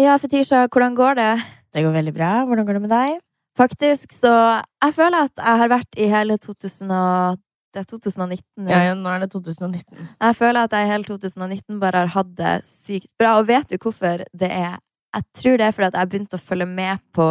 Ja, 0.00 0.14
Fetisha, 0.16 0.64
hvordan 0.72 0.94
går 0.96 1.18
det? 1.18 1.30
Det 1.74 1.82
går 1.84 1.92
veldig 1.92 2.12
bra. 2.16 2.30
Hvordan 2.48 2.66
går 2.66 2.78
det 2.78 2.82
med 2.86 2.92
deg? 2.92 3.18
Faktisk 3.58 4.12
så 4.14 4.32
Jeg 4.80 4.94
føler 4.96 5.26
at 5.26 5.40
jeg 5.42 5.60
har 5.60 5.68
vært 5.68 5.98
i 5.98 6.06
hele 6.08 6.36
2000 6.38 6.92
og, 6.94 7.40
Det 7.74 7.82
er 7.82 7.86
2019. 7.86 8.68
Ja, 8.70 8.78
ja, 8.88 8.94
nå 8.98 9.10
er 9.12 9.20
det 9.22 9.30
2019. 9.30 9.98
Jeg 10.22 10.36
føler 10.38 10.64
at 10.64 10.72
jeg 10.74 10.86
i 10.86 10.90
hele 10.90 11.04
2019 11.06 11.80
bare 11.82 12.00
har 12.02 12.14
hatt 12.16 12.32
det 12.38 12.54
sykt 12.66 13.12
bra. 13.18 13.36
Og 13.38 13.46
vet 13.46 13.68
du 13.70 13.76
hvorfor 13.76 14.24
det 14.32 14.50
er? 14.50 14.80
Jeg 15.14 15.22
tror 15.36 15.58
det 15.58 15.66
er 15.66 15.76
fordi 15.76 15.90
at 15.90 15.98
jeg 16.00 16.10
begynte 16.10 16.38
å 16.38 16.42
følge 16.42 16.66
med 16.66 16.98
på 17.14 17.26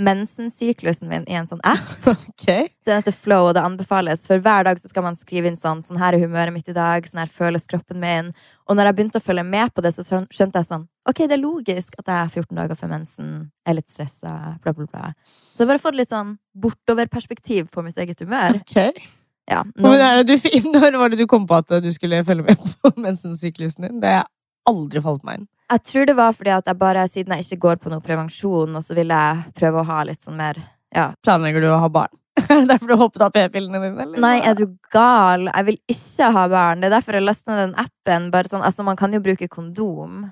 mensensyklusen 0.00 1.10
min 1.10 1.26
i 1.28 1.36
en 1.38 1.48
sånn 1.50 1.62
app. 1.66 1.96
Okay. 2.40 2.70
Den 2.88 2.96
heter 2.96 3.12
Flow, 3.12 3.50
og 3.50 3.54
det 3.54 3.60
anbefales. 3.62 4.22
For 4.24 4.40
hver 4.40 4.64
dag 4.64 4.78
så 4.80 4.88
skal 4.88 5.04
man 5.04 5.16
skrive 5.18 5.50
inn 5.50 5.58
sånn 5.60 5.82
Sånn 5.84 5.98
her 6.00 6.16
er 6.16 6.22
humøret 6.22 6.54
mitt 6.54 6.70
i 6.72 6.74
dag. 6.74 7.04
Sånn 7.04 7.20
her 7.20 7.28
føles 7.30 7.68
kroppen 7.68 8.00
min. 8.00 8.30
Og 8.64 8.78
når 8.78 8.88
jeg 8.88 8.96
begynte 8.96 9.20
å 9.20 9.24
følge 9.24 9.44
med 9.44 9.74
på 9.76 9.84
det, 9.84 9.92
så 9.92 10.04
skjønte 10.06 10.62
jeg 10.62 10.68
sånn 10.70 10.86
Ok, 11.10 11.20
det 11.28 11.36
er 11.36 11.42
logisk 11.42 11.98
at 12.00 12.08
jeg 12.08 12.16
er 12.16 12.32
14 12.32 12.56
dager 12.56 12.78
før 12.80 12.92
mensen, 12.94 13.30
er 13.68 13.76
litt 13.76 13.92
stressa, 13.92 14.32
bla, 14.64 14.72
bla, 14.76 14.88
bla. 14.88 15.12
Så 15.28 15.62
jeg 15.62 15.66
har 15.66 15.72
bare 15.74 15.84
fått 15.84 16.00
litt 16.00 16.10
sånn 16.10 16.34
bortoverperspektiv 16.64 17.70
på 17.74 17.84
mitt 17.84 18.00
eget 18.00 18.24
humør. 18.24 18.60
Okay. 18.62 18.92
Ja. 19.50 19.64
Nå, 19.76 19.94
du, 20.24 20.34
når 20.74 20.98
var 21.02 21.12
det 21.12 21.20
du 21.20 21.26
kom 21.30 21.46
på 21.50 21.60
at 21.60 21.80
du 21.82 21.90
skulle 21.92 22.24
følge 22.24 22.46
med 22.48 22.68
på 22.80 22.94
mensensyklusen 23.06 23.88
din? 23.88 24.02
Det 24.02 24.20
har 24.20 24.28
aldri 24.70 25.02
falt 25.04 25.26
meg 25.26 25.42
inn. 25.42 25.48
Jeg 25.70 25.84
tror 25.86 26.08
det 26.10 26.16
var 26.18 26.34
fordi 26.36 26.52
at 26.54 26.70
jeg 26.70 26.78
bare, 26.80 27.06
siden 27.08 27.36
jeg 27.36 27.46
ikke 27.46 27.64
går 27.66 27.80
på 27.84 27.92
noe 27.92 28.04
prevensjon, 28.04 28.74
og 28.76 28.84
så 28.84 28.96
ville 28.98 29.16
jeg 29.16 29.54
prøve 29.58 29.82
å 29.82 29.88
ha 29.90 30.02
litt 30.08 30.22
sånn 30.24 30.38
mer 30.40 30.58
ja. 30.90 31.12
Planlegger 31.22 31.62
du 31.62 31.68
å 31.70 31.78
ha 31.84 31.90
barn? 31.92 32.16
Er 32.50 32.64
derfor 32.66 32.90
du 32.90 32.96
hoppet 32.98 33.22
av 33.22 33.30
p-pillene 33.34 33.78
dine? 33.82 34.02
Eller? 34.02 34.22
Nei, 34.22 34.36
er 34.42 34.56
du 34.58 34.64
gal? 34.90 35.46
Jeg 35.50 35.66
vil 35.68 35.76
ikke 35.92 36.30
ha 36.34 36.44
barn. 36.50 36.80
Det 36.80 36.88
er 36.88 36.94
derfor 36.96 37.18
jeg 37.18 37.26
ned 37.26 37.60
den 37.60 37.74
appen. 37.78 38.28
Sånn, 38.48 38.64
altså, 38.66 38.86
man 38.86 38.98
kan 38.98 39.14
jo 39.14 39.20
bruke 39.22 39.46
kondom, 39.50 40.24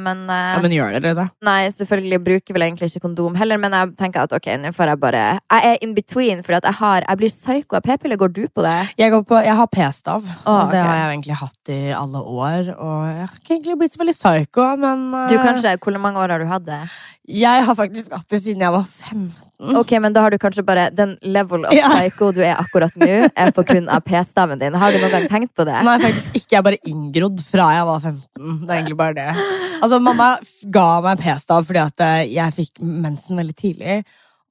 men, 0.00 0.22
eh, 0.30 0.52
Ja, 0.54 0.60
men 0.64 0.72
gjør 0.72 0.94
dere 1.00 1.14
det? 1.18 1.26
Nei, 1.44 1.68
selvfølgelig 1.74 2.20
bruker 2.24 2.56
vel 2.56 2.64
egentlig 2.68 2.88
ikke 2.90 3.04
kondom 3.04 3.36
heller, 3.36 3.60
men 3.60 3.72
jeg 3.76 3.92
tenker 4.00 4.24
at 4.24 4.32
ok, 4.32 4.48
nå 4.62 4.72
får 4.76 4.92
jeg 4.92 5.00
bare 5.02 5.24
Jeg 5.50 5.72
er 5.72 5.78
in 5.84 5.94
between, 5.94 6.42
for 6.42 6.56
jeg 6.56 6.74
har 6.80 7.04
Jeg 7.08 7.20
blir 7.20 7.28
psyko 7.34 7.76
av 7.76 7.82
p-piller. 7.84 8.16
Går 8.16 8.32
du 8.32 8.42
på 8.48 8.64
det? 8.64 8.76
Jeg, 8.98 9.12
går 9.12 9.24
på, 9.28 9.42
jeg 9.44 9.56
har 9.60 9.66
p-stav. 9.72 10.24
Å, 10.24 10.54
og 10.54 10.72
Det 10.72 10.80
har 10.80 10.96
jeg 11.02 11.12
egentlig 11.18 11.38
hatt 11.42 11.74
i 11.74 11.80
alle 11.92 12.22
år. 12.24 12.72
Og 12.78 12.96
jeg 13.08 13.26
har 13.26 13.36
ikke 13.42 13.54
egentlig 13.58 13.78
blitt 13.82 13.92
så 13.96 14.02
veldig 14.04 14.16
psyko, 14.18 14.70
men 14.80 15.06
Du 15.28 15.36
eh, 15.36 15.44
kanskje, 15.44 15.76
Hvor 15.78 15.98
mange 16.00 16.18
år 16.24 16.34
har 16.36 16.38
du 16.42 16.46
hatt 16.50 16.66
det? 16.68 16.80
Jeg 17.28 17.64
har 17.66 17.74
faktisk 17.76 18.12
hatt 18.16 18.24
det 18.32 18.38
siden 18.40 18.62
jeg 18.64 18.72
var 18.72 18.86
15. 18.88 19.76
Ok, 19.76 19.90
men 20.00 20.14
da 20.16 20.22
har 20.24 20.32
du 20.32 20.38
kanskje 20.40 20.62
bare 20.64 20.86
Den 20.94 21.16
level 21.22 21.66
of 21.66 21.74
Ja. 21.76 21.90
psycho 21.98 22.30
du 22.32 22.40
er 22.40 22.56
akkurat 22.56 22.94
nå, 22.96 23.08
er 23.28 23.52
på 23.52 23.64
grunn 23.68 23.88
av 23.92 24.00
p-staven 24.06 24.60
din. 24.62 24.72
Har 24.78 24.94
du 24.94 25.00
noen 25.02 25.12
gang 25.12 25.28
tenkt 25.28 25.52
på 25.58 25.66
det? 25.68 25.76
Nei, 25.84 25.98
faktisk 26.00 26.38
ikke. 26.38 26.54
Jeg 26.54 26.58
er 26.62 26.66
bare 26.70 26.80
inngrodd 26.88 27.42
fra 27.44 27.68
jeg 27.76 27.88
var 27.90 28.00
15. 28.00 28.60
Det 28.64 28.70
er 28.72 28.78
egentlig 28.78 28.96
bare 28.96 29.16
det. 29.18 29.57
Altså, 29.82 29.98
Mamma 30.02 30.30
ga 30.74 30.86
meg 31.04 31.20
p-stav 31.22 31.66
fordi 31.68 31.82
at 31.82 32.04
eh, 32.04 32.22
jeg 32.34 32.54
fikk 32.56 32.80
mensen 32.82 33.38
veldig 33.38 33.56
tidlig. 33.58 33.98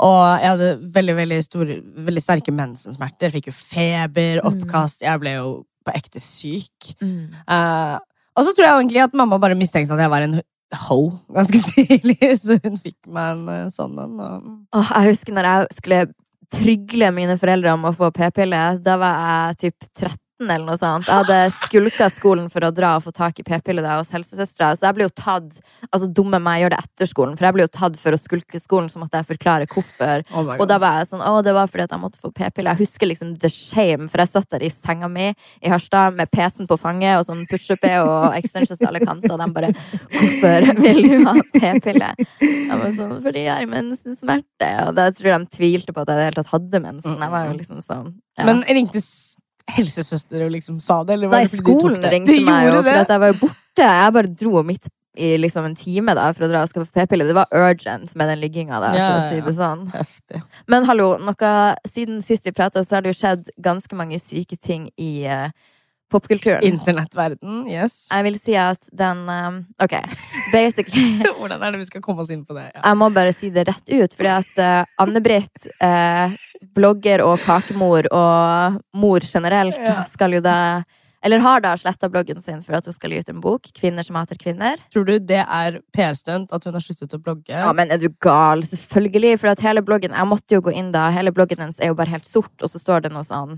Og 0.04 0.20
jeg 0.44 0.52
hadde 0.54 0.70
veldig 0.94 1.16
veldig, 1.18 1.40
store, 1.48 1.80
veldig 2.06 2.22
sterke 2.22 2.54
mensensmerter. 2.54 3.28
Jeg 3.32 3.40
Fikk 3.40 3.50
jo 3.50 3.56
feber, 3.58 4.44
oppkast. 4.46 5.02
Jeg 5.02 5.24
ble 5.24 5.34
jo 5.40 5.48
på 5.88 5.96
ekte 5.98 6.22
syk. 6.22 6.92
Mm. 7.02 7.32
Uh, 7.50 7.98
og 8.38 8.46
så 8.46 8.54
tror 8.54 8.68
jeg 8.68 8.76
egentlig 8.84 9.02
at 9.08 9.16
mamma 9.18 9.40
bare 9.42 9.58
mistenkte 9.58 9.96
at 9.96 10.04
jeg 10.04 10.14
var 10.14 10.26
en 10.28 10.38
ho 10.84 11.00
ganske 11.34 11.62
tidlig, 11.72 12.20
så 12.38 12.58
hun 12.60 12.76
fikk 12.78 13.08
meg 13.08 13.38
en 13.38 13.50
eh, 13.54 13.68
sånn 13.74 13.98
en. 14.04 14.18
og- 14.20 14.48
Oh, 14.76 14.90
jeg 15.00 15.14
husker 15.14 15.34
når 15.34 15.48
jeg 15.48 15.78
skulle 15.80 16.00
trygle 16.54 17.12
mine 17.16 17.38
foreldre 17.40 17.74
om 17.74 17.88
å 17.88 17.94
få 17.96 18.12
p-pille. 18.16 18.62
Da 18.84 18.98
var 19.00 19.16
jeg 19.24 19.58
typ 19.64 19.88
13 19.96 20.18
eller 20.46 20.66
noe 20.68 20.78
sånt. 20.78 21.08
Jeg 21.08 21.24
hadde 21.24 21.38
skulka 21.56 22.08
skolen 22.14 22.48
for 22.54 22.66
å 22.68 22.72
dra 22.76 22.96
og 22.98 23.06
få 23.08 23.14
tak 23.16 23.40
i 23.42 23.46
p-piller 23.46 23.86
der 23.86 23.98
hos 23.98 24.12
helsesøstera. 24.14 24.76
Så 24.78 24.88
jeg 24.88 24.98
ble 24.98 25.08
jo 25.08 25.14
tatt 25.14 25.60
Altså, 25.88 26.08
dumme 26.12 26.40
meg 26.44 26.62
gjør 26.62 26.74
det 26.74 26.80
etter 26.84 27.10
skolen, 27.10 27.36
for 27.38 27.48
jeg 27.48 27.56
ble 27.56 27.64
jo 27.64 27.72
tatt 27.72 27.96
for 28.00 28.14
å 28.14 28.20
skulke 28.20 28.60
skolen, 28.60 28.90
så 28.92 29.00
måtte 29.00 29.20
jeg 29.20 29.28
forklare 29.30 29.68
hvorfor. 29.72 30.24
Oh 30.36 30.50
Og 30.58 30.66
da 30.70 30.78
var 30.82 31.00
jeg 31.00 31.10
sånn, 31.12 31.24
å, 31.24 31.40
det 31.46 31.54
var 31.56 31.70
fordi 31.72 31.86
at 31.86 31.94
jeg 31.96 32.02
måtte 32.02 32.22
få 32.22 32.32
p-piller. 32.36 32.76
Jeg 32.76 32.86
husker 32.86 33.10
liksom 33.10 33.34
the 33.42 33.52
shame, 33.52 34.10
for 34.12 34.22
jeg 34.22 34.32
satt 34.34 34.50
der 34.54 34.66
i 34.68 34.72
senga 34.74 35.10
mi 35.12 35.30
i 35.32 35.72
Harstad 35.72 36.18
med 36.18 36.30
PC-en 36.34 36.70
på 36.70 36.78
fanget 36.82 37.22
og 37.22 37.28
sånn 37.30 37.46
push-up 37.50 37.86
og 38.04 38.36
extensions 38.38 38.82
til 38.82 38.90
alle 38.90 39.02
kanter, 39.06 39.34
og 39.34 39.42
de 39.42 39.50
bare 39.56 39.72
'Hvorfor 39.72 40.70
vil 40.84 41.02
du 41.08 41.18
ha 41.24 41.34
p-pille?' 41.56 42.14
Jeg 42.18 42.78
var 42.84 42.92
sånn, 42.94 43.18
fordi 43.24 43.48
jeg 43.48 43.56
er 43.56 43.64
i 43.64 43.72
mensensmerte. 43.72 44.70
Og 44.88 44.96
da 44.98 45.10
tror 45.10 45.32
jeg 45.32 45.40
de 45.40 45.58
tvilte 45.58 45.94
på 45.96 46.04
at 46.04 46.12
jeg 46.12 46.18
i 46.18 46.20
det 46.20 46.30
hele 46.30 46.42
tatt 46.42 46.54
hadde 46.54 46.84
mensen. 46.84 47.20
Jeg 47.22 47.32
var 47.32 47.48
jo 47.48 47.58
liksom 47.58 47.82
sånn 47.82 48.16
ja. 48.38 48.46
Men 48.46 48.62
ringte 48.68 49.02
helsesøster 49.76 50.46
og 50.46 50.54
liksom 50.54 50.80
sa 50.84 51.02
det? 51.04 51.18
Eller 51.18 51.32
var 51.32 51.42
Nei, 51.44 51.50
det 51.50 51.60
skolen 51.60 52.00
de 52.02 52.12
ringte 52.14 52.36
De 52.36 52.46
meg 52.46 52.70
jo, 52.70 52.78
for 52.82 53.02
jeg 53.02 53.24
var 53.24 53.34
jo 53.34 53.40
borte. 53.42 53.88
Jeg 53.88 54.16
bare 54.16 54.32
dro 54.44 54.64
midt 54.66 54.88
i 55.18 55.32
liksom 55.38 55.66
en 55.66 55.76
time 55.76 56.14
da 56.14 56.28
for 56.36 56.46
å 56.46 56.50
dra 56.52 56.62
og 56.64 56.70
skaffe 56.70 56.94
p-pille. 56.94 57.26
Det 57.26 57.36
var 57.38 57.50
urgent 57.56 58.14
med 58.20 58.30
den 58.32 58.42
ligginga, 58.42 58.82
der, 58.84 58.98
Ja, 58.98 59.08
for 59.08 59.24
å 59.24 59.30
si 59.32 59.40
det 59.48 59.56
sånn. 59.58 59.88
Heftig. 59.94 60.42
Men 60.70 60.86
hallo, 60.90 61.16
noe, 61.22 61.54
siden 61.90 62.22
sist 62.26 62.46
vi 62.46 62.54
prata, 62.54 62.84
så 62.86 62.98
har 62.98 63.06
det 63.06 63.16
jo 63.16 63.20
skjedd 63.24 63.50
ganske 63.66 63.98
mange 63.98 64.20
syke 64.22 64.60
ting 64.62 64.92
i 65.02 65.26
uh, 65.26 65.50
popkulturen. 66.12 66.64
Internettverden, 66.64 67.66
yes. 67.68 68.08
Jeg 68.14 68.24
vil 68.28 68.38
si 68.40 68.54
at 68.56 68.88
den 68.96 69.26
um, 69.30 69.58
Ok, 69.84 69.96
basically 70.54 71.22
Hvordan 71.40 71.64
er 71.64 71.72
det 71.76 71.82
vi 71.82 71.88
skal 71.90 72.02
komme 72.06 72.24
oss 72.24 72.32
inn 72.32 72.46
på 72.48 72.56
det? 72.58 72.70
Ja. 72.76 72.82
Jeg 72.86 72.98
må 73.02 73.10
bare 73.16 73.34
si 73.36 73.50
det 73.54 73.66
rett 73.68 73.90
ut, 73.92 74.14
fordi 74.16 74.32
at 74.32 74.62
uh, 74.62 75.02
Anne-Britt, 75.04 75.68
uh, 75.84 76.32
blogger 76.78 77.24
og 77.26 77.40
kakemor 77.44 78.08
og 78.12 78.80
mor 78.96 79.20
generelt, 79.28 79.76
Ja. 79.78 80.04
skal 80.08 80.34
jo 80.38 80.42
da 80.42 80.84
Eller 81.26 81.40
har 81.42 81.60
da 81.60 81.72
sletta 81.76 82.08
bloggen 82.14 82.40
sin 82.40 82.62
for 82.62 82.76
at 82.78 82.86
hun 82.86 82.94
skal 82.94 83.12
gi 83.12 83.18
ut 83.20 83.30
en 83.30 83.40
bok, 83.42 83.62
'Kvinner 83.74 84.06
som 84.06 84.16
hater 84.16 84.38
kvinner'. 84.38 84.78
Tror 84.94 85.04
du 85.06 85.18
det 85.20 85.42
er 85.44 85.80
PR-stunt 85.92 86.54
at 86.54 86.64
hun 86.64 86.74
har 86.78 86.80
sluttet 86.80 87.16
å 87.18 87.20
blogge? 87.20 87.50
Ja, 87.52 87.74
men 87.74 87.90
er 87.92 87.98
du 87.98 88.08
gal? 88.22 88.62
Selvfølgelig. 88.64 89.40
For 89.42 89.48
at 89.50 89.60
hele 89.66 89.82
bloggen 89.82 90.14
Jeg 90.14 90.28
måtte 90.30 90.54
jo 90.56 90.62
gå 90.62 90.72
inn 90.78 90.92
da. 90.94 91.10
Hele 91.12 91.32
bloggen 91.34 91.58
hennes 91.58 91.80
er 91.82 91.88
jo 91.88 91.96
bare 91.96 92.14
helt 92.14 92.26
sort, 92.26 92.54
og 92.62 92.70
så 92.70 92.80
står 92.80 93.02
det 93.02 93.12
noe 93.12 93.24
sånn 93.26 93.58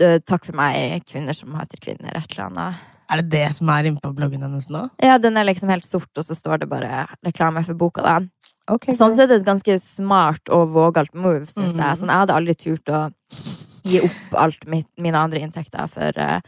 Takk 0.00 0.48
for 0.48 0.56
meg, 0.58 1.04
kvinner 1.06 1.36
som 1.36 1.54
hater 1.54 1.78
kvinner. 1.78 2.10
Et 2.18 2.32
eller 2.34 2.48
annet. 2.48 2.82
Er 3.12 3.20
det 3.20 3.30
det 3.34 3.48
som 3.54 3.68
er 3.70 3.86
inne 3.88 4.00
på 4.00 4.12
bloggen 4.16 4.42
hennes 4.42 4.66
nå? 4.72 4.86
Ja, 5.02 5.18
den 5.20 5.36
er 5.36 5.46
liksom 5.46 5.70
helt 5.70 5.86
sort, 5.86 6.10
og 6.16 6.24
så 6.24 6.34
står 6.36 6.62
det 6.62 6.70
bare 6.70 7.04
reklame 7.26 7.62
for 7.66 7.78
boka, 7.78 8.02
da. 8.02 8.16
Okay, 8.72 8.96
Sånn 8.96 9.12
sett 9.12 9.28
er 9.28 9.34
det 9.34 9.42
et 9.42 9.48
ganske 9.48 9.76
smart 9.82 10.48
og 10.54 10.72
vågalt 10.72 11.12
move, 11.12 11.44
syns 11.44 11.76
mm. 11.76 11.82
jeg. 11.82 11.98
Sånn, 12.00 12.12
jeg 12.12 12.22
hadde 12.22 12.38
aldri 12.38 12.54
turt 12.56 12.88
å 12.88 13.02
gi 13.84 14.00
opp 14.06 14.38
alt 14.40 14.64
mitt, 14.72 14.88
mine 14.96 15.20
andre 15.20 15.42
inntekter 15.44 15.90
for, 15.92 16.16
eh, 16.16 16.40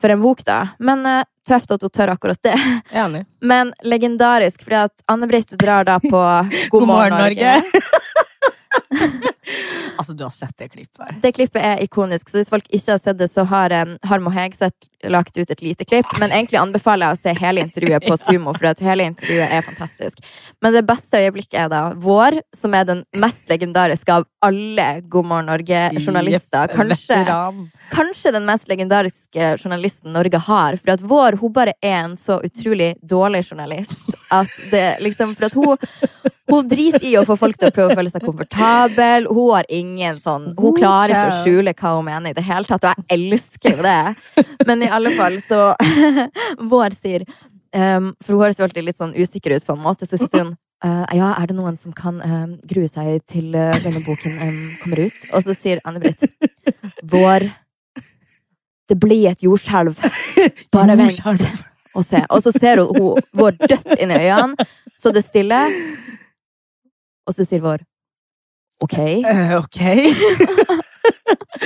for 0.00 0.14
en 0.14 0.22
bok, 0.24 0.40
da. 0.48 0.62
Men 0.80 1.04
eh, 1.08 1.26
tøft 1.44 1.74
at 1.76 1.84
hun 1.84 1.92
tør 1.92 2.14
akkurat 2.14 2.40
det. 2.48 2.56
Enig. 2.96 3.26
Men 3.44 3.74
legendarisk, 3.84 4.64
fordi 4.64 4.80
at 4.80 5.04
Anne-Britt 5.12 5.52
drar 5.60 5.84
da 5.88 5.98
på 6.00 6.24
God 6.72 6.88
morgen, 6.88 7.20
Norge. 7.20 7.58
altså, 9.98 10.12
du 10.12 10.24
har 10.24 10.34
sett 10.34 10.56
det 10.58 10.68
klippet 10.72 11.02
her. 11.04 11.18
Det 11.22 11.32
klippet 11.36 11.62
er 11.62 11.82
ikonisk, 11.84 12.30
så 12.30 12.40
hvis 12.40 12.52
folk 12.52 12.68
ikke 12.70 12.94
har 12.94 13.02
sett 13.02 13.18
det, 13.20 13.28
så 13.30 13.44
har 13.48 13.74
um, 13.82 13.96
Harmo 14.08 14.32
Hegseth 14.32 14.88
lagt 15.10 15.36
ut 15.38 15.50
et 15.50 15.62
lite 15.62 15.84
klipp. 15.84 16.06
Men 16.20 16.30
egentlig 16.30 16.60
anbefaler 16.60 17.10
jeg 17.10 17.18
å 17.18 17.20
se 17.20 17.34
hele 17.40 17.64
intervjuet 17.64 18.06
på 18.06 18.16
Sumo, 18.20 18.54
for 18.54 18.70
at 18.70 18.82
hele 18.84 19.08
intervjuet 19.10 19.50
er 19.50 19.64
fantastisk. 19.66 20.22
Men 20.62 20.76
det 20.76 20.84
beste 20.86 21.18
øyeblikket 21.22 21.58
er 21.64 21.72
da 21.72 21.82
vår, 21.98 22.38
som 22.56 22.74
er 22.78 22.86
den 22.88 23.02
mest 23.22 23.50
legendariske 23.50 24.14
av 24.14 24.28
alle 24.46 24.88
God 25.10 25.28
morgen 25.30 25.50
Norge-journalister. 25.50 26.70
Kanskje, 26.76 27.18
kanskje 27.92 28.34
den 28.36 28.46
mest 28.46 28.70
legendariske 28.70 29.56
journalisten 29.58 30.14
Norge 30.14 30.38
har. 30.46 30.78
For 30.78 30.94
at 30.94 31.02
vår 31.02 31.38
hun 31.42 31.54
bare 31.54 31.74
er 31.82 32.04
en 32.04 32.16
så 32.18 32.38
utrolig 32.44 32.94
dårlig 33.02 33.44
journalist 33.50 34.14
at 34.32 34.52
det 34.70 34.86
liksom 35.04 35.34
For 35.36 35.48
at 35.48 35.54
hun 35.58 35.76
hun 36.52 36.68
driter 36.68 37.04
i 37.06 37.14
å 37.16 37.24
få 37.24 37.36
folk 37.40 37.56
til 37.56 37.70
å 37.70 37.74
prøve 37.74 37.94
å 37.94 37.96
føle 37.96 38.10
seg 38.12 38.24
komfortabel. 38.26 39.28
Hun 39.30 39.52
har 39.54 39.68
ingen 39.72 39.81
sånn 40.22 40.50
Hun 40.58 40.76
klarer 40.76 41.12
ikke 41.12 41.30
å 41.30 41.38
skjule 41.42 41.74
hva 41.76 41.94
hun 41.96 42.06
mener 42.08 42.32
i 42.32 42.36
det 42.36 42.44
hele 42.46 42.68
tatt, 42.68 42.84
og 42.84 42.92
jeg 42.94 43.18
elsker 43.18 43.78
jo 43.78 43.86
det. 43.86 44.14
Men 44.68 44.84
i 44.84 44.90
alle 44.92 45.12
fall, 45.16 45.38
så 45.42 45.72
Vår 46.72 46.96
sier 46.96 47.24
um, 47.76 48.12
For 48.22 48.34
hun 48.34 48.44
høres 48.44 48.60
jo 48.60 48.66
alltid 48.66 48.86
litt 48.88 48.98
sånn 48.98 49.16
usikker 49.16 49.56
ut, 49.56 49.66
på 49.66 49.76
en 49.76 49.84
måte, 49.84 50.08
så 50.08 50.20
sier 50.20 50.46
hun 50.46 50.54
Uh, 50.82 51.04
ja, 51.14 51.28
er 51.38 51.46
det 51.46 51.54
noen 51.54 51.76
som 51.78 51.92
kan 51.94 52.16
uh, 52.18 52.48
grue 52.66 52.88
seg 52.90 53.20
til 53.30 53.52
uh, 53.54 53.68
denne 53.84 54.00
boken 54.02 54.32
um, 54.34 54.56
kommer 54.80 55.04
ut? 55.04 55.20
Og 55.30 55.44
så 55.46 55.54
sier 55.54 55.78
Anne-Britt 55.86 56.24
Vår 57.06 57.46
Det 58.90 58.96
blir 58.98 59.28
et 59.30 59.44
jordskjelv. 59.46 60.00
Bare 60.74 60.96
vent 60.98 61.22
og 61.22 62.02
se. 62.02 62.24
Og 62.26 62.42
så 62.42 62.50
ser 62.56 62.82
hun, 62.82 62.90
hun 62.98 63.22
vår 63.38 63.54
dødt 63.62 63.94
inn 63.94 64.10
i 64.10 64.18
øynene, 64.24 64.66
så 64.90 65.14
det 65.14 65.22
stiller 65.22 65.70
stille. 65.70 66.10
Og 67.28 67.36
så 67.36 67.46
sier 67.46 67.62
vår 67.62 67.84
OK. 68.82 68.98
Uh, 69.26 69.58
ok. 69.62 69.80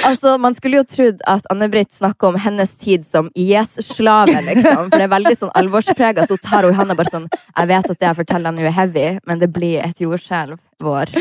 Altså, 0.05 0.37
Man 0.39 0.55
skulle 0.55 0.81
jo 0.81 0.87
trodd 0.89 1.23
at 1.29 1.47
Anne-Britt 1.53 1.93
snakker 1.95 2.31
om 2.31 2.37
hennes 2.41 2.73
tid 2.79 3.07
som 3.07 3.31
IS-slave, 3.35 4.41
liksom. 4.45 4.91
For 4.91 4.97
det 4.97 5.07
er 5.07 5.13
veldig 5.13 5.35
sånn 5.39 5.53
alvorsprega, 5.57 6.27
så 6.27 6.37
hun 6.37 6.43
tar 6.45 6.69
i 6.69 6.73
handa 6.77 6.97
bare 6.99 7.13
sånn 7.13 7.27
Jeg 7.29 7.71
vet 7.71 7.91
at 7.91 8.01
det 8.01 8.09
jeg 8.09 8.19
forteller 8.21 8.55
nå 8.55 8.67
er 8.67 8.77
heavy, 8.77 9.07
men 9.27 9.41
det 9.43 9.49
blir 9.55 9.81
et 9.85 10.03
jordskjelv 10.05 10.61
vår. 10.85 11.13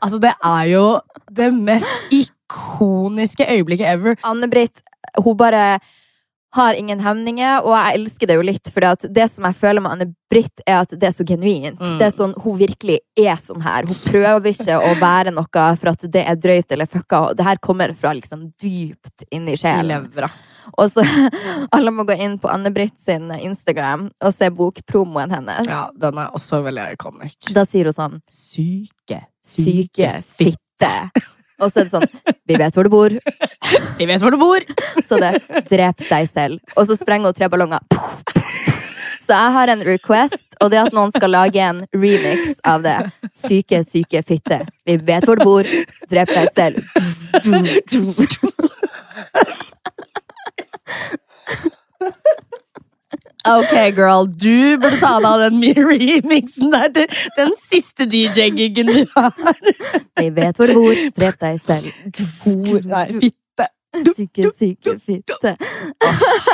Altså, 0.00 0.16
det 0.16 0.30
er 0.32 0.64
jo 0.70 0.84
det 1.36 1.50
mest 1.52 2.12
ikoniske 2.16 3.44
øyeblikket 3.52 3.90
ever. 3.90 4.14
Anne-Britt, 4.24 4.80
hun 5.20 5.36
bare 5.36 5.74
har 6.56 6.74
ingen 6.74 7.00
hemninger, 7.00 7.62
og 7.62 7.74
jeg 7.76 7.98
elsker 8.00 8.26
det 8.26 8.36
jo 8.38 8.44
litt, 8.46 8.70
for 8.74 9.06
det 9.06 9.26
som 9.30 9.46
jeg 9.46 9.56
føler 9.58 9.84
med 9.84 9.94
Anne-Britt, 9.94 10.62
er 10.66 10.80
at 10.80 10.92
det 10.92 11.06
er 11.06 11.14
så 11.14 11.26
genuint. 11.26 11.78
Mm. 11.78 11.96
Det 12.00 12.08
er 12.08 12.14
sånn, 12.14 12.34
Hun 12.42 12.58
virkelig 12.58 12.98
er 13.18 13.38
sånn 13.38 13.62
her. 13.62 13.86
Hun 13.86 13.98
prøver 14.02 14.50
ikke 14.50 14.78
å 14.82 14.92
være 14.98 15.34
noe 15.34 15.64
for 15.78 15.92
at 15.92 16.06
det 16.10 16.24
er 16.26 16.38
drøyt 16.40 16.74
eller 16.74 16.90
fucka. 16.90 17.22
Det 17.38 17.46
her 17.46 17.62
kommer 17.62 17.94
fra 17.94 18.14
liksom 18.18 18.48
dypt 18.60 19.26
inni 19.30 19.54
I 19.54 19.60
sjelen. 19.62 20.10
Og 20.78 20.90
så 20.92 21.04
Alle 21.74 21.94
må 21.94 22.04
gå 22.06 22.18
inn 22.18 22.38
på 22.42 22.50
Anne-Britt 22.50 22.98
sin 22.98 23.30
Instagram 23.38 24.08
og 24.10 24.34
se 24.34 24.50
bokpromoen 24.50 25.34
hennes. 25.34 25.70
Ja, 25.70 25.86
den 25.94 26.18
er 26.18 26.34
også 26.34 26.64
veldig 26.66 26.92
iconic. 26.96 27.38
Da 27.54 27.66
sier 27.68 27.90
hun 27.90 27.96
sånn 27.96 28.22
Syke. 28.30 29.22
Syke 29.40 30.16
fitte. 30.26 30.94
Og 31.60 31.70
så 31.70 31.82
er 31.82 31.88
det 31.88 31.92
sånn 31.92 32.08
Vi 32.48 32.56
vet 32.58 32.74
hvor 32.74 32.86
du 32.86 32.92
bor, 32.92 33.14
Vi 33.98 34.06
vet 34.08 34.22
hvor 34.22 34.34
du 34.34 34.38
bor! 34.40 34.64
så 35.06 35.18
det 35.20 35.32
drep 35.70 36.02
deg 36.08 36.28
selv. 36.28 36.60
Og 36.76 36.86
så 36.88 36.96
sprenger 36.98 37.30
hun 37.30 37.36
tre 37.36 37.48
ballonger. 37.52 37.82
Så 39.20 39.36
jeg 39.36 39.54
har 39.54 39.70
en 39.70 39.82
request, 39.86 40.56
og 40.60 40.70
det 40.72 40.78
er 40.80 40.88
at 40.88 40.96
noen 40.96 41.12
skal 41.14 41.30
lage 41.30 41.62
en 41.62 41.84
remix 41.94 42.56
av 42.66 42.82
det. 42.82 42.96
Syke, 43.36 43.84
syke 43.86 44.22
fitte. 44.26 44.58
Vi 44.88 44.96
vet 45.06 45.26
hvor 45.28 45.38
du 45.38 45.44
bor, 45.46 45.64
drep 46.10 46.28
deg 46.34 46.48
selv. 46.56 46.76
Ok, 53.48 53.72
girl, 53.96 54.26
du 54.28 54.76
burde 54.80 54.98
ta 55.00 55.14
deg 55.16 55.28
av 55.30 55.40
den 55.46 55.62
remixen 55.90 56.72
der 56.74 56.90
til 56.92 57.06
den 57.38 57.54
siste 57.64 58.04
DJ-giggen 58.04 58.90
du 58.92 59.04
har. 59.14 59.32
Jeg 60.20 60.34
vet 60.36 60.60
hvor 60.60 60.68
du 60.68 60.76
bor, 60.76 61.04
drep 61.16 61.40
deg 61.40 61.60
selv. 61.62 61.88
Nei. 62.84 63.06
Syke, 64.16 64.50
syke 64.54 64.92
fitte. 65.02 65.56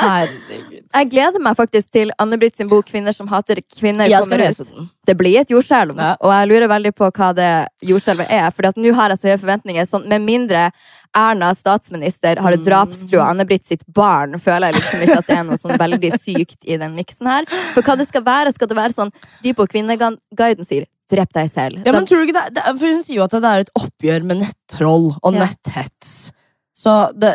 Herregud. 0.01 0.83
Jeg 0.97 1.09
gleder 1.11 1.41
meg 1.43 1.57
faktisk 1.57 1.91
til 1.93 2.11
Anne-Britt 2.21 2.55
sin 2.57 2.69
bok 2.71 2.87
'Kvinner 2.87 3.13
som 3.13 3.27
hater 3.29 3.59
kvinner' 3.75 4.09
Jeg 4.09 4.23
kommer 4.23 4.41
ut. 4.49 4.89
Det 5.05 5.15
blir 5.19 5.39
et 5.41 5.51
jordskjelv, 5.51 5.93
Ja. 5.97 6.15
og 6.21 6.31
jeg 6.33 6.47
lurer 6.49 6.67
veldig 6.71 6.93
på 6.95 7.09
hva 7.11 7.29
det 7.35 7.49
jordskjelvet 7.85 8.31
er. 8.31 8.49
For 8.51 8.71
nå 8.75 8.93
har 8.95 9.09
jeg 9.13 9.19
så 9.21 9.27
høye 9.29 9.41
forventninger. 9.43 9.85
Sånn, 9.85 10.07
med 10.07 10.21
mindre 10.25 10.71
Erna 11.15 11.53
statsminister 11.55 12.41
har 12.41 12.57
drapstrua 12.57 13.29
Anne-Britt 13.31 13.65
sitt 13.65 13.83
barn, 13.87 14.37
føler 14.39 14.71
jeg 14.71 14.79
liksom 14.81 15.01
ikke 15.05 15.17
at 15.21 15.27
det 15.27 15.37
er 15.37 15.43
noe 15.47 15.57
sånn 15.61 15.77
veldig 15.79 16.11
sykt 16.19 16.65
i 16.65 16.77
den 16.77 16.95
miksen 16.97 17.27
her. 17.29 17.45
For 17.75 17.81
hva 17.81 17.97
det 17.97 18.07
skal 18.07 18.23
være, 18.25 18.53
skal 18.53 18.67
det 18.67 18.77
være 18.77 18.93
sånn 18.95 19.11
De 19.43 19.53
på 19.53 19.67
Kvinneguiden 19.67 20.65
sier 20.65 20.85
'drep 21.09 21.31
deg 21.33 21.47
selv'. 21.51 21.85
Ja, 21.85 21.91
men 21.91 22.05
tror 22.05 22.23
du 22.23 22.27
ikke 22.31 22.39
det, 22.41 22.55
det, 22.55 22.63
For 22.79 22.87
Hun 22.87 23.03
sier 23.03 23.15
jo 23.21 23.23
at 23.23 23.31
det 23.31 23.43
er 23.43 23.59
et 23.63 23.75
oppgjør 23.79 24.23
med 24.25 24.41
nettroll 24.43 25.15
og 25.23 25.33
Ja. 25.33 25.45
netthets. 25.45 26.31
Så 26.77 26.95
det, 27.17 27.33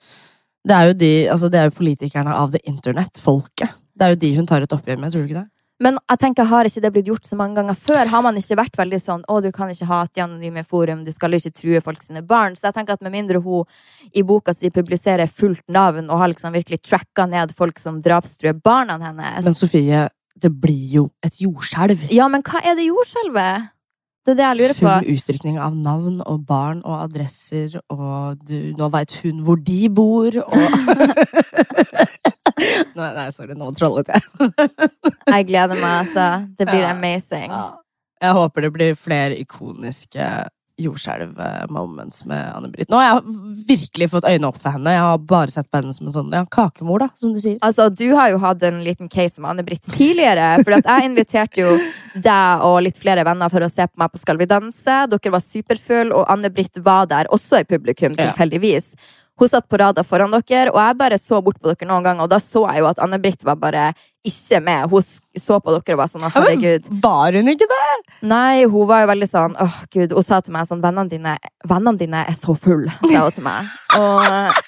det 0.68 0.76
er 0.76 0.94
de 0.98 1.14
Altså 1.30 1.50
det 1.52 1.60
er 1.60 1.70
jo 1.70 1.78
politikerne 1.78 2.34
av 2.34 2.54
det 2.54 2.64
internett, 2.68 3.20
folket. 3.22 3.74
Det 3.94 4.06
er 4.06 4.14
jo 4.14 4.22
de 4.24 4.36
hun 4.40 4.48
tar 4.50 4.64
et 4.64 4.74
oppgjør 4.74 4.98
med, 4.98 5.14
tror 5.14 5.22
du 5.22 5.30
ikke 5.30 5.42
det? 5.42 5.48
Men 5.82 5.98
jeg 6.06 6.20
tenker, 6.22 6.46
har 6.46 6.68
ikke 6.68 6.80
det 6.84 6.90
blitt 6.94 7.08
gjort 7.10 7.26
så 7.26 7.36
mange 7.36 7.58
ganger 7.58 7.74
før? 7.74 8.06
Har 8.08 8.22
man 8.22 8.36
ikke 8.38 8.56
vært 8.60 8.78
veldig 8.78 9.00
sånn 9.02 9.24
'Å, 9.26 9.40
du 9.42 9.50
kan 9.52 9.70
ikke 9.70 9.88
ha 9.90 10.02
et 10.06 10.20
anonyme 10.22 10.62
forum, 10.64 11.02
du 11.04 11.10
skal 11.12 11.34
ikke 11.34 11.50
true 11.50 11.80
folk 11.82 12.02
sine 12.02 12.22
barn'? 12.22 12.54
Så 12.54 12.68
jeg 12.68 12.76
tenker 12.78 12.94
at 12.94 13.02
med 13.02 13.12
mindre 13.12 13.42
hun 13.42 13.64
i 14.14 14.22
boka 14.22 14.54
si 14.54 14.70
publiserer 14.70 15.26
fullt 15.26 15.66
navn 15.68 16.10
og 16.10 16.18
har 16.18 16.30
liksom 16.30 16.54
virkelig 16.54 16.80
tracka 16.82 17.26
ned 17.26 17.54
folk 17.54 17.78
som 17.78 18.00
drapstruer 18.00 18.54
barna 18.54 18.98
hennes 19.02 19.44
Men 19.44 19.54
Sofie, 19.54 20.08
det 20.38 20.50
blir 20.50 20.86
jo 20.94 21.10
et 21.22 21.40
jordskjelv. 21.42 22.06
Ja, 22.10 22.28
men 22.28 22.42
hva 22.42 22.62
er 22.62 22.76
det 22.78 22.86
jordskjelvet? 22.86 23.73
Det 24.24 24.32
er 24.32 24.36
det 24.38 24.44
jeg 24.46 24.56
lurer 24.60 24.74
på. 24.78 24.92
Full 25.04 25.16
utrykning 25.18 25.56
av 25.60 25.74
navn 25.76 26.14
og 26.24 26.46
barn 26.48 26.78
og 26.88 26.94
adresser, 27.04 27.74
og 27.92 28.38
du, 28.48 28.56
nå 28.78 28.86
veit 28.94 29.12
hun 29.20 29.42
hvor 29.44 29.58
de 29.60 29.82
bor, 29.92 30.32
og 30.40 30.54
nei, 32.96 33.10
nei, 33.18 33.26
sorry, 33.34 33.52
nå 33.58 33.68
trollet 33.76 34.08
jeg. 34.14 34.22
Jeg 35.28 35.48
gleder 35.50 35.76
meg, 35.76 35.92
altså. 36.04 36.26
Det 36.58 36.64
blir 36.70 36.82
Ja. 36.86 36.94
amazing. 36.96 37.50
Ja. 37.52 37.66
Jeg 38.24 38.32
håper 38.38 38.58
det 38.64 38.70
blir 38.72 38.94
flere 38.96 39.36
ikoniske 39.36 40.24
jordskjelv-moments 40.80 42.24
med 42.24 42.52
Anne-Britt. 42.56 42.88
Nå 42.90 42.98
har 42.98 43.06
jeg 43.08 43.34
virkelig 43.68 44.08
fått 44.10 44.26
øynene 44.26 44.48
opp 44.50 44.58
for 44.58 44.74
henne. 44.74 44.94
Jeg 44.94 45.04
har 45.04 45.18
bare 45.30 45.54
sett 45.54 45.70
på 45.70 45.78
henne 45.80 45.94
som 45.94 46.08
en 46.08 46.14
sånn 46.16 46.34
ja, 46.34 46.42
kakemor, 46.50 47.04
da, 47.04 47.08
som 47.18 47.34
du 47.34 47.40
sier. 47.42 47.58
Altså, 47.64 47.88
Du 47.94 48.06
har 48.14 48.32
jo 48.32 48.40
hatt 48.42 48.62
en 48.66 48.82
liten 48.84 49.08
case 49.08 49.40
med 49.42 49.52
Anne-Britt 49.54 49.86
tidligere. 49.94 50.48
For 50.64 50.76
jeg 50.78 51.08
inviterte 51.10 51.62
jo 51.62 51.74
deg 52.14 52.64
og 52.66 52.80
litt 52.86 52.98
flere 53.00 53.24
venner 53.26 53.52
for 53.52 53.64
å 53.66 53.70
se 53.70 53.86
på 53.86 54.02
meg 54.02 54.12
på 54.12 54.22
Skal 54.24 54.40
vi 54.40 54.50
danse. 54.50 55.00
Dere 55.10 55.34
var 55.34 55.44
superfulle, 55.44 56.14
og 56.14 56.26
Anne-Britt 56.32 56.82
var 56.84 57.06
der 57.10 57.30
også 57.34 57.62
i 57.62 57.68
publikum, 57.68 58.16
Ja. 58.18 58.32
Hun 59.40 59.50
satt 59.50 59.66
på 59.66 59.78
rada 59.80 60.04
foran 60.06 60.30
dere, 60.30 60.70
og 60.70 60.78
jeg 60.78 60.96
bare 60.98 61.18
så 61.18 61.40
bort 61.42 61.58
på 61.58 61.72
dere 61.72 61.88
noen 61.90 62.04
ganger, 62.06 62.22
og 62.22 62.30
da 62.30 62.38
så 62.42 62.62
jeg 62.68 62.84
jo 62.84 62.90
at 62.92 63.00
Anne-Britt 63.02 63.42
var 63.46 63.56
bare 63.58 63.88
ikke 64.24 64.60
med. 64.62 64.86
Hun 64.92 65.02
så 65.42 65.58
på 65.60 65.74
dere 65.74 65.96
og 65.96 66.02
var 66.04 66.12
sånn 66.12 66.26
herregud. 66.28 66.86
Ja, 66.86 67.00
var 67.02 67.34
hun 67.34 67.50
ikke 67.50 67.66
det? 67.70 67.88
Nei, 68.30 68.62
hun 68.70 68.86
var 68.88 69.02
jo 69.02 69.10
veldig 69.10 69.28
sånn 69.28 69.58
åh 69.60 69.80
gud, 69.92 70.14
Hun 70.14 70.24
sa 70.24 70.38
til 70.40 70.54
meg 70.54 70.68
sånn 70.68 70.82
Vennene 70.84 71.10
dine, 71.10 71.34
vennene 71.66 71.98
dine 72.00 72.22
er 72.30 72.38
så 72.38 72.54
full, 72.54 72.86
sa 73.10 73.26
hun 73.26 73.34
til 73.34 73.46
meg. 73.46 73.74
Og 73.98 74.62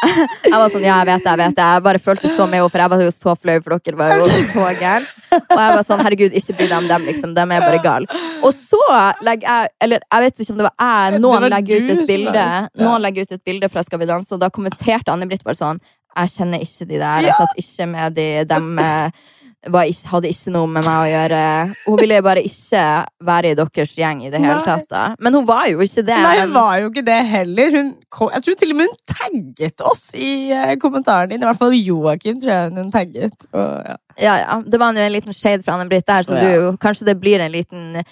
jeg 0.00 0.56
var 0.56 0.70
sånn, 0.72 0.84
ja, 0.84 0.98
jeg 1.00 1.08
vet 1.10 1.24
det, 1.24 1.30
jeg 1.30 1.40
vet 1.40 1.56
det. 1.56 1.66
Jeg 1.74 1.84
bare 1.84 2.00
følte 2.02 2.30
så 2.32 2.46
med 2.48 2.60
henne, 2.60 2.72
for 2.72 2.82
jeg 2.82 2.92
var 2.92 3.02
jo 3.04 3.12
så 3.14 3.34
flau, 3.36 3.56
for 3.64 3.76
dere 3.76 4.00
var 4.00 4.14
jo 4.16 4.28
så 4.32 4.66
gæren. 4.80 5.08
Og 5.40 5.60
jeg 5.60 5.74
var 5.76 5.82
sånn, 5.86 6.04
herregud, 6.06 6.36
ikke 6.40 6.56
bry 6.58 6.68
deg 6.70 6.76
om 6.78 6.88
dem, 6.90 7.08
liksom. 7.10 7.34
De 7.36 7.44
er 7.44 7.66
bare 7.66 7.82
gale. 7.84 8.20
Og 8.46 8.54
så 8.56 8.80
legger 9.26 9.46
jeg 9.46 9.70
Eller 9.84 10.02
jeg 10.06 10.24
vet 10.24 10.40
ikke 10.42 10.54
om 10.54 10.60
det 10.60 10.66
var 10.68 10.86
jeg. 10.86 11.20
Noen 11.24 11.48
legger 11.52 11.84
ut 11.84 11.92
et 11.94 12.06
bilde. 12.08 12.46
Noen 12.80 13.04
legger 13.04 13.26
ut 13.26 13.34
et 13.36 13.44
bilde 13.50 13.68
fra 13.72 13.84
Skal 13.86 14.00
vi 14.02 14.08
danse, 14.10 14.32
og 14.34 14.40
da 14.42 14.50
kommenterte 14.52 15.12
Anne-Britt 15.12 15.44
bare 15.46 15.58
sånn 15.58 15.82
Jeg 16.16 16.32
kjenner 16.34 16.64
ikke 16.64 16.88
de 16.88 17.02
der. 17.02 17.28
Jeg 17.28 17.36
satt 17.36 17.60
ikke 17.62 17.88
med 17.92 18.16
de. 18.16 18.28
Dem 18.50 18.72
eh, 18.82 19.28
ikke, 19.68 20.08
hadde 20.08 20.30
ikke 20.32 20.52
noe 20.54 20.66
med 20.72 20.84
meg 20.86 20.96
å 20.96 21.08
gjøre. 21.10 21.40
Hun 21.84 21.98
ville 22.00 22.20
bare 22.24 22.42
ikke 22.48 22.84
være 23.28 23.50
i 23.52 23.56
deres 23.58 23.94
gjeng 23.98 24.22
i 24.24 24.30
det 24.32 24.40
hele 24.40 24.62
tatt. 24.64 24.86
da. 24.88 25.02
Men 25.20 25.34
hun 25.36 25.46
var 25.48 25.66
jo 25.68 25.80
ikke 25.84 26.04
det. 26.06 26.16
Nei, 26.24 26.36
hun 26.40 26.54
var 26.54 26.78
jo 26.80 26.88
ikke 26.88 27.04
det 27.04 27.18
heller. 27.28 27.76
Kom, 28.08 28.30
jeg 28.32 28.46
tror 28.46 28.60
til 28.62 28.72
og 28.72 28.78
med 28.80 28.88
hun 28.88 29.00
tagget 29.14 29.84
oss 29.84 30.06
i 30.16 30.30
eh, 30.56 30.76
kommentaren 30.80 31.30
din. 31.30 31.42
I 31.42 31.50
hvert 31.50 31.60
fall 31.60 31.76
Joakim 31.76 32.40
tror 32.40 32.54
jeg 32.54 32.72
hun 32.78 32.94
tagget. 32.94 33.46
Og, 33.52 33.68
ja. 33.90 33.98
Ja, 34.20 34.34
ja. 34.36 34.56
Det 34.64 34.80
var 34.80 34.92
jo 34.92 35.00
en 35.00 35.12
liten 35.12 35.32
shade 35.36 35.62
fra 35.64 35.76
Anne-Britt 35.78 36.08
der, 36.08 36.24
så 36.26 36.34
Ja. 36.34 36.56
du, 36.56 36.76
kanskje 36.80 37.06
det 37.06 37.20
blir 37.20 37.40
en 37.40 37.52
liten 37.52 38.02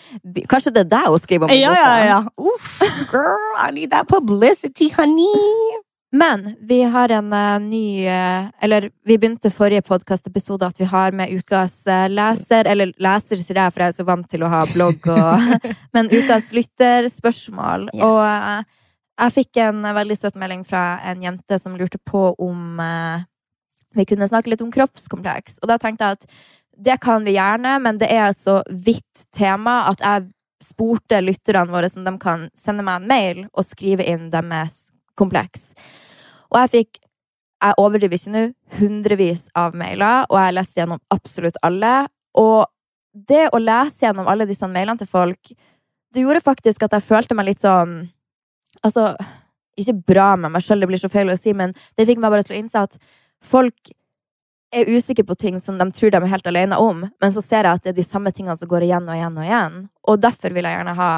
Kanskje 0.48 0.72
det 0.72 0.86
er 0.86 0.92
deg 0.94 1.08
hun 1.08 1.20
skriver 1.20 1.48
om 1.48 1.52
ja, 1.52 1.72
ja, 1.74 2.04
ja. 2.06 2.20
Uff, 2.38 2.80
girl, 3.10 3.50
I 3.60 3.70
need 3.72 3.90
that 3.90 4.08
publicity, 4.08 4.88
honey. 4.96 5.87
Men 6.12 6.56
vi 6.60 6.82
har 6.82 7.08
en 7.08 7.32
uh, 7.32 7.60
ny 7.60 8.08
uh, 8.08 8.48
Eller 8.60 8.90
vi 9.04 9.18
begynte 9.18 9.50
forrige 9.52 9.82
podkastepisode 9.84 10.66
at 10.66 10.80
vi 10.80 10.86
har 10.88 11.12
med 11.12 11.32
ukas 11.36 11.82
uh, 11.86 12.06
leser 12.08 12.64
Eller 12.64 12.94
leser, 12.96 13.36
sier 13.36 13.60
jeg, 13.60 13.74
for 13.74 13.84
jeg 13.84 13.92
er 13.92 13.98
så 13.98 14.06
vant 14.08 14.28
til 14.30 14.44
å 14.46 14.48
ha 14.52 14.62
blogg 14.72 15.10
og 15.12 15.58
Men 15.96 16.08
ukas 16.08 16.52
lytterspørsmål. 16.56 17.90
Yes. 17.92 18.04
Og 18.04 18.64
jeg 19.18 19.34
fikk 19.34 19.60
en 19.66 19.82
veldig 19.82 20.16
søt 20.16 20.38
melding 20.38 20.62
fra 20.64 21.00
en 21.10 21.22
jente 21.22 21.58
som 21.58 21.76
lurte 21.76 21.98
på 21.98 22.30
om 22.38 22.78
vi 23.96 24.04
kunne 24.06 24.28
snakke 24.30 24.52
litt 24.52 24.62
om 24.62 24.70
kroppskompleks. 24.70 25.56
Og 25.58 25.72
da 25.72 25.78
tenkte 25.82 26.06
jeg 26.06 26.18
at 26.20 26.28
det 26.86 26.98
kan 27.02 27.26
vi 27.26 27.34
gjerne, 27.34 27.72
men 27.82 27.98
det 27.98 28.12
er 28.14 28.28
et 28.28 28.38
så 28.38 28.60
vidt 28.70 29.24
tema 29.34 29.80
at 29.90 30.04
jeg 30.04 30.28
spurte 30.62 31.18
lytterne 31.24 31.74
våre 31.74 31.90
om 31.96 32.06
de 32.06 32.14
kan 32.22 32.46
sende 32.54 32.86
meg 32.86 33.02
en 33.02 33.10
mail 33.10 33.42
og 33.48 33.66
skrive 33.66 34.06
inn 34.06 34.28
deres 34.30 34.84
kompleks. 35.18 35.72
Og 36.52 36.60
jeg 36.62 36.72
fikk, 36.74 37.00
jeg 37.64 37.78
overdriver 37.82 38.18
ikke 38.18 38.34
nå, 38.34 38.44
hundrevis 38.78 39.48
av 39.58 39.74
mailer, 39.76 40.28
og 40.30 40.38
jeg 40.40 40.56
leste 40.56 40.80
gjennom 40.80 41.02
absolutt 41.14 41.58
alle. 41.66 41.94
Og 42.38 42.68
det 43.28 43.48
å 43.52 43.60
lese 43.62 44.06
gjennom 44.06 44.30
alle 44.30 44.46
disse 44.48 44.68
mailene 44.70 45.00
til 45.00 45.10
folk, 45.10 45.52
det 46.14 46.24
gjorde 46.24 46.44
faktisk 46.44 46.86
at 46.86 46.94
jeg 46.96 47.04
følte 47.04 47.36
meg 47.36 47.52
litt 47.52 47.64
sånn 47.64 48.00
Altså, 48.86 49.08
ikke 49.80 49.96
bra 50.06 50.26
med 50.38 50.52
meg 50.54 50.62
sjøl, 50.62 50.78
det 50.78 50.86
blir 50.86 51.00
så 51.00 51.08
feil 51.10 51.32
å 51.32 51.34
si, 51.34 51.50
men 51.56 51.72
det 51.98 52.04
fikk 52.06 52.20
meg 52.22 52.30
bare 52.30 52.44
til 52.46 52.54
å 52.54 52.58
innse 52.60 52.82
at 52.86 52.92
folk 53.42 53.90
er 54.70 54.90
usikre 54.92 55.24
på 55.26 55.34
ting 55.40 55.56
som 55.58 55.80
de 55.80 55.86
tror 55.90 56.12
de 56.12 56.20
er 56.20 56.30
helt 56.30 56.46
alene 56.46 56.78
om, 56.78 57.00
men 57.02 57.34
så 57.34 57.42
ser 57.42 57.66
jeg 57.66 57.78
at 57.78 57.82
det 57.82 57.90
er 57.90 57.96
de 57.96 58.04
samme 58.06 58.30
tingene 58.36 58.54
som 58.60 58.70
går 58.70 58.86
igjen 58.86 59.08
og 59.08 59.16
igjen 59.16 59.40
og 59.40 59.48
igjen. 59.48 59.78
Og 60.06 60.20
derfor 60.22 60.54
vil 60.54 60.68
jeg 60.68 60.78
gjerne 60.78 60.94
ha 60.98 61.10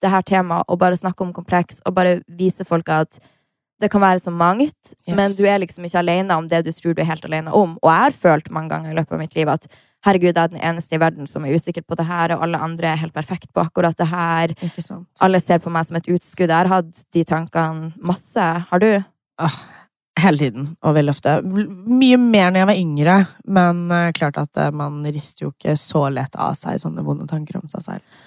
det 0.00 0.12
her 0.14 0.24
temaet 0.26 0.66
og 0.66 0.80
bare 0.80 0.98
snakke 0.98 1.26
om 1.26 1.34
kompleks 1.36 1.82
og 1.84 1.94
bare 1.94 2.20
vise 2.26 2.64
folk 2.66 2.88
at 2.90 3.20
det 3.80 3.90
kan 3.92 4.02
være 4.02 4.20
så 4.20 4.30
mangt, 4.32 4.92
Yes. 5.08 5.16
men 5.16 5.32
du 5.36 5.44
er 5.48 5.58
liksom 5.62 5.84
ikke 5.88 5.98
alene 6.02 6.36
om 6.36 6.48
det 6.48 6.64
du 6.66 6.72
tror 6.76 6.94
du 6.94 7.00
er 7.02 7.08
helt 7.08 7.24
alene 7.24 7.52
om. 7.56 7.78
Og 7.82 7.88
jeg 7.90 8.02
har 8.06 8.16
følt 8.16 8.50
mange 8.52 8.70
ganger 8.74 8.92
i 8.92 8.98
løpet 8.98 9.12
av 9.16 9.18
mitt 9.22 9.34
liv 9.38 9.48
at 9.48 9.66
herregud, 10.06 10.30
jeg 10.32 10.40
er 10.44 10.52
den 10.52 10.62
eneste 10.64 10.96
i 10.96 11.00
verden 11.00 11.26
som 11.28 11.44
er 11.44 11.52
usikker 11.56 11.82
på 11.84 11.96
det 11.98 12.06
her, 12.08 12.32
og 12.36 12.42
alle 12.46 12.60
andre 12.64 12.92
er 12.94 13.00
helt 13.02 13.12
perfekt 13.16 13.50
på 13.52 13.60
akkurat 13.64 13.96
det 14.00 14.06
her. 14.08 14.54
Alle 15.20 15.40
ser 15.40 15.58
på 15.60 15.72
meg 15.72 15.84
som 15.88 15.96
et 15.98 16.08
utskudd. 16.08 16.48
Jeg 16.48 16.56
har 16.56 16.70
hatt 16.72 17.02
de 17.12 17.24
tankene 17.28 17.90
masse. 18.00 18.40
Har 18.70 18.80
du? 18.80 18.88
Hele 20.20 20.36
tiden, 20.40 20.66
og 20.84 20.94
veldig 20.96 21.12
ofte. 21.14 21.34
Mye 21.44 22.16
mer 22.20 22.50
når 22.50 22.58
jeg 22.60 22.68
var 22.68 22.80
yngre, 22.80 23.14
men 23.56 23.84
eh, 23.94 24.10
klart 24.16 24.36
at 24.40 24.58
eh, 24.60 24.72
man 24.76 24.98
rister 25.06 25.46
jo 25.46 25.52
ikke 25.54 25.76
så 25.80 26.02
lett 26.12 26.34
av 26.36 26.56
seg 26.58 26.80
sånne 26.82 27.04
vonde 27.06 27.28
tanker 27.30 27.56
om 27.60 27.68
seg 27.70 27.84
selv. 27.86 28.18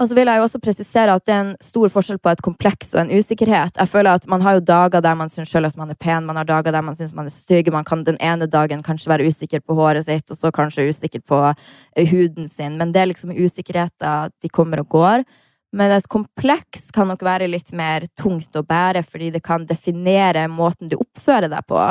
Og 0.00 0.08
så 0.08 0.16
vil 0.16 0.26
jeg 0.26 0.40
jo 0.40 0.44
også 0.46 0.58
presisere 0.62 1.14
at 1.14 1.24
det 1.28 1.34
er 1.34 1.42
en 1.44 1.52
stor 1.62 1.90
forskjell 1.92 2.18
på 2.22 2.32
et 2.32 2.40
kompleks 2.42 2.94
og 2.94 3.02
en 3.02 3.12
usikkerhet. 3.12 3.76
Jeg 3.76 3.90
føler 3.90 4.16
at 4.16 4.26
Man 4.28 4.40
har 4.40 4.56
jo 4.56 4.64
dager 4.64 5.04
der 5.04 5.14
man 5.14 5.28
syns 5.28 5.52
selv 5.52 5.68
at 5.68 5.76
man 5.76 5.90
er 5.90 5.98
pen, 6.00 6.26
man 6.26 6.36
har 6.36 6.48
dager 6.48 6.72
der 6.72 6.82
man 6.82 6.96
syns 6.96 7.12
man 7.14 7.28
er 7.28 7.34
stygg. 7.34 7.70
Man 7.72 7.84
kan 7.84 8.02
den 8.04 8.16
ene 8.20 8.46
dagen 8.46 8.82
kanskje 8.82 9.12
være 9.12 9.28
usikker 9.28 9.60
på 9.60 9.76
håret 9.76 10.04
sitt, 10.04 10.30
og 10.30 10.36
så 10.36 10.50
kanskje 10.50 10.88
usikker 10.88 11.20
på 11.20 11.42
eh, 11.52 12.08
huden 12.08 12.48
sin. 12.48 12.78
Men 12.78 12.92
det 12.92 13.02
er 13.02 13.12
liksom 13.12 13.36
usikkerheter, 13.36 14.32
de 14.42 14.48
kommer 14.48 14.80
og 14.80 14.88
går. 14.88 15.24
Men 15.72 15.92
et 15.92 16.08
kompleks 16.08 16.90
kan 16.92 17.08
nok 17.08 17.22
være 17.24 17.48
litt 17.48 17.72
mer 17.72 18.04
tungt 18.18 18.56
å 18.56 18.64
bære, 18.64 19.04
fordi 19.06 19.30
det 19.32 19.44
kan 19.44 19.64
definere 19.68 20.48
måten 20.48 20.88
du 20.88 20.98
oppfører 20.98 21.48
deg 21.52 21.68
på. 21.68 21.84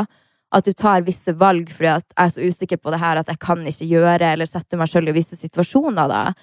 At 0.52 0.68
du 0.68 0.74
tar 0.76 1.06
visse 1.08 1.32
valg 1.40 1.70
fordi 1.72 1.94
at 1.94 2.06
jeg 2.12 2.26
er 2.26 2.32
så 2.34 2.44
usikker 2.44 2.78
på 2.82 2.92
det 2.92 3.00
her 3.00 3.22
at 3.22 3.30
jeg 3.32 3.40
kan 3.40 3.62
ikke 3.64 3.88
gjøre 3.88 4.34
eller 4.34 4.50
sette 4.50 4.76
meg 4.76 4.90
selv 4.92 5.08
i 5.08 5.16
visse 5.16 5.40
situasjoner. 5.40 6.12
da. 6.12 6.34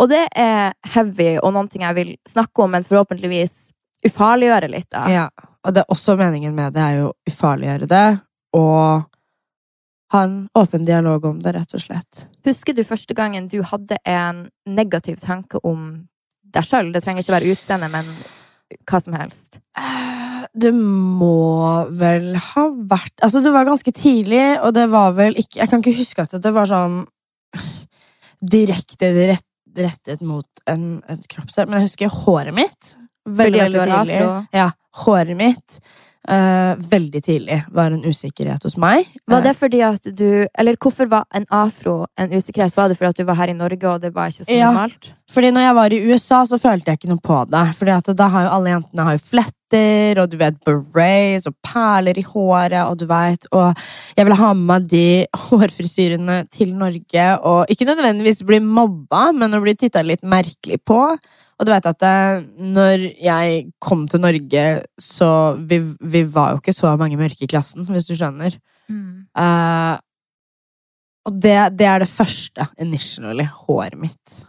Og 0.00 0.08
det 0.08 0.24
er 0.38 0.72
heavy 0.94 1.34
og 1.42 1.52
noen 1.54 1.68
ting 1.68 1.84
jeg 1.84 1.96
vil 1.98 2.10
snakke 2.28 2.64
om, 2.64 2.72
men 2.72 2.86
forhåpentligvis 2.86 3.56
ufarliggjøre 4.08 4.70
litt. 4.72 4.88
da. 4.88 5.04
Ja, 5.12 5.28
og 5.60 5.76
det 5.76 5.82
er 5.82 5.92
også 5.92 6.16
meningen 6.16 6.54
med 6.56 6.72
det 6.76 6.84
er 6.84 7.00
jo 7.02 7.10
ufarliggjøre 7.28 7.88
det, 7.90 8.06
og 8.56 9.10
ha 10.10 10.22
en 10.26 10.38
åpen 10.58 10.86
dialog 10.88 11.24
om 11.28 11.42
det, 11.42 11.52
rett 11.54 11.74
og 11.76 11.82
slett. 11.84 12.24
Husker 12.46 12.74
du 12.74 12.82
første 12.86 13.14
gangen 13.14 13.46
du 13.50 13.60
hadde 13.62 14.00
en 14.08 14.46
negativ 14.66 15.20
tanke 15.22 15.60
om 15.62 16.08
deg 16.50 16.66
sjøl? 16.66 16.90
Det 16.94 17.04
trenger 17.04 17.22
ikke 17.22 17.36
være 17.36 17.52
utseende, 17.52 17.90
men 17.92 18.08
hva 18.88 19.02
som 19.04 19.14
helst. 19.18 19.60
Det 20.50 20.72
må 20.74 21.86
vel 21.94 22.32
ha 22.34 22.64
vært 22.90 23.22
Altså, 23.22 23.38
det 23.44 23.52
var 23.54 23.68
ganske 23.68 23.92
tidlig, 23.94 24.58
og 24.64 24.74
det 24.74 24.88
var 24.90 25.12
vel 25.14 25.36
ikke 25.38 25.60
Jeg 25.60 25.70
kan 25.70 25.78
ikke 25.78 26.00
huske 26.00 26.24
at 26.26 26.34
det 26.42 26.50
var 26.54 26.66
sånn 26.66 26.96
direkte 28.56 29.12
rett 29.30 29.46
rettet 29.76 30.22
mot 30.26 30.46
en, 30.70 31.00
en 31.08 31.24
kroppsdel. 31.30 31.68
Men 31.68 31.80
jeg 31.80 31.90
husker 31.90 32.14
håret 32.24 32.56
mitt. 32.56 32.94
Veldig, 33.28 33.60
har 33.76 33.96
afro? 34.00 34.30
Ja. 34.56 34.70
Håret 35.04 35.36
mitt. 35.38 35.80
Uh, 36.28 36.76
veldig 36.90 37.22
tidlig 37.24 37.56
var 37.72 37.94
en 37.94 38.04
usikkerhet 38.04 38.64
hos 38.66 38.76
meg. 38.76 39.08
Var 39.30 39.40
det 39.40 39.54
eh, 39.54 39.56
fordi 39.56 39.78
at 39.80 40.04
du 40.12 40.44
Eller 40.52 40.76
hvorfor 40.76 41.08
var 41.08 41.24
en 41.34 41.46
afro 41.48 41.94
en 42.20 42.34
usikkerhet? 42.34 42.76
Var 42.76 42.90
det 42.92 42.98
fordi 42.98 43.08
at 43.08 43.22
du 43.22 43.24
var 43.24 43.38
her 43.38 43.48
i 43.48 43.56
Norge, 43.56 43.88
og 43.88 44.02
det 44.02 44.12
var 44.14 44.28
ikke 44.28 44.44
så 44.44 44.58
normalt? 44.58 45.08
Ja, 45.08 45.16
fordi 45.30 45.52
når 45.54 45.62
jeg 45.62 45.76
var 45.76 45.94
i 45.94 46.00
USA, 46.10 46.40
så 46.48 46.58
følte 46.58 46.90
jeg 46.90 46.98
ikke 46.98 47.10
noe 47.12 47.22
på 47.22 47.38
det. 47.50 47.62
Fordi 47.78 47.92
at 47.94 48.12
da 48.18 48.28
har 48.32 48.46
jo 48.46 48.54
alle 48.56 48.72
jentene 48.72 49.06
har 49.06 49.16
jo 49.16 49.22
fletter, 49.28 50.20
og 50.22 50.30
du 50.32 50.36
vet 50.40 50.56
berets 50.66 51.46
og 51.46 51.54
perler 51.66 52.18
i 52.18 52.24
håret, 52.26 52.80
og 52.82 52.98
du 52.98 53.04
vet 53.10 53.46
Og 53.54 53.84
jeg 54.16 54.26
ville 54.26 54.40
ha 54.40 54.48
med 54.54 54.66
meg 54.70 54.88
de 54.90 55.04
hårfrisyrene 55.46 56.40
til 56.50 56.74
Norge, 56.74 57.28
og 57.46 57.70
ikke 57.70 57.86
nødvendigvis 57.86 58.42
bli 58.46 58.58
mobba, 58.64 59.30
men 59.36 59.54
å 59.54 59.62
bli 59.62 59.76
titta 59.78 60.02
litt 60.02 60.26
merkelig 60.26 60.80
på. 60.82 61.04
Og 61.60 61.68
du 61.68 61.74
vet 61.74 61.86
at 61.86 62.04
eh, 62.08 62.42
når 62.72 63.06
jeg 63.20 63.64
kom 63.84 64.06
til 64.08 64.22
Norge, 64.24 64.66
så 64.98 65.30
vi, 65.60 65.82
vi, 66.00 66.24
var 66.24 66.54
jo 66.54 66.62
ikke 66.62 66.74
så 66.74 66.94
mange 66.98 67.20
mørke 67.20 67.44
i 67.44 67.50
klassen, 67.50 67.84
hvis 67.86 68.08
du 68.08 68.14
skjønner. 68.16 68.56
Mm. 68.90 69.28
Uh, 69.36 70.00
og 71.28 71.36
det, 71.36 71.58
det, 71.76 71.86
er 71.86 72.00
det 72.02 72.08
første 72.08 72.64
initially. 72.80 73.44
Håret 73.66 73.98
mitt. 74.00 74.40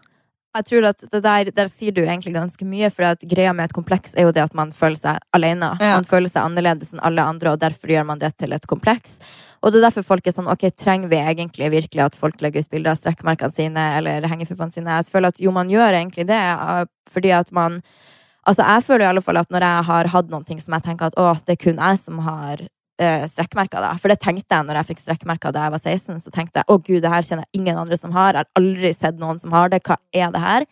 Jeg 0.51 0.67
tror 0.67 0.85
at 0.89 1.03
der, 1.13 1.49
der, 1.55 1.69
sier 1.71 1.93
du 1.95 2.01
egentlig 2.01 2.33
ganske 2.35 2.65
mye, 2.67 2.89
for 2.91 3.07
at 3.07 3.21
greia 3.23 3.53
med 3.55 3.69
et 3.69 3.75
kompleks 3.75 4.17
er 4.19 4.27
jo 4.27 4.33
det 4.35 4.43
at 4.43 4.55
man 4.57 4.73
føler 4.75 4.99
seg 4.99 5.21
alene. 5.37 5.69
Ja. 5.79 5.93
Man 5.95 6.07
føler 6.07 6.31
seg 6.31 6.43
annerledes 6.43 6.91
enn 6.91 7.03
alle 7.07 7.23
andre, 7.23 7.53
og 7.53 7.61
derfor 7.61 7.93
gjør 7.93 8.03
man 8.09 8.19
det 8.19 8.33
til 8.35 8.51
et 8.51 8.67
kompleks. 8.67 9.21
Og 9.61 9.71
det 9.71 9.79
er 9.79 9.87
derfor 9.87 10.07
folk 10.09 10.27
er 10.27 10.35
sånn 10.35 10.49
ok, 10.51 10.67
trenger 10.75 11.11
vi 11.11 11.21
egentlig 11.21 11.71
virkelig 11.71 12.03
at 12.03 12.17
folk 12.17 12.43
legger 12.43 12.65
ut 12.65 12.71
bilder 12.73 12.91
av 12.91 12.99
strekkmerkene 12.99 13.55
sine 13.55 13.85
eller 14.01 14.27
hengefuffene 14.27 14.75
sine? 14.75 14.97
Jeg 14.99 15.13
føler 15.13 15.31
at 15.31 15.39
jo, 15.39 15.53
man 15.55 15.71
gjør 15.71 15.95
egentlig 16.01 16.27
det, 16.27 16.41
eh, 16.41 16.87
fordi 17.11 17.35
at 17.37 17.53
man 17.55 17.79
Altså, 18.41 18.63
jeg 18.65 18.81
føler 18.81 19.05
i 19.05 19.09
alle 19.11 19.21
fall 19.21 19.37
at 19.37 19.51
når 19.53 19.61
jeg 19.61 19.85
har 19.85 20.07
hatt 20.15 20.31
noen 20.31 20.45
ting 20.47 20.57
som 20.57 20.73
jeg 20.73 20.81
tenker 20.81 21.11
at 21.11 21.17
å, 21.21 21.27
det 21.45 21.53
er 21.53 21.59
kun 21.61 21.77
jeg 21.77 21.97
som 22.01 22.23
har 22.25 22.63
uh, 23.01 23.25
strekkmerker, 23.29 23.83
da. 23.83 23.95
For 23.99 24.13
det 24.13 24.19
tenkte 24.21 24.55
jeg 24.55 24.67
når 24.67 24.79
jeg 24.79 24.91
fikk 24.91 25.03
strekkmerker 25.03 25.55
da 25.55 25.65
jeg 25.65 25.75
var 25.75 25.83
16. 25.83 26.21
Så 26.23 26.33
tenkte 26.33 26.61
jeg 26.61 26.69
å 26.69 26.77
gud, 26.77 27.01
det 27.03 27.11
her 27.11 27.27
kjenner 27.27 27.47
jeg 27.47 27.61
ingen 27.61 27.81
andre 27.81 27.97
som 27.99 28.13
har. 28.15 28.37
Jeg 28.37 28.45
har 28.45 28.61
aldri 28.61 28.93
sett 28.95 29.19
noen 29.21 29.41
som 29.41 29.53
har 29.57 29.73
det. 29.73 29.81
Hva 29.87 29.99
er 30.15 30.31
det 30.33 30.45
her? 30.45 30.69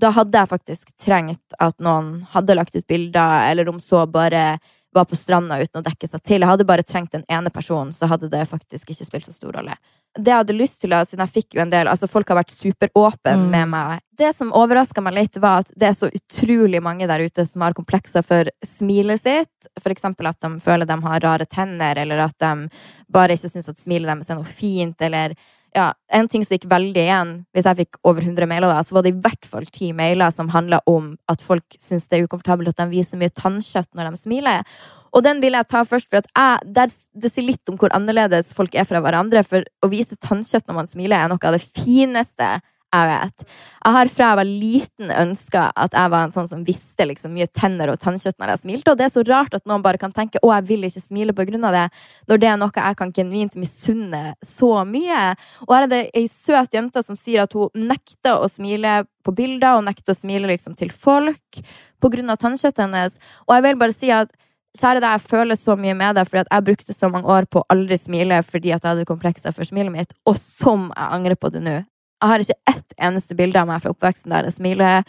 Da 0.00 0.10
hadde 0.12 0.38
jeg 0.38 0.50
faktisk 0.50 0.90
trengt 1.00 1.56
at 1.62 1.78
noen 1.80 2.18
hadde 2.34 2.56
lagt 2.58 2.76
ut 2.76 2.86
bilder, 2.88 3.46
eller 3.50 3.70
om 3.72 3.78
så 3.80 4.04
bare 4.06 4.58
var 4.96 5.06
på 5.08 5.16
stranda 5.16 5.58
uten 5.60 5.80
å 5.80 5.84
dekke 5.84 6.08
seg 6.08 6.22
til. 6.24 6.40
Jeg 6.40 6.50
hadde 6.50 6.68
bare 6.68 6.84
trengt 6.86 7.12
den 7.12 7.24
ene 7.32 7.52
personen, 7.52 7.92
så 7.92 8.08
hadde 8.10 8.30
det 8.32 8.44
faktisk 8.48 8.92
ikke 8.92 9.08
spilt 9.08 9.28
så 9.28 9.34
stor 9.34 9.56
rolle. 9.58 9.76
Det 10.16 10.32
jeg 10.32 10.42
hadde 10.42 10.56
lyst 10.56 10.80
til, 10.80 10.94
siden 11.06 11.22
jeg 11.26 11.32
fikk 11.34 11.56
jo 11.58 11.62
en 11.64 11.72
del 11.72 11.90
Altså, 11.90 12.08
folk 12.08 12.28
har 12.32 12.38
vært 12.40 12.54
superåpne 12.54 13.34
mm. 13.36 13.46
med 13.52 13.70
meg. 13.72 14.04
Det 14.16 14.30
som 14.32 14.52
overraska 14.56 15.02
meg 15.04 15.16
litt, 15.18 15.36
var 15.42 15.60
at 15.60 15.72
det 15.76 15.90
er 15.90 15.96
så 15.96 16.08
utrolig 16.08 16.80
mange 16.84 17.08
der 17.08 17.24
ute 17.26 17.44
som 17.48 17.64
har 17.66 17.76
komplekser 17.76 18.24
for 18.24 18.48
smilet 18.64 19.20
sitt. 19.20 19.68
Eksempel 19.84 20.30
at 20.30 20.40
de 20.40 20.54
føler 20.62 20.88
de 20.88 20.96
har 21.04 21.20
rare 21.24 21.48
tenner, 21.48 22.00
eller 22.00 22.24
at 22.24 22.38
de 22.40 22.70
bare 23.12 23.36
ikke 23.36 23.52
syns 23.52 23.68
at 23.72 23.82
smilet 23.82 24.08
deres 24.08 24.32
er 24.32 24.40
noe 24.40 24.48
fint, 24.48 24.96
eller 25.04 25.36
ja, 25.76 25.90
en 26.16 26.28
ting 26.32 26.44
som 26.46 26.56
gikk 26.56 26.64
veldig 26.70 27.02
igjen, 27.02 27.32
hvis 27.52 27.66
jeg 27.68 27.78
fikk 27.82 27.98
over 28.08 28.24
100 28.24 28.48
mailer, 28.48 28.70
da, 28.72 28.80
så 28.80 28.96
var 28.96 29.04
det 29.04 29.12
i 29.12 29.18
hvert 29.26 29.48
fall 29.48 29.66
ti 29.68 29.90
mailer 29.96 30.32
som 30.32 30.48
handla 30.54 30.78
om 30.88 31.10
at 31.28 31.44
folk 31.44 31.76
syns 31.82 32.08
det 32.08 32.16
er 32.16 32.28
ukomfortabelt 32.28 32.72
at 32.72 32.80
de 32.80 32.86
viser 32.94 33.20
mye 33.20 33.34
tannkjøtt 33.36 33.90
når 33.98 34.08
de 34.08 34.20
smiler. 34.22 34.78
Og 35.12 35.24
den 35.26 35.42
vil 35.44 35.58
jeg 35.58 35.68
ta 35.68 35.82
først, 35.84 36.08
for 36.08 36.22
jeg, 36.22 36.70
der, 36.78 36.94
det 37.20 37.32
sier 37.32 37.48
litt 37.50 37.72
om 37.72 37.76
hvor 37.80 37.92
annerledes 37.96 38.54
folk 38.56 38.76
er 38.76 38.88
fra 38.88 39.02
hverandre. 39.04 39.44
For 39.44 39.68
å 39.84 39.92
vise 39.92 40.16
tannkjøtt 40.16 40.70
når 40.70 40.80
man 40.80 40.88
smiler, 40.88 41.18
er 41.18 41.32
noe 41.32 41.44
av 41.44 41.58
det 41.58 41.64
fineste 41.66 42.56
jeg 42.94 43.08
vet. 43.10 43.44
Jeg 43.84 43.94
har 43.96 44.10
fra 44.10 44.28
jeg 44.30 44.38
var 44.38 44.48
liten 44.48 45.10
ønska 45.12 45.64
at 45.76 45.96
jeg 45.96 46.12
var 46.12 46.26
en 46.26 46.34
sånn 46.34 46.48
som 46.50 46.62
visste 46.66 47.06
liksom 47.08 47.34
mye 47.36 47.48
tenner 47.50 47.90
og 47.92 47.98
tannkjøtt 48.02 48.38
når 48.40 48.52
jeg 48.52 48.62
smilte. 48.62 48.92
Og 48.92 49.00
det 49.00 49.06
er 49.06 49.12
så 49.14 49.24
rart 49.26 49.56
at 49.58 49.66
noen 49.68 49.84
bare 49.84 50.00
kan 50.00 50.14
tenke 50.14 50.40
å, 50.42 50.52
jeg 50.54 50.66
vil 50.70 50.86
ikke 50.88 51.02
smile 51.02 51.34
av 51.36 51.76
det, 51.76 51.84
når 52.30 52.42
det 52.42 52.50
er 52.50 52.60
noe 52.60 52.72
jeg 52.76 52.98
kan 52.98 53.12
genuint 53.12 53.58
misunne 53.60 54.22
så 54.44 54.72
mye. 54.88 55.34
Og 55.66 55.74
her 55.74 55.86
er 55.86 55.92
det 55.92 56.02
ei 56.16 56.26
søt 56.30 56.74
jente 56.74 57.02
som 57.02 57.18
sier 57.18 57.44
at 57.44 57.56
hun 57.56 57.70
nekter 57.74 58.40
å 58.40 58.48
smile 58.50 59.04
på 59.26 59.34
bilder, 59.34 59.78
og 59.78 59.86
nekter 59.86 60.14
å 60.14 60.18
smile 60.18 60.48
liksom 60.50 60.76
til 60.78 60.92
folk 60.94 61.62
av 62.06 62.36
tannkjøttet 62.38 62.84
hennes. 62.84 63.16
Og 63.48 63.56
jeg 63.56 63.64
vil 63.66 63.80
bare 63.80 63.94
si 63.94 64.12
at 64.14 64.30
Kjære 64.76 65.00
deg, 65.00 65.14
jeg 65.14 65.30
føler 65.30 65.56
så 65.56 65.72
mye 65.80 65.94
med 65.96 66.18
deg, 66.18 66.26
fordi 66.28 66.42
at 66.42 66.50
jeg 66.52 66.64
brukte 66.66 66.92
så 66.92 67.08
mange 67.08 67.30
år 67.32 67.46
på 67.48 67.62
å 67.62 67.68
aldri 67.72 67.96
smile 67.96 68.42
fordi 68.44 68.74
at 68.74 68.84
jeg 68.84 68.90
hadde 68.90 69.08
komplekser 69.08 69.54
for 69.56 69.64
smilet 69.64 69.94
mitt, 69.94 70.12
og 70.28 70.36
som 70.36 70.90
jeg 70.90 71.14
angrer 71.16 71.38
på 71.40 71.48
det 71.54 71.62
nå. 71.64 71.78
Jeg 72.26 72.32
har 72.32 72.42
ikke 72.42 72.72
ett 72.72 72.94
eneste 73.06 73.36
bilde 73.38 73.60
av 73.60 73.68
meg 73.68 73.82
fra 73.82 73.92
oppveksten 73.94 74.32
der 74.34 74.48
jeg 74.48 74.56
smiler. 74.56 75.04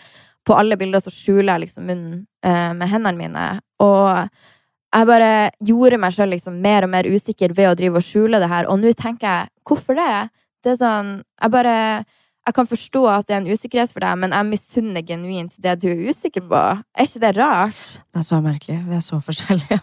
På 0.45 0.53
alle 0.53 0.77
bilder 0.77 1.01
så 1.01 1.09
skjuler 1.11 1.55
jeg 1.55 1.65
liksom 1.65 1.87
munnen 1.89 2.19
eh, 2.45 2.73
med 2.77 2.91
hendene 2.91 3.17
mine. 3.17 3.45
Og 3.81 4.29
jeg 4.93 5.09
bare 5.09 5.31
gjorde 5.65 5.99
meg 6.01 6.13
sjøl 6.13 6.29
liksom 6.35 6.61
mer 6.61 6.85
og 6.85 6.93
mer 6.93 7.09
usikker 7.09 7.55
ved 7.57 7.71
å 7.71 7.75
drive 7.79 7.99
og 7.99 8.05
skjule 8.05 8.39
det 8.43 8.51
her. 8.51 8.69
Og 8.69 8.77
nå 8.83 8.93
tenker 8.93 9.27
jeg, 9.27 9.51
hvorfor 9.65 9.97
det? 9.97 10.29
Det 10.65 10.73
er 10.73 10.79
sånn 10.79 11.09
Jeg 11.21 11.53
bare 11.53 11.73
Jeg 12.47 12.55
kan 12.55 12.69
forstå 12.69 13.01
at 13.11 13.27
det 13.27 13.35
er 13.35 13.41
en 13.41 13.51
usikkerhet 13.51 13.91
for 13.91 14.05
deg, 14.05 14.21
men 14.21 14.31
jeg 14.31 14.47
misunner 14.47 15.03
genuint 15.03 15.57
det 15.59 15.73
du 15.81 15.89
er 15.89 16.05
usikker 16.07 16.45
på. 16.47 16.63
Er 16.95 17.09
ikke 17.09 17.25
det 17.25 17.33
rart? 17.41 17.83
Det 18.13 18.21
er 18.21 18.29
så 18.29 18.39
merkelig. 18.45 18.77
Vi 18.87 18.95
er 18.95 19.03
så 19.03 19.19
forskjellige. 19.25 19.81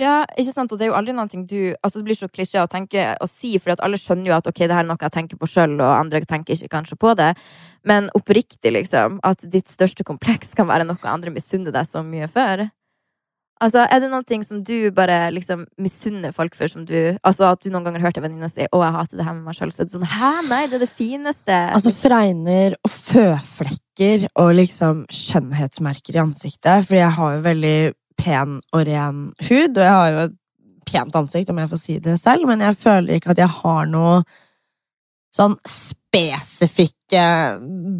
Ja, 0.00 0.22
ikke 0.38 0.54
sant? 0.54 0.72
Og 0.72 0.80
det 0.80 0.86
er 0.86 0.92
jo 0.92 0.98
aldri 0.98 1.14
noe 1.16 1.28
du 1.28 1.74
Altså 1.82 2.00
Det 2.00 2.06
blir 2.06 2.18
så 2.18 2.28
klisjé 2.32 2.62
å 2.62 2.70
tenke 2.70 3.12
og 3.20 3.30
si, 3.30 3.54
for 3.58 3.76
alle 3.78 4.00
skjønner 4.00 4.32
jo 4.32 4.36
at 4.38 4.50
ok, 4.50 4.64
det 4.64 4.74
her 4.74 4.84
er 4.84 4.90
noe 4.90 5.00
jeg 5.00 5.14
tenker 5.14 5.40
på 5.40 5.48
sjøl, 5.50 5.78
og 5.80 5.94
andre 5.94 6.22
tenker 6.24 6.56
ikke 6.56 6.72
kanskje 6.76 6.98
på 7.00 7.14
det. 7.18 7.32
Men 7.88 8.10
oppriktig, 8.18 8.72
liksom. 8.74 9.18
At 9.26 9.42
ditt 9.50 9.70
største 9.70 10.06
kompleks 10.06 10.54
kan 10.58 10.70
være 10.70 10.86
noe 10.88 11.10
andre 11.10 11.34
misunner 11.34 11.74
deg 11.74 11.88
så 11.88 12.04
mye 12.06 12.30
før. 12.30 12.68
Altså, 13.62 13.84
Er 13.86 14.00
det 14.02 14.10
noe 14.10 14.42
som 14.42 14.62
du 14.66 14.90
bare 14.90 15.30
liksom 15.30 15.66
misunner 15.78 16.32
folk 16.34 16.56
for? 16.58 16.66
Som 16.66 16.84
du, 16.86 17.16
altså 17.22 17.52
At 17.52 17.62
du 17.62 17.70
noen 17.70 17.84
ganger 17.84 18.00
har 18.00 18.10
hørt 18.10 18.18
en 18.18 18.26
venninne 18.26 18.50
si 18.50 18.66
'Å, 18.66 18.82
jeg 18.82 18.94
hater 18.96 19.16
det 19.16 19.26
her 19.26 19.34
med 19.34 19.44
meg 19.44 19.54
sjøl'. 19.54 19.72
Så 19.72 19.82
er 19.82 19.86
det 19.86 19.94
sånn 19.94 20.10
'Hæ, 20.10 20.48
nei, 20.48 20.66
det 20.66 20.74
er 20.74 20.84
det 20.86 20.90
fineste'. 20.90 21.58
Altså 21.74 21.94
fregner 21.94 22.74
og 22.84 22.90
føflekker 22.90 24.28
og 24.34 24.54
liksom 24.58 25.06
skjønnhetsmerker 25.06 26.16
i 26.16 26.24
ansiktet. 26.26 26.86
Fordi 26.86 26.98
jeg 26.98 27.10
har 27.18 27.36
jo 27.36 27.42
veldig 27.42 27.94
pen 28.18 28.60
og 28.72 28.86
ren 28.88 29.24
hud, 29.48 29.76
og 29.76 29.82
jeg 29.82 29.96
har 29.96 30.12
jo 30.12 30.22
et 30.26 30.38
pent 30.88 31.16
ansikt, 31.16 31.50
om 31.52 31.60
jeg 31.62 31.70
får 31.70 31.80
si 31.80 31.98
det 32.02 32.18
selv, 32.20 32.46
men 32.48 32.64
jeg 32.64 32.78
føler 32.78 33.18
ikke 33.18 33.32
at 33.34 33.42
jeg 33.42 33.52
har 33.62 33.88
noe 33.90 34.22
sånn 35.32 35.56
spesifikke 36.12 37.22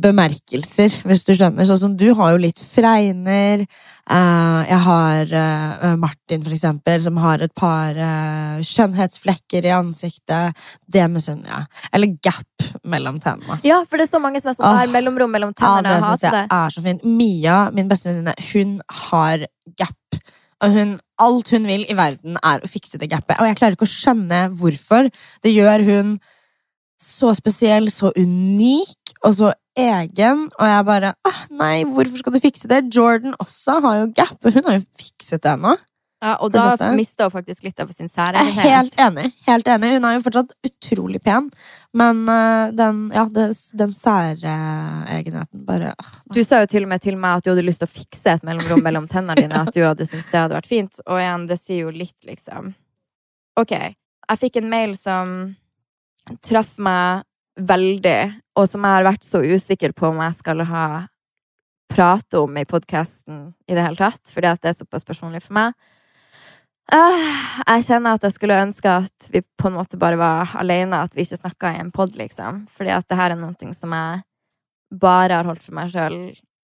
bemerkelser, 0.02 0.92
hvis 1.08 1.22
du 1.24 1.32
skjønner. 1.32 1.64
Sånn 1.68 1.80
som 1.80 1.94
du 1.96 2.10
har 2.18 2.34
jo 2.34 2.42
litt 2.42 2.60
fregner. 2.60 3.64
Eh, 3.64 4.58
jeg 4.68 4.80
har 4.84 5.32
eh, 5.40 5.94
Martin, 6.00 6.42
for 6.44 6.52
eksempel, 6.52 7.00
som 7.04 7.16
har 7.22 7.44
et 7.44 7.54
par 7.56 7.96
eh, 7.96 8.60
skjønnhetsflekker 8.68 9.64
i 9.64 9.72
ansiktet. 9.72 10.60
Det 10.84 11.06
misunner 11.12 11.54
jeg. 11.54 11.88
Eller 11.96 12.12
gap 12.20 12.68
mellom 12.84 13.16
tennene. 13.22 13.56
Ja, 13.64 13.80
for 13.88 13.96
det 13.96 14.10
er 14.10 14.12
så 14.12 14.20
mange 14.20 14.44
som 14.44 14.52
er 14.52 14.58
sånn 14.60 14.80
her 14.82 14.92
mellomrom 14.92 15.32
mellom 15.32 15.56
tennene. 15.56 15.96
Ja, 15.96 16.02
det 16.02 16.10
syns 16.10 16.28
jeg 16.28 16.44
er 16.58 16.76
så 16.76 16.84
fint. 16.84 17.08
Mia, 17.08 17.58
min 17.72 17.88
bestevenninne, 17.88 18.36
hun 18.52 18.76
har 19.08 19.48
gap 19.80 20.20
og 20.62 20.70
hun, 20.70 20.92
alt 21.18 21.50
hun 21.50 21.64
vil 21.66 21.82
i 21.90 21.96
verden, 21.98 22.36
er 22.38 22.62
å 22.62 22.68
fikse 22.70 23.00
det 23.02 23.08
gapet. 23.10 23.34
Og 23.40 23.48
jeg 23.48 23.58
klarer 23.58 23.74
ikke 23.74 23.88
å 23.88 23.90
skjønne 23.90 24.44
hvorfor. 24.60 25.08
Det 25.42 25.50
gjør 25.50 25.82
hun 25.88 26.12
så 27.02 27.32
spesiell, 27.34 27.90
så 27.90 28.12
unik 28.16 29.14
og 29.26 29.34
så 29.34 29.52
egen, 29.78 30.46
og 30.58 30.68
jeg 30.68 30.84
bare 30.86 31.14
ah, 31.26 31.40
Nei, 31.56 31.84
hvorfor 31.88 32.20
skal 32.20 32.34
du 32.36 32.42
fikse 32.42 32.68
det? 32.70 32.84
Jordan 32.94 33.34
også 33.42 33.78
har 33.84 34.02
jo 34.02 34.12
gap, 34.16 34.38
og 34.42 34.54
hun 34.54 34.68
har 34.68 34.78
jo 34.78 34.84
fikset 34.98 35.42
det 35.42 35.56
ennå. 35.56 35.76
Ja, 36.22 36.36
og 36.38 36.52
da 36.54 36.92
mista 36.94 37.26
hun 37.26 37.32
faktisk 37.34 37.64
litt 37.66 37.80
av 37.82 37.88
sin 37.90 38.06
Jeg 38.06 38.12
er 38.12 38.36
særegenhet. 38.36 38.68
helt 38.70 38.98
enig. 39.02 39.30
helt 39.48 39.68
enig. 39.72 39.88
Hun 39.96 40.04
er 40.06 40.12
jo 40.14 40.20
fortsatt 40.22 40.52
utrolig 40.68 41.18
pen, 41.22 41.48
men 41.98 42.20
uh, 42.28 42.70
den, 42.78 43.00
ja, 43.10 43.24
den 43.26 43.94
særegenheten 43.98 45.64
bare 45.66 45.96
uh, 45.98 46.12
Du 46.30 46.44
sa 46.46 46.60
jo 46.62 46.68
til 46.70 46.86
og 46.86 46.92
med 46.92 47.02
til 47.02 47.18
meg 47.18 47.40
at 47.40 47.48
du 47.48 47.50
hadde 47.50 47.66
lyst 47.66 47.82
til 47.82 47.90
å 47.90 47.94
fikse 47.96 48.36
et 48.36 48.46
mellomrom 48.46 48.84
mellom 48.86 49.08
tennene 49.10 49.34
dine. 49.40 49.64
At 49.66 49.74
du 49.74 49.82
hadde 49.82 50.06
syntes 50.06 50.30
det 50.30 50.44
hadde 50.44 50.60
vært 50.60 50.70
fint. 50.70 51.02
Og 51.08 51.18
igjen, 51.18 51.48
det 51.50 51.58
sier 51.58 51.82
jo 51.88 51.96
litt, 51.96 52.20
liksom. 52.28 52.70
Ok. 53.58 53.74
Jeg 53.74 54.40
fikk 54.44 54.62
en 54.62 54.70
mail 54.70 54.94
som 54.96 55.34
traff 56.44 56.76
meg 56.82 57.24
veldig, 57.60 58.18
og 58.56 58.68
som 58.68 58.84
jeg 58.86 58.96
har 58.98 59.06
vært 59.06 59.26
så 59.26 59.42
usikker 59.42 59.94
på 59.96 60.08
om 60.08 60.20
jeg 60.22 60.38
skal 60.38 60.64
ha 60.68 60.86
prate 61.92 62.40
om 62.40 62.56
i 62.56 62.64
podkasten 62.68 63.50
i 63.68 63.74
det 63.76 63.82
hele 63.84 63.98
tatt, 63.98 64.30
fordi 64.32 64.48
at 64.48 64.62
det 64.62 64.72
er 64.72 64.78
såpass 64.78 65.04
personlig 65.04 65.42
for 65.44 65.58
meg. 65.58 65.74
Øh, 66.92 67.26
jeg 67.66 67.84
kjenner 67.86 68.16
at 68.16 68.24
jeg 68.26 68.34
skulle 68.34 68.60
ønske 68.64 68.94
at 69.04 69.28
vi 69.32 69.42
på 69.60 69.68
en 69.68 69.76
måte 69.76 70.00
bare 70.00 70.18
var 70.20 70.56
alene, 70.60 71.02
at 71.04 71.14
vi 71.16 71.24
ikke 71.26 71.40
snakka 71.44 71.74
i 71.74 71.82
en 71.82 71.92
pod, 71.94 72.16
liksom. 72.18 72.64
Fordi 72.72 72.94
at 72.96 73.06
det 73.08 73.18
her 73.20 73.34
er 73.34 73.40
noe 73.40 73.76
som 73.76 73.94
jeg 73.96 74.24
bare 75.02 75.38
har 75.38 75.48
holdt 75.48 75.62
for 75.64 75.76
meg 75.76 75.92
sjøl 75.92 76.18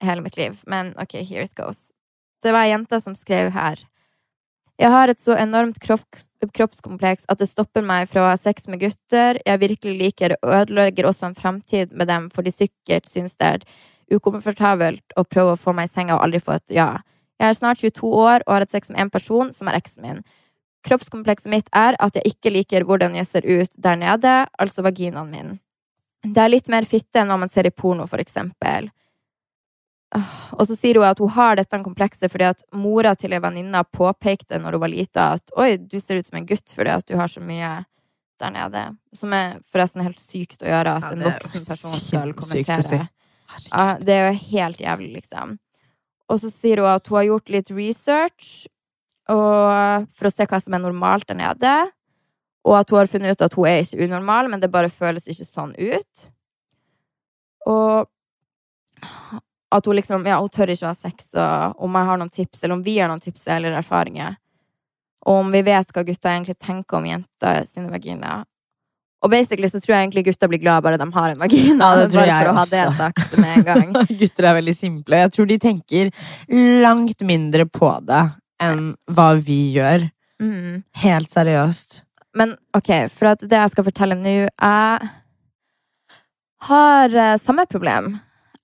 hele 0.04 0.24
mitt 0.24 0.36
liv. 0.36 0.58
Men 0.66 0.92
ok, 1.00 1.20
here 1.22 1.44
it 1.44 1.54
goes. 1.56 1.90
Det 2.42 2.52
var 2.52 2.66
ei 2.66 2.72
jente 2.72 3.00
som 3.00 3.16
skrev 3.18 3.52
her. 3.54 3.80
Jeg 4.78 4.94
har 4.94 5.10
et 5.10 5.18
så 5.18 5.34
enormt 5.34 5.80
kropps, 5.82 6.28
kroppskompleks 6.54 7.26
at 7.32 7.40
det 7.40 7.48
stopper 7.50 7.82
meg 7.82 8.06
fra 8.06 8.22
å 8.22 8.28
ha 8.30 8.36
sex 8.38 8.68
med 8.70 8.78
gutter 8.84 9.40
jeg 9.42 9.58
virkelig 9.58 9.94
liker, 9.98 10.36
og 10.38 10.54
ødelegger 10.60 11.08
også 11.08 11.26
en 11.28 11.38
framtid 11.38 11.90
med 11.90 12.06
dem, 12.06 12.28
for 12.30 12.46
de 12.46 12.52
sikkert 12.54 13.08
syns 13.10 13.34
det 13.40 13.48
er 13.56 13.64
ukomfortabelt 14.14 15.18
å 15.18 15.24
prøve 15.26 15.56
å 15.56 15.58
få 15.58 15.74
meg 15.74 15.90
i 15.90 15.92
senga 15.92 16.14
og 16.14 16.28
aldri 16.28 16.40
få 16.44 16.54
et 16.60 16.76
ja. 16.78 16.92
Jeg 17.42 17.50
er 17.50 17.58
snart 17.58 17.82
22 17.82 18.06
år 18.06 18.44
og 18.46 18.54
har 18.54 18.64
hatt 18.64 18.74
sex 18.74 18.92
med 18.92 19.02
en 19.02 19.10
person 19.10 19.50
som 19.54 19.70
er 19.70 19.78
eksen 19.78 20.06
min. 20.06 20.22
Kroppskomplekset 20.86 21.50
mitt 21.50 21.70
er 21.74 21.98
at 21.98 22.14
jeg 22.14 22.34
ikke 22.34 22.54
liker 22.54 22.86
hvordan 22.86 23.18
jeg 23.18 23.26
ser 23.26 23.46
ut 23.46 23.74
der 23.82 23.98
nede, 23.98 24.34
altså 24.62 24.86
vaginaen 24.86 25.30
min. 25.34 25.56
Det 26.22 26.38
er 26.42 26.54
litt 26.54 26.70
mer 26.70 26.86
fitte 26.86 27.18
enn 27.18 27.30
hva 27.30 27.38
man 27.42 27.50
ser 27.50 27.66
i 27.66 27.74
porno, 27.74 28.06
for 28.10 28.22
eksempel. 28.22 28.90
Og 30.56 30.64
så 30.64 30.72
sier 30.72 30.96
hun 30.96 31.04
at 31.04 31.18
hun 31.20 31.28
har 31.34 31.58
dette 31.58 31.78
komplekset 31.84 32.32
fordi 32.32 32.46
at 32.48 32.62
mora 32.72 33.12
til 33.18 33.34
ei 33.36 33.40
venninne 33.44 33.82
påpekte 33.92 34.56
når 34.62 34.78
hun 34.78 34.82
var 34.86 34.92
lita 34.92 35.26
at 35.36 35.52
oi, 35.60 35.74
du 35.76 35.98
ser 36.00 36.20
ut 36.20 36.30
som 36.30 36.38
en 36.40 36.46
gutt 36.48 36.72
fordi 36.72 36.94
at 36.94 37.04
du 37.10 37.16
har 37.18 37.28
så 37.28 37.42
mye 37.44 37.74
der 38.40 38.54
nede. 38.54 38.84
Som 39.12 39.34
er 39.36 39.58
forresten 39.68 40.04
helt 40.06 40.20
sykt 40.22 40.62
å 40.64 40.70
gjøre 40.70 40.96
at 40.96 41.08
Ja, 41.10 41.12
en 41.12 41.26
voksen 41.26 41.66
person 41.68 41.98
skal 42.00 42.32
kommentere. 42.38 42.82
si. 42.86 43.00
Ja, 43.68 43.86
det 44.00 44.14
er 44.14 44.26
jo 44.30 44.40
helt 44.52 44.80
jævlig, 44.80 45.12
liksom. 45.18 45.58
Og 46.28 46.40
så 46.40 46.50
sier 46.52 46.80
hun 46.82 46.90
at 46.92 47.06
hun 47.08 47.16
har 47.18 47.28
gjort 47.30 47.52
litt 47.52 47.70
research 47.72 48.66
for 49.28 50.28
å 50.28 50.32
se 50.32 50.46
hva 50.48 50.60
som 50.62 50.76
er 50.76 50.84
normalt 50.84 51.28
der 51.28 51.36
nede. 51.36 51.74
Og 52.64 52.78
at 52.78 52.90
hun 52.90 52.98
har 53.00 53.10
funnet 53.10 53.36
ut 53.36 53.44
at 53.44 53.56
hun 53.56 53.68
er 53.68 53.82
ikke 53.82 54.04
unormal, 54.08 54.48
men 54.48 54.60
det 54.60 54.70
bare 54.72 54.92
føles 54.92 55.28
ikke 55.28 55.48
sånn 55.48 55.74
ut. 55.76 56.28
Og 57.68 58.08
at 59.70 59.86
hun 59.86 59.96
liksom 59.98 60.26
Ja, 60.26 60.38
hun 60.40 60.52
tør 60.52 60.72
ikke 60.72 60.88
å 60.88 60.92
ha 60.92 60.96
sex, 60.96 61.32
og 61.36 61.82
om 61.84 61.96
jeg 61.98 62.10
har 62.10 62.20
noen 62.20 62.32
tips, 62.32 62.62
eller 62.62 62.78
om 62.78 62.84
vi 62.84 62.98
har 62.98 63.10
noen 63.10 63.22
tips 63.22 63.48
eller 63.52 63.76
erfaringer. 63.78 64.38
Og 65.26 65.42
om 65.42 65.50
vi 65.52 65.64
vet 65.66 65.90
hva 65.92 66.04
gutta 66.06 66.32
egentlig 66.32 66.56
tenker 66.62 67.00
om 67.00 67.08
jenter 67.08 67.66
sine 67.68 67.90
vaginaer. 67.92 68.46
Og 69.18 69.32
basically 69.32 69.66
så 69.66 69.80
tror 69.82 69.96
jeg 69.96 70.06
egentlig 70.06 70.28
gutta 70.28 70.46
blir 70.50 70.60
glad 70.62 70.84
bare 70.86 70.98
de 71.00 71.06
har 71.14 71.32
en 71.32 71.40
vagina. 71.40 71.88
Ja, 71.90 71.96
det 71.98 72.10
tror 72.12 72.22
bare 72.22 72.28
jeg 72.30 72.44
for 72.44 72.50
å 72.52 72.58
ha 72.58 72.66
det 72.70 72.84
sagt 72.96 73.38
med 73.40 73.54
en 73.56 73.64
gang. 73.66 73.96
Gutter 74.20 74.46
er 74.46 74.58
veldig 74.60 74.74
simple. 74.78 75.22
Jeg 75.24 75.32
tror 75.34 75.48
de 75.50 75.56
tenker 75.62 76.12
langt 76.84 77.24
mindre 77.26 77.66
på 77.66 77.90
det 78.06 78.22
enn 78.62 78.92
hva 79.10 79.32
vi 79.42 79.58
gjør. 79.74 80.06
Mm. 80.38 80.84
Helt 81.02 81.34
seriøst. 81.34 82.04
Men 82.38 82.54
ok, 82.76 82.92
for 83.10 83.32
at 83.32 83.42
det 83.42 83.58
jeg 83.58 83.72
skal 83.72 83.86
fortelle 83.88 84.14
nå 84.18 84.34
Jeg 84.46 85.10
har 86.68 87.14
eh, 87.24 87.36
samme 87.42 87.66
problem. 87.66 88.12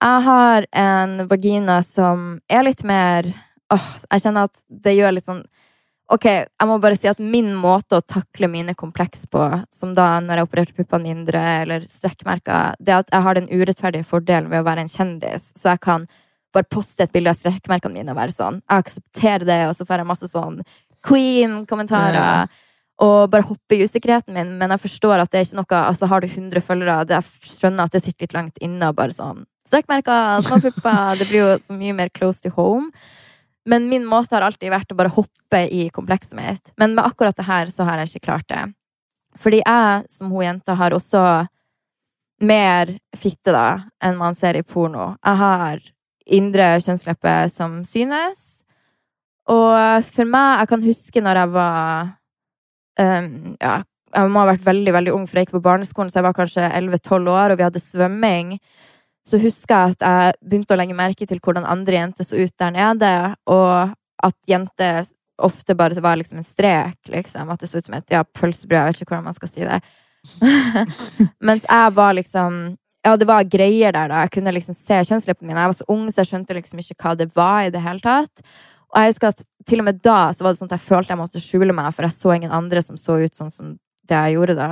Jeg 0.02 0.24
har 0.26 0.66
en 0.72 1.26
vagina 1.30 1.82
som 1.86 2.38
er 2.50 2.66
litt 2.66 2.84
mer 2.86 3.28
Åh, 3.72 3.86
jeg 4.10 4.24
kjenner 4.26 4.48
at 4.48 4.64
det 4.68 4.96
gjør 4.96 5.14
litt 5.16 5.26
sånn 5.26 5.44
Ok, 6.12 6.26
jeg 6.28 6.68
må 6.68 6.76
bare 6.82 6.96
si 6.98 7.08
at 7.08 7.20
min 7.22 7.54
måte 7.56 7.96
å 7.96 8.04
takle 8.04 8.50
mine 8.52 8.74
kompleks 8.76 9.22
på, 9.32 9.40
som 9.72 9.94
da 9.96 10.18
når 10.20 10.36
jeg 10.36 10.46
opererte 10.46 10.76
puppene 10.76 11.08
mindre, 11.08 11.40
eller 11.62 11.86
strekkmerker, 11.88 12.76
det 12.76 12.92
er 12.92 13.00
at 13.00 13.12
jeg 13.14 13.24
har 13.24 13.38
den 13.38 13.48
urettferdige 13.48 14.04
fordelen 14.04 14.50
ved 14.52 14.60
å 14.60 14.66
være 14.66 14.84
en 14.84 14.92
kjendis, 14.92 15.46
så 15.56 15.70
jeg 15.72 15.80
kan 15.86 16.04
bare 16.52 16.68
poste 16.68 17.06
et 17.06 17.14
bilde 17.14 17.32
av 17.32 17.38
strekkmerkene 17.38 17.96
mine 17.96 18.12
og 18.12 18.20
være 18.20 18.36
sånn. 18.36 18.60
Jeg 18.60 18.84
aksepterer 18.84 19.48
det, 19.48 19.58
og 19.70 19.72
så 19.78 19.88
får 19.88 20.02
jeg 20.02 20.10
masse 20.12 20.28
sånn 20.28 20.60
queen-kommentarer. 21.08 22.20
Ja. 22.20 22.68
Og 23.08 23.32
bare 23.32 23.48
hoppe 23.48 23.74
i 23.74 23.88
usikkerheten 23.88 24.36
min, 24.36 24.52
men 24.60 24.76
jeg 24.76 24.84
forstår 24.84 25.24
at 25.24 25.32
det 25.32 25.40
er 25.40 25.48
ikke 25.48 25.58
noe 25.58 25.80
Altså 25.88 26.06
Har 26.12 26.22
du 26.22 26.28
100 26.28 26.62
følgere, 26.62 27.08
det 27.08 27.16
jeg 27.16 27.56
skjønner 27.56 27.88
at 27.88 27.96
det 27.96 28.04
sitter 28.04 28.28
litt 28.28 28.36
langt 28.36 28.60
inne 28.62 28.92
og 28.92 29.00
bare 29.00 29.16
sånn 29.16 29.42
Strekkmerker, 29.64 30.42
små 30.44 30.60
pupper 30.60 31.16
Det 31.20 31.28
blir 31.28 31.40
jo 31.40 31.52
så 31.62 31.76
mye 31.76 31.96
mer 31.96 32.12
close 32.14 32.44
to 32.44 32.52
home. 32.54 32.90
Men 33.64 33.88
min 33.88 34.04
måte 34.04 34.36
har 34.36 34.44
alltid 34.44 34.72
vært 34.72 34.92
å 34.92 34.98
bare 34.98 35.12
hoppe 35.14 35.62
i 35.72 35.86
komplekset 35.92 36.36
mitt. 36.36 36.74
Men 36.76 36.96
med 36.96 37.06
akkurat 37.06 37.36
det 37.36 37.46
her 37.48 37.70
så 37.72 37.86
har 37.88 38.02
jeg 38.02 38.12
ikke 38.12 38.28
klart 38.28 38.48
det. 38.52 38.64
Fordi 39.40 39.62
jeg, 39.62 40.04
som 40.12 40.30
hun 40.30 40.44
jenta, 40.44 40.76
har 40.78 40.94
også 40.94 41.22
mer 42.44 42.92
fitte 43.16 43.54
da 43.54 43.68
enn 44.04 44.18
man 44.20 44.36
ser 44.36 44.58
i 44.58 44.66
porno. 44.66 45.14
Jeg 45.24 45.40
har 45.40 45.88
indre 46.24 46.68
kjønnsleppe 46.84 47.32
som 47.52 47.80
synes. 47.88 48.64
Og 49.50 50.04
for 50.06 50.28
meg, 50.28 50.60
jeg 50.60 50.70
kan 50.70 50.84
huske 50.84 51.24
når 51.24 51.40
jeg 51.42 51.52
var 51.56 52.12
um, 53.00 53.26
Ja, 53.60 53.74
jeg 54.14 54.30
må 54.30 54.44
ha 54.44 54.48
vært 54.52 54.64
veldig, 54.64 54.92
veldig 54.94 55.12
ung, 55.12 55.26
for 55.28 55.40
jeg 55.40 55.48
gikk 55.48 55.56
på 55.56 55.64
barneskolen, 55.64 56.10
så 56.12 56.20
jeg 56.20 56.28
var 56.28 56.36
kanskje 56.36 56.68
11-12 56.70 57.30
år, 57.32 57.52
og 57.52 57.58
vi 57.58 57.66
hadde 57.66 57.82
svømming. 57.82 58.52
Så 59.24 59.40
husker 59.40 59.74
jeg 59.74 59.96
at 59.96 60.04
jeg 60.04 60.38
begynte 60.44 60.76
å 60.76 60.78
legge 60.78 60.96
merke 60.96 61.26
til 61.28 61.40
hvordan 61.40 61.66
andre 61.68 61.96
jenter 61.96 62.26
så 62.28 62.40
ut 62.40 62.54
der 62.60 62.74
nede, 62.74 63.12
og 63.48 63.94
at 64.24 64.36
jenter 64.48 65.04
ofte 65.42 65.74
bare 65.74 66.00
var 66.00 66.16
liksom 66.16 66.38
en 66.38 66.46
strek, 66.46 66.98
liksom. 67.10 67.50
At 67.50 67.60
det 67.60 67.70
så 67.70 67.80
ut 67.80 67.88
som 67.88 67.96
et 67.98 68.12
ja, 68.12 68.22
pølsebrød. 68.24 68.78
Jeg 68.78 68.86
vet 68.86 69.02
ikke 69.02 69.14
hvordan 69.14 69.28
man 69.30 69.36
skal 69.36 69.50
si 69.50 69.64
det. 69.66 69.80
Mens 71.48 71.66
jeg 71.68 71.94
var 71.96 72.16
liksom 72.16 72.76
Ja, 73.04 73.18
det 73.20 73.26
var 73.28 73.44
greier 73.44 73.92
der, 73.92 74.08
da. 74.08 74.22
Jeg 74.24 74.32
kunne 74.38 74.54
liksom 74.56 74.76
se 74.76 75.02
kjønnsleppene 75.04 75.50
mine. 75.50 75.60
Jeg 75.60 75.72
var 75.72 75.76
så 75.76 75.88
ung, 75.92 76.06
så 76.08 76.22
jeg 76.22 76.30
skjønte 76.30 76.54
liksom 76.56 76.78
ikke 76.80 76.96
hva 77.02 77.10
det 77.20 77.26
var 77.34 77.66
i 77.66 77.72
det 77.74 77.82
hele 77.84 78.00
tatt. 78.00 78.44
Og 78.94 79.02
jeg 79.02 79.12
husker 79.12 79.34
at 79.34 79.42
til 79.68 79.82
og 79.82 79.88
med 79.88 79.98
da 80.04 80.20
så 80.32 80.44
var 80.44 80.54
det 80.54 80.60
sånn 80.60 80.70
at 80.70 80.78
jeg 80.78 80.86
følte 80.86 81.12
jeg 81.12 81.20
måtte 81.20 81.42
skjule 81.42 81.76
meg, 81.76 81.90
for 81.92 82.06
jeg 82.06 82.16
så 82.16 82.32
ingen 82.32 82.54
andre 82.54 82.80
som 82.84 82.96
så 83.00 83.18
ut 83.20 83.36
sånn 83.36 83.52
som 83.52 83.74
det 84.08 84.20
jeg 84.22 84.38
gjorde 84.38 84.56
da. 84.56 84.70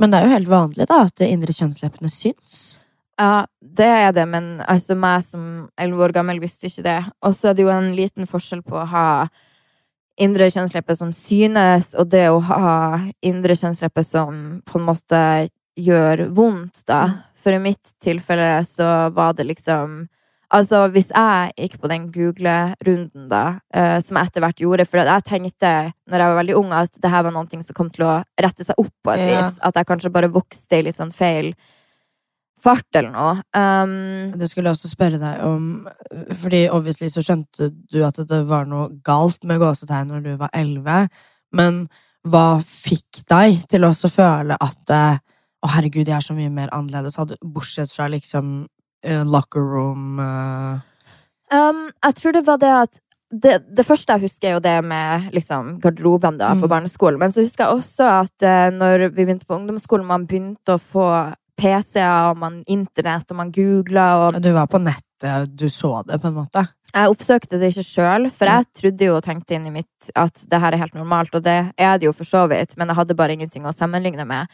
Men 0.00 0.12
det 0.12 0.20
er 0.20 0.26
jo 0.26 0.34
helt 0.38 0.50
vanlig 0.52 0.88
da 0.88 1.02
at 1.04 1.16
de 1.20 1.28
indre 1.28 1.52
kjønnsleppene 1.56 2.12
syns. 2.12 2.62
Ja, 3.20 3.46
det 3.60 3.86
er 3.86 4.12
det, 4.12 4.24
men 4.26 4.46
altså 4.66 4.96
meg 4.98 5.22
som 5.26 5.68
elleve 5.78 6.08
år 6.08 6.14
gammel 6.16 6.40
visste 6.42 6.66
ikke 6.66 6.82
det. 6.86 6.96
Og 7.22 7.34
så 7.38 7.50
er 7.52 7.58
det 7.58 7.62
jo 7.66 7.70
en 7.70 7.92
liten 7.94 8.26
forskjell 8.26 8.64
på 8.66 8.80
å 8.80 8.88
ha 8.90 9.06
indre 10.20 10.48
kjønnslepper 10.50 10.96
som 10.98 11.12
synes, 11.14 11.92
og 11.98 12.10
det 12.10 12.26
å 12.30 12.40
ha 12.46 12.98
indre 13.26 13.56
kjønnslepper 13.58 14.06
som 14.06 14.42
på 14.66 14.78
en 14.80 14.88
måte 14.88 15.22
gjør 15.78 16.28
vondt, 16.34 16.84
da. 16.90 17.00
For 17.38 17.54
i 17.54 17.60
mitt 17.62 17.94
tilfelle 18.02 18.62
så 18.66 19.10
var 19.14 19.34
det 19.38 19.48
liksom 19.52 20.04
Altså, 20.54 20.84
hvis 20.92 21.08
jeg 21.10 21.54
gikk 21.58 21.80
på 21.82 21.88
den 21.90 22.04
Google-runden, 22.14 23.24
da, 23.26 23.58
eh, 23.74 23.96
som 24.04 24.18
jeg 24.20 24.28
etter 24.28 24.44
hvert 24.44 24.60
gjorde 24.62 24.84
For 24.86 25.00
jeg 25.00 25.24
tenkte 25.26 25.70
når 26.06 26.20
jeg 26.20 26.30
var 26.30 26.38
veldig 26.38 26.56
ung, 26.60 26.70
at 26.76 26.98
det 27.02 27.10
her 27.10 27.24
var 27.26 27.34
noe 27.34 27.62
som 27.64 27.74
kom 27.74 27.88
til 27.90 28.04
å 28.06 28.22
rette 28.38 28.62
seg 28.62 28.78
opp 28.78 28.92
på 29.02 29.14
et 29.16 29.24
Ja. 29.24 29.40
vis. 29.40 29.58
At 29.64 29.74
jeg 29.74 29.86
kanskje 29.88 30.12
bare 30.12 30.28
vokste 30.30 30.78
i 30.78 30.82
litt 30.82 30.94
sånn 30.94 31.10
feil 31.12 31.54
fart 32.60 32.96
eller 32.96 33.10
noe. 33.12 33.34
Um, 33.56 34.32
Det 34.38 34.48
skulle 34.50 34.70
jeg 34.70 34.78
også 34.78 34.90
spørre 34.92 35.20
deg 35.20 35.42
om, 35.44 35.68
fordi 36.32 36.64
obviously 36.72 37.10
så 37.12 37.24
skjønte 37.24 37.70
du 37.92 38.00
at 38.06 38.20
det 38.28 38.40
var 38.48 38.68
noe 38.70 38.88
galt 39.04 39.44
med 39.44 39.60
gåsetegn 39.60 40.12
når 40.12 40.24
du 40.24 40.32
var 40.40 40.54
elleve, 40.56 41.08
men 41.52 41.86
hva 42.24 42.60
fikk 42.64 43.24
deg 43.28 43.66
til 43.68 43.84
å 43.84 43.90
også 43.92 44.08
føle 44.08 44.56
at 44.56 44.94
å 44.94 45.68
herregud, 45.68 46.08
jeg 46.08 46.16
er 46.16 46.24
så 46.24 46.36
mye 46.36 46.52
mer 46.52 46.72
annerledes, 46.72 47.16
hadde, 47.20 47.36
bortsett 47.40 47.92
fra 47.92 48.08
liksom 48.12 48.66
eh, 49.04 49.24
locker 49.24 49.64
room 49.64 50.20
uh... 50.20 50.80
Um, 51.52 51.86
jeg 52.02 52.16
tror 52.18 52.32
det 52.34 52.46
var 52.46 52.58
det 52.58 52.72
at 52.72 52.98
det, 53.34 53.54
det 53.76 53.84
første 53.86 54.12
jeg 54.12 54.24
husker, 54.28 54.48
er 54.48 54.54
jo 54.56 54.62
det 54.64 54.74
med 54.86 55.30
liksom, 55.34 55.78
garderoben 55.82 56.38
da, 56.38 56.52
på 56.54 56.66
Mm. 56.66 56.72
barneskolen. 56.72 57.18
Men 57.18 57.32
så 57.32 57.42
husker 57.42 57.64
jeg 57.64 57.78
også 57.78 58.04
at 58.22 58.46
uh, 58.46 58.70
når 58.74 59.08
vi 59.10 59.24
begynte 59.24 59.46
på 59.46 59.56
ungdomsskolen, 59.56 60.06
man 60.06 60.26
begynte 60.26 60.76
å 60.76 60.80
få 60.80 61.06
PC-er 61.60 62.30
og 62.30 62.40
man 62.40 62.62
internett, 62.70 63.28
og 63.30 63.38
man 63.38 63.52
googla 63.54 64.06
og 64.22 64.40
Du 64.42 64.50
var 64.54 64.66
på 64.70 64.80
nettet, 64.82 65.52
du 65.54 65.68
så 65.72 66.02
det 66.06 66.20
på 66.22 66.30
en 66.30 66.40
måte. 66.40 66.64
Jeg 66.94 67.10
oppsøkte 67.10 67.58
det 67.58 67.72
ikke 67.72 67.86
sjøl, 67.86 68.28
for 68.30 68.50
jeg 68.50 68.66
trodde 68.78 69.06
jo 69.08 69.14
og 69.18 69.24
tenkte 69.26 69.56
inn 69.56 69.66
i 69.66 69.74
mitt 69.74 70.10
at 70.14 70.44
det 70.50 70.60
her 70.62 70.74
er 70.74 70.84
helt 70.84 70.98
normalt, 70.98 71.34
og 71.34 71.42
det 71.42 71.58
er 71.74 71.96
det 71.98 72.06
jo 72.06 72.14
for 72.14 72.28
så 72.28 72.44
vidt, 72.50 72.76
men 72.78 72.90
jeg 72.90 73.00
hadde 73.00 73.16
bare 73.18 73.34
ingenting 73.34 73.66
å 73.66 73.74
sammenligne 73.74 74.26
med. 74.28 74.50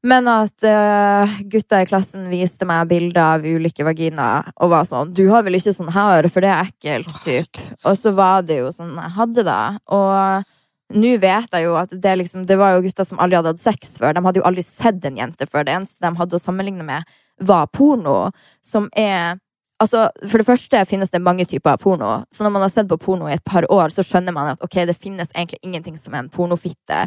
Men 0.00 0.28
at 0.32 0.64
uh, 0.64 1.40
gutta 1.52 1.82
i 1.82 1.88
klassen 1.88 2.30
viste 2.32 2.64
meg 2.68 2.88
bilder 2.88 3.34
av 3.34 3.44
ulike 3.44 3.84
vaginaer 3.84 4.48
og 4.56 4.70
var 4.72 4.86
sånn 4.88 5.12
'Du 5.12 5.26
har 5.28 5.44
vel 5.44 5.58
ikke 5.58 5.76
sånn 5.76 5.92
her, 5.92 6.28
for 6.32 6.40
det 6.40 6.48
er 6.48 6.70
ekkelt', 6.70 7.12
typ. 7.20 7.60
Og 7.84 7.98
så 8.00 8.14
var 8.16 8.40
det 8.48 8.62
jo 8.62 8.70
sånn 8.72 8.96
jeg 8.96 9.16
hadde 9.18 9.44
det. 9.44 9.66
Og 9.92 10.48
nå 10.90 11.16
vet 11.22 11.52
jeg 11.54 11.66
jo 11.66 11.76
at 11.78 11.92
det, 11.92 12.16
liksom, 12.22 12.46
det 12.46 12.56
var 12.60 12.74
jo 12.74 12.84
gutter 12.86 13.06
som 13.06 13.20
aldri 13.22 13.38
hadde 13.38 13.54
hatt 13.54 13.62
sex 13.62 13.96
før. 14.00 14.16
De 14.16 14.24
hadde 14.24 14.42
jo 14.42 14.46
aldri 14.48 14.64
sett 14.66 15.04
en 15.06 15.20
jente 15.20 15.46
før. 15.46 15.66
Det 15.66 15.76
eneste 15.76 16.02
de 16.04 16.18
hadde 16.18 16.38
å 16.38 16.42
sammenligne 16.42 16.86
med, 16.86 17.14
var 17.46 17.70
porno, 17.74 18.32
som 18.64 18.90
er 18.98 19.38
Altså, 19.80 20.10
For 20.28 20.36
det 20.36 20.44
første 20.44 20.80
finnes 20.84 21.08
det 21.08 21.22
mange 21.24 21.46
typer 21.48 21.72
av 21.72 21.80
porno. 21.80 22.08
Så 22.28 22.44
når 22.44 22.52
man 22.52 22.64
har 22.66 22.72
sett 22.72 22.88
på 22.88 22.98
porno 23.00 23.30
i 23.30 23.32
et 23.32 23.44
par 23.48 23.64
år, 23.72 23.88
så 23.94 24.04
skjønner 24.04 24.34
man 24.36 24.50
at 24.52 24.64
ok, 24.64 24.82
det 24.90 24.96
finnes 24.96 25.32
egentlig 25.32 25.56
ingenting 25.64 25.96
som 25.96 26.12
er 26.14 26.26
en 26.26 26.28
pornofitte. 26.28 26.98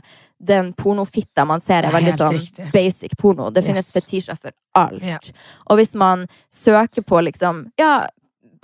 Den 0.42 0.72
pornofitta 0.74 1.46
man 1.46 1.62
ser, 1.62 1.86
er 1.86 1.94
veldig 1.94 2.16
sånn 2.18 2.34
riktig. 2.34 2.72
basic 2.74 3.14
porno. 3.22 3.52
Det 3.54 3.62
yes. 3.62 3.68
finnes 3.70 3.92
fetisjer 3.94 4.40
for 4.42 4.58
alt. 4.80 5.06
Yeah. 5.06 5.22
Og 5.70 5.78
hvis 5.78 5.94
man 5.94 6.26
søker 6.50 7.06
på 7.06 7.22
liksom 7.30 7.68
Ja, 7.78 8.08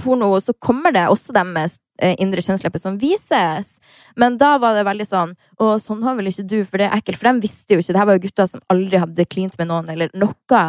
porno, 0.02 0.32
så 0.42 0.58
kommer 0.58 0.96
det 0.96 1.06
også 1.12 1.36
dem 1.36 1.54
med 1.54 1.78
indre 2.22 2.42
kjønnslepper 2.44 2.82
som 2.82 2.98
vises. 3.02 3.78
Men 4.20 4.38
da 4.40 4.54
var 4.62 4.78
det 4.78 4.86
veldig 4.88 5.08
sånn 5.08 5.34
Å, 5.60 5.74
sånn 5.82 6.04
har 6.06 6.16
vel 6.18 6.30
ikke 6.32 6.48
du, 6.48 6.60
for 6.68 6.80
det 6.80 6.88
er 6.88 6.96
ekkelt. 6.98 7.20
For 7.20 7.32
de 7.32 7.46
visste 7.48 7.76
jo 7.76 7.84
ikke. 7.84 7.94
Det 7.94 8.02
her 8.02 8.10
var 8.10 8.20
jo 8.20 8.24
gutter 8.28 8.50
som 8.54 8.64
aldri 8.74 9.02
hadde 9.04 9.28
klint 9.28 9.58
med 9.60 9.70
noen, 9.72 9.90
eller 9.92 10.14
noe. 10.18 10.64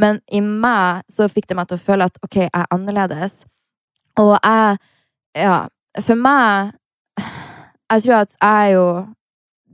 Men 0.00 0.20
i 0.30 0.42
meg 0.44 1.06
så 1.10 1.28
fikk 1.30 1.50
det 1.50 1.58
meg 1.58 1.70
til 1.70 1.80
å 1.80 1.84
føle 1.86 2.08
at 2.08 2.20
ok, 2.22 2.40
jeg 2.46 2.52
er 2.52 2.70
annerledes. 2.74 3.44
Og 4.22 4.36
jeg 4.38 4.78
Ja, 5.36 5.66
for 6.00 6.16
meg 6.16 6.72
Jeg 7.90 8.02
tror 8.02 8.22
at 8.22 8.32
jeg 8.34 8.66
er 8.66 8.72
jo 8.74 8.86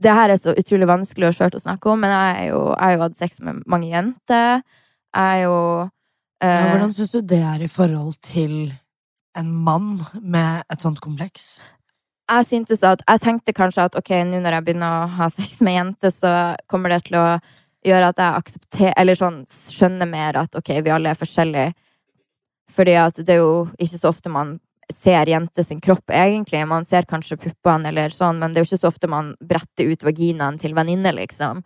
det 0.03 0.11
her 0.11 0.33
er 0.33 0.39
så 0.41 0.51
utrolig 0.57 0.87
vanskelig 0.89 1.29
og 1.29 1.35
skjørt 1.37 1.55
å 1.55 1.61
snakke 1.63 1.87
om, 1.87 2.01
men 2.03 2.11
jeg 2.11 2.31
har 2.35 2.47
jo, 2.49 2.61
jo 2.75 3.03
hatt 3.05 3.15
sex 3.15 3.37
med 3.45 3.61
mange 3.69 3.87
jenter. 3.87 4.63
Jeg 5.13 5.37
er 5.37 5.43
jo 5.45 5.57
eh, 6.43 6.49
ja, 6.49 6.71
Hvordan 6.73 6.95
syns 6.97 7.13
du 7.13 7.21
det 7.33 7.39
er 7.39 7.63
i 7.63 7.69
forhold 7.71 8.17
til 8.25 8.73
en 9.39 9.53
mann 9.65 9.95
med 10.21 10.63
et 10.71 10.83
sånt 10.83 11.01
kompleks? 11.03 11.57
Jeg 12.31 12.47
syntes 12.47 12.83
at, 12.87 13.03
jeg 13.03 13.21
tenkte 13.21 13.55
kanskje 13.55 13.87
at 13.89 13.97
ok, 13.99 14.13
nå 14.29 14.39
når 14.41 14.57
jeg 14.57 14.65
begynner 14.67 15.03
å 15.03 15.07
ha 15.17 15.29
sex 15.31 15.59
med 15.65 15.75
jenter, 15.75 16.13
så 16.13 16.33
kommer 16.71 16.93
det 16.93 17.03
til 17.09 17.19
å 17.19 17.25
gjøre 17.83 18.11
at 18.13 18.21
jeg 18.21 18.39
aksepterer 18.39 18.93
Eller 19.01 19.17
sånn 19.19 19.41
skjønner 19.49 20.07
mer 20.07 20.39
at 20.39 20.55
ok, 20.55 20.71
vi 20.85 20.93
alle 20.93 21.11
er 21.11 21.19
forskjellige. 21.19 21.73
Fordi 22.71 22.93
at 22.97 23.19
det 23.19 23.35
er 23.35 23.41
jo 23.41 23.65
ikke 23.77 23.99
så 23.99 24.13
ofte 24.13 24.31
man 24.31 24.55
ser 24.93 25.29
jente 25.29 25.63
sin 25.63 25.81
kropp, 25.83 26.11
egentlig. 26.11 26.63
Man 26.67 26.85
ser 26.85 27.07
kanskje 27.09 27.39
puppene 27.39 27.89
eller 27.91 28.13
sånn, 28.13 28.39
men 28.39 28.53
det 28.53 28.61
er 28.61 28.65
jo 28.65 28.71
ikke 28.71 28.81
så 28.85 28.91
ofte 28.91 29.09
man 29.11 29.33
bretter 29.39 29.91
ut 29.91 30.05
vaginaen 30.05 30.59
til 30.61 30.75
venninne, 30.77 31.13
liksom. 31.17 31.63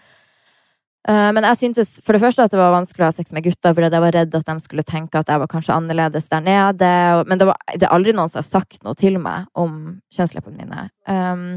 Eh, 1.07 1.29
men 1.31 1.45
jeg 1.47 1.59
syntes 1.61 1.93
for 2.03 2.15
det 2.15 2.21
første 2.23 2.43
at 2.43 2.51
det 2.51 2.59
var 2.59 2.73
vanskelig 2.75 3.05
å 3.05 3.07
ha 3.07 3.15
sex 3.15 3.31
med 3.35 3.45
gutter, 3.45 3.71
fordi 3.71 3.87
jeg 3.87 4.03
var 4.03 4.15
redd 4.15 4.35
at 4.35 4.49
de 4.49 4.55
skulle 4.63 4.83
tenke 4.87 5.19
at 5.19 5.31
jeg 5.31 5.39
var 5.39 5.51
kanskje 5.51 5.77
annerledes 5.77 6.27
der 6.33 6.43
nede. 6.43 6.91
Men 7.29 7.39
det, 7.39 7.47
var, 7.47 7.61
det 7.73 7.87
er 7.87 7.95
aldri 7.95 8.15
noen 8.17 8.31
som 8.31 8.41
har 8.41 8.49
sagt 8.49 8.83
noe 8.83 8.97
til 8.99 9.19
meg 9.23 9.47
om 9.55 9.97
kjønnsleppene 10.13 10.65
mine. 10.65 10.87
Um, 11.07 11.47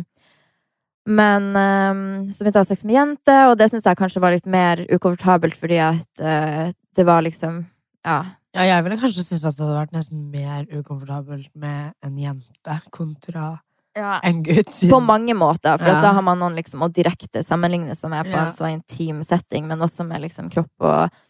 men 1.11 1.49
um, 1.57 2.03
så 2.29 2.45
begynte 2.45 2.61
jeg 2.61 2.63
å 2.63 2.67
ha 2.67 2.69
sex 2.69 2.85
med 2.87 2.99
jenter, 2.99 3.41
og 3.51 3.57
det 3.59 3.71
syns 3.73 3.89
jeg 3.89 3.99
kanskje 3.99 4.23
var 4.23 4.37
litt 4.37 4.47
mer 4.51 4.85
ukomfortabelt 4.93 5.57
fordi 5.59 5.81
at 5.83 6.23
uh, 6.23 6.69
det 6.97 7.07
var 7.09 7.27
liksom 7.27 7.65
Ja. 8.07 8.23
Ja, 8.51 8.65
jeg 8.67 8.83
ville 8.83 8.99
kanskje 8.99 9.23
synes 9.23 9.45
at 9.47 9.59
det 9.59 9.63
hadde 9.63 9.77
vært 9.77 9.93
nesten 9.95 10.23
mer 10.33 10.65
ukomfortabelt 10.75 11.53
med 11.59 11.93
en 12.07 12.17
jente 12.19 12.79
kontra 12.91 13.53
ja, 14.01 14.19
en 14.27 14.43
gutt. 14.47 14.73
På 14.91 15.01
mange 15.05 15.35
måter, 15.37 15.79
for 15.79 15.93
ja. 15.93 16.01
da 16.03 16.13
har 16.17 16.25
man 16.27 16.41
noen 16.41 16.59
liksom 16.59 16.85
å 16.87 16.91
direkte 16.93 17.45
sammenligne 17.47 17.97
seg 17.99 18.13
med 18.13 18.29
på 18.29 18.37
ja. 18.37 18.47
en 18.47 18.55
så 18.57 18.69
intim 18.71 19.23
setting, 19.27 19.69
men 19.69 19.85
også 19.85 20.07
med 20.09 20.25
liksom 20.25 20.51
kropp 20.53 20.87
og 20.91 21.21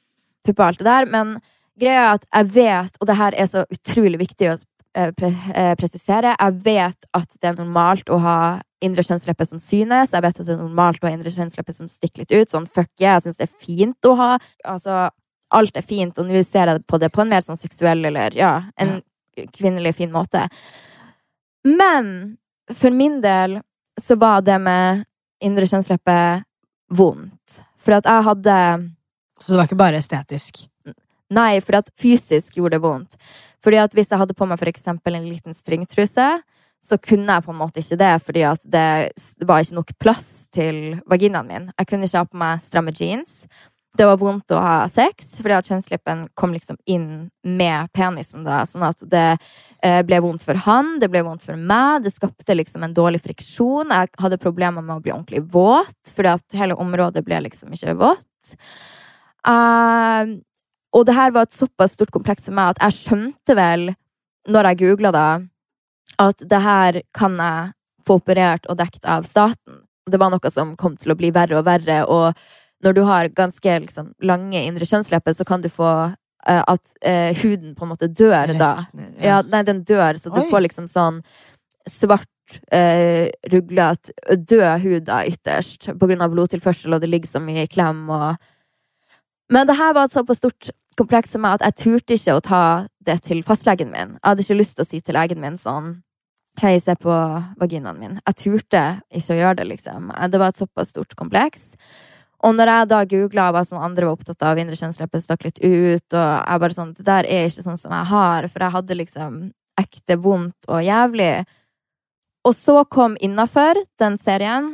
pupper 0.47 0.63
og 0.63 0.67
alt 0.69 0.83
det 0.83 0.89
der. 0.89 1.09
Men 1.11 1.37
greia 1.81 2.07
er 2.07 2.13
at 2.19 2.27
jeg 2.31 2.51
vet, 2.57 3.01
og 3.01 3.11
det 3.11 3.19
her 3.21 3.37
er 3.37 3.51
så 3.51 3.65
utrolig 3.69 4.23
viktig 4.23 4.51
å 4.53 4.57
eh, 4.57 5.13
pre 5.17 5.31
eh, 5.55 5.75
presisere, 5.81 6.35
jeg 6.37 6.59
vet 6.65 7.11
at 7.17 7.39
det 7.39 7.53
er 7.53 7.61
normalt 7.61 8.11
å 8.13 8.21
ha 8.23 8.41
indre 8.85 9.05
kjønnslepper 9.05 9.49
som 9.49 9.61
synes. 9.61 10.15
Jeg 10.15 10.25
vet 10.25 10.41
at 10.41 10.47
det 10.47 10.55
er 10.55 10.63
normalt 10.63 11.03
å 11.03 11.09
ha 11.09 11.15
indre 11.15 11.33
kjønnslepper 11.33 11.77
som 11.77 11.89
stikker 11.91 12.25
litt 12.25 12.33
ut. 12.33 12.53
Sånn 12.53 12.69
fuck 12.69 12.91
yeah, 13.01 13.19
jeg 13.19 13.29
syns 13.29 13.41
det 13.41 13.49
er 13.49 13.67
fint 13.67 14.09
å 14.09 14.15
ha. 14.17 14.31
Altså, 14.69 15.09
alt 15.51 15.77
er 15.77 15.85
fint, 15.85 16.19
og 16.19 16.29
nå 16.29 16.43
ser 16.47 16.71
jeg 16.71 16.85
på 16.89 17.01
det 17.03 17.11
på 17.13 17.25
en 17.25 17.33
mer 17.33 17.45
sånn 17.45 17.61
seksuell 17.61 18.07
eller 18.09 18.37
ja, 18.39 18.55
en 18.81 19.01
kvinnelig 19.57 19.97
fin 19.99 20.13
måte. 20.13 20.47
Men 21.67 22.37
for 22.75 22.95
min 22.95 23.21
del 23.21 23.59
så 24.01 24.17
var 24.17 24.45
det 24.47 24.59
med 24.63 25.05
indre 25.45 25.67
kjønnsleppe 25.69 26.17
vondt. 26.97 27.61
For 27.81 27.97
at 27.97 28.09
jeg 28.09 28.27
hadde 28.27 28.57
Så 29.41 29.53
det 29.53 29.59
var 29.59 29.69
ikke 29.69 29.81
bare 29.81 30.01
estetisk? 30.01 30.67
Nei, 31.31 31.61
for 31.63 31.79
at 31.79 31.91
fysisk 32.01 32.57
gjorde 32.59 32.77
det 32.77 32.85
vondt. 32.85 33.17
Fordi 33.63 33.79
at 33.79 33.95
hvis 33.95 34.11
jeg 34.11 34.21
hadde 34.21 34.37
på 34.37 34.49
meg 34.49 34.59
for 34.59 34.71
eksempel 34.71 35.17
en 35.17 35.29
liten 35.29 35.55
stringtruse, 35.55 36.27
så 36.81 36.97
kunne 36.97 37.29
jeg 37.29 37.45
på 37.45 37.53
en 37.53 37.61
måte 37.61 37.83
ikke 37.83 37.99
det, 38.01 38.13
fordi 38.25 38.43
at 38.49 38.63
det 38.65 39.45
var 39.47 39.61
ikke 39.61 39.77
nok 39.77 39.91
plass 40.01 40.49
til 40.53 40.97
vaginaen 41.09 41.49
min. 41.49 41.69
Jeg 41.77 41.89
kunne 41.91 42.09
ikke 42.09 42.23
ha 42.23 42.29
på 42.29 42.41
meg 42.41 42.63
stramme 42.65 42.95
jeans. 42.97 43.45
Det 43.99 44.07
var 44.07 44.21
vondt 44.21 44.53
å 44.55 44.59
ha 44.63 44.75
sex, 44.89 45.33
fordi 45.43 45.57
at 45.57 45.67
kjønnslippen 45.67 46.23
kom 46.39 46.53
liksom 46.55 46.77
inn 46.87 47.31
med 47.43 47.91
penisen. 47.97 48.45
da, 48.47 48.63
Sånn 48.69 48.85
at 48.87 49.03
det 49.11 49.25
eh, 49.83 50.01
ble 50.07 50.21
vondt 50.23 50.45
for 50.47 50.59
han, 50.67 50.95
det 51.03 51.09
ble 51.11 51.25
vondt 51.27 51.43
for 51.47 51.59
meg. 51.59 52.05
Det 52.05 52.13
skapte 52.15 52.55
liksom 52.55 52.87
en 52.87 52.95
dårlig 52.95 53.23
friksjon. 53.25 53.91
Jeg 53.91 54.13
hadde 54.23 54.39
problemer 54.43 54.85
med 54.85 55.01
å 55.01 55.03
bli 55.03 55.15
ordentlig 55.15 55.43
våt, 55.51 56.13
fordi 56.15 56.37
at 56.37 56.59
hele 56.61 56.79
området 56.79 57.25
ble 57.27 57.43
liksom 57.49 57.75
ikke 57.75 57.97
vått. 57.99 58.55
Uh, 59.43 60.39
og 60.95 61.07
det 61.09 61.17
her 61.17 61.35
var 61.35 61.49
et 61.49 61.57
såpass 61.57 61.99
stort 61.99 62.15
kompleks 62.15 62.47
for 62.47 62.55
meg 62.55 62.77
at 62.77 62.83
jeg 62.87 62.99
skjønte 63.01 63.59
vel, 63.59 63.91
når 64.51 64.71
jeg 64.71 64.83
googla 64.85 65.13
det, 65.15 65.29
at 66.23 66.47
det 66.51 66.63
her 66.63 67.03
kan 67.17 67.37
jeg 67.43 67.73
få 68.07 68.21
operert 68.23 68.67
og 68.71 68.79
dekt 68.79 69.07
av 69.09 69.27
staten. 69.27 69.83
Det 70.11 70.19
var 70.19 70.33
noe 70.33 70.51
som 70.51 70.75
kom 70.79 70.97
til 70.99 71.13
å 71.13 71.19
bli 71.19 71.31
verre 71.35 71.59
og 71.61 71.67
verre. 71.67 72.03
og 72.07 72.39
når 72.85 72.97
du 72.97 73.03
har 73.05 73.29
ganske 73.37 73.77
liksom, 73.85 74.13
lange 74.25 74.63
indre 74.65 74.89
kjønnslepper, 74.89 75.37
så 75.37 75.47
kan 75.49 75.63
du 75.63 75.69
få 75.73 75.91
uh, 76.11 76.63
at 76.65 76.93
uh, 77.05 77.31
huden 77.43 77.75
på 77.77 77.87
en 77.87 77.93
måte 77.93 78.09
dør 78.09 78.55
da. 78.57 78.75
Ja. 79.21 79.41
nei, 79.47 79.63
den 79.69 79.85
dør, 79.89 80.19
så 80.21 80.33
du 80.33 80.43
Oi. 80.43 80.49
får 80.51 80.65
liksom 80.69 80.89
sånn 80.91 81.21
svart, 81.89 82.29
uh, 82.75 83.29
ruglete, 83.53 84.15
død 84.37 84.87
hud 84.87 85.09
da 85.09 85.23
ytterst 85.29 85.93
på 85.93 86.11
grunn 86.11 86.25
av 86.25 86.33
blodtilførsel, 86.35 86.97
og 86.97 87.05
det 87.05 87.13
ligger 87.13 87.31
så 87.31 87.43
mye 87.45 87.67
i 87.67 87.71
klem 87.71 88.09
og 88.11 88.35
Men 89.51 89.67
det 89.67 89.75
her 89.75 89.95
var 89.97 90.07
et 90.07 90.15
såpass 90.15 90.39
stort 90.39 90.69
kompleks 91.01 91.33
for 91.35 91.43
meg 91.43 91.59
at 91.59 91.65
jeg 91.67 91.79
turte 91.83 92.15
ikke 92.15 92.37
å 92.37 92.43
ta 92.45 92.63
det 93.03 93.17
til 93.27 93.41
fastlegen 93.43 93.91
min. 93.91 94.15
Jeg 94.15 94.29
hadde 94.29 94.45
ikke 94.45 94.59
lyst 94.61 94.77
til 94.79 94.85
å 94.85 94.89
si 94.89 95.01
til 95.03 95.19
legen 95.19 95.43
min 95.43 95.59
sånn 95.59 95.97
Hei, 96.61 96.75
se 96.83 96.93
på 96.99 97.15
vaginaen 97.61 97.97
min. 97.97 98.17
Jeg 98.27 98.37
turte 98.37 98.81
ikke 99.17 99.33
å 99.33 99.37
gjøre 99.39 99.59
det, 99.61 99.67
liksom. 99.71 100.11
Det 100.29 100.41
var 100.43 100.51
et 100.51 100.59
såpass 100.59 100.91
stort 100.93 101.15
kompleks. 101.17 101.71
Og 102.47 102.55
når 102.57 102.73
jeg 102.73 102.89
da 102.89 103.01
googla 103.05 103.51
hva 103.53 103.63
som 103.67 103.77
sånn 103.77 103.91
andre 103.91 104.09
var 104.09 104.17
opptatt 104.17 104.45
av 104.49 104.59
indre 104.61 104.77
kjønnsleppe, 104.79 105.21
stakk 105.21 105.45
litt 105.45 105.61
ut, 105.61 106.07
og 106.17 106.23
jeg 106.25 106.63
bare 106.63 106.77
sånn 106.77 106.95
Det 106.97 107.05
der 107.05 107.29
er 107.29 107.49
ikke 107.49 107.67
sånn 107.67 107.81
som 107.81 107.93
jeg 107.93 108.09
har, 108.13 108.49
for 108.49 108.65
jeg 108.65 108.77
hadde 108.77 108.97
liksom 108.97 109.41
ekte 109.81 110.17
vondt 110.21 110.69
og 110.69 110.81
jævlig. 110.85 111.33
Og 112.49 112.57
så 112.57 112.79
kom 112.89 113.17
Innafor, 113.21 113.83
den 114.01 114.17
serien, 114.21 114.71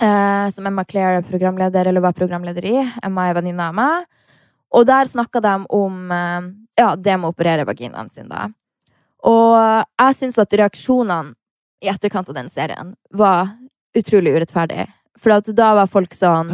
eh, 0.00 0.46
som 0.54 0.66
Emma 0.66 0.84
Claire 0.84 1.22
er 1.22 1.26
programleder, 1.26 1.86
eller 1.86 2.04
var 2.04 2.14
programleder 2.14 2.68
i. 2.70 2.76
Emma 3.02 3.26
er 3.26 3.34
venninne 3.40 3.66
av 3.66 3.74
meg. 3.74 4.06
Og 4.74 4.86
der 4.86 5.10
snakka 5.10 5.42
de 5.42 5.56
om 5.74 6.12
eh, 6.12 6.52
ja, 6.78 6.94
det 6.94 7.16
med 7.18 7.30
å 7.30 7.34
operere 7.34 7.66
vaginaen 7.66 8.10
sin, 8.12 8.28
da. 8.30 8.46
Og 9.26 9.56
jeg 9.58 10.18
syns 10.20 10.38
at 10.38 10.54
reaksjonene 10.54 11.34
i 11.82 11.90
etterkant 11.90 12.28
av 12.30 12.36
den 12.38 12.48
serien 12.52 12.94
var 13.10 13.50
utrolig 13.96 14.36
urettferdige. 14.36 14.86
For 15.20 15.32
da 15.56 15.74
var 15.78 15.86
folk 15.90 16.14
sånn 16.14 16.50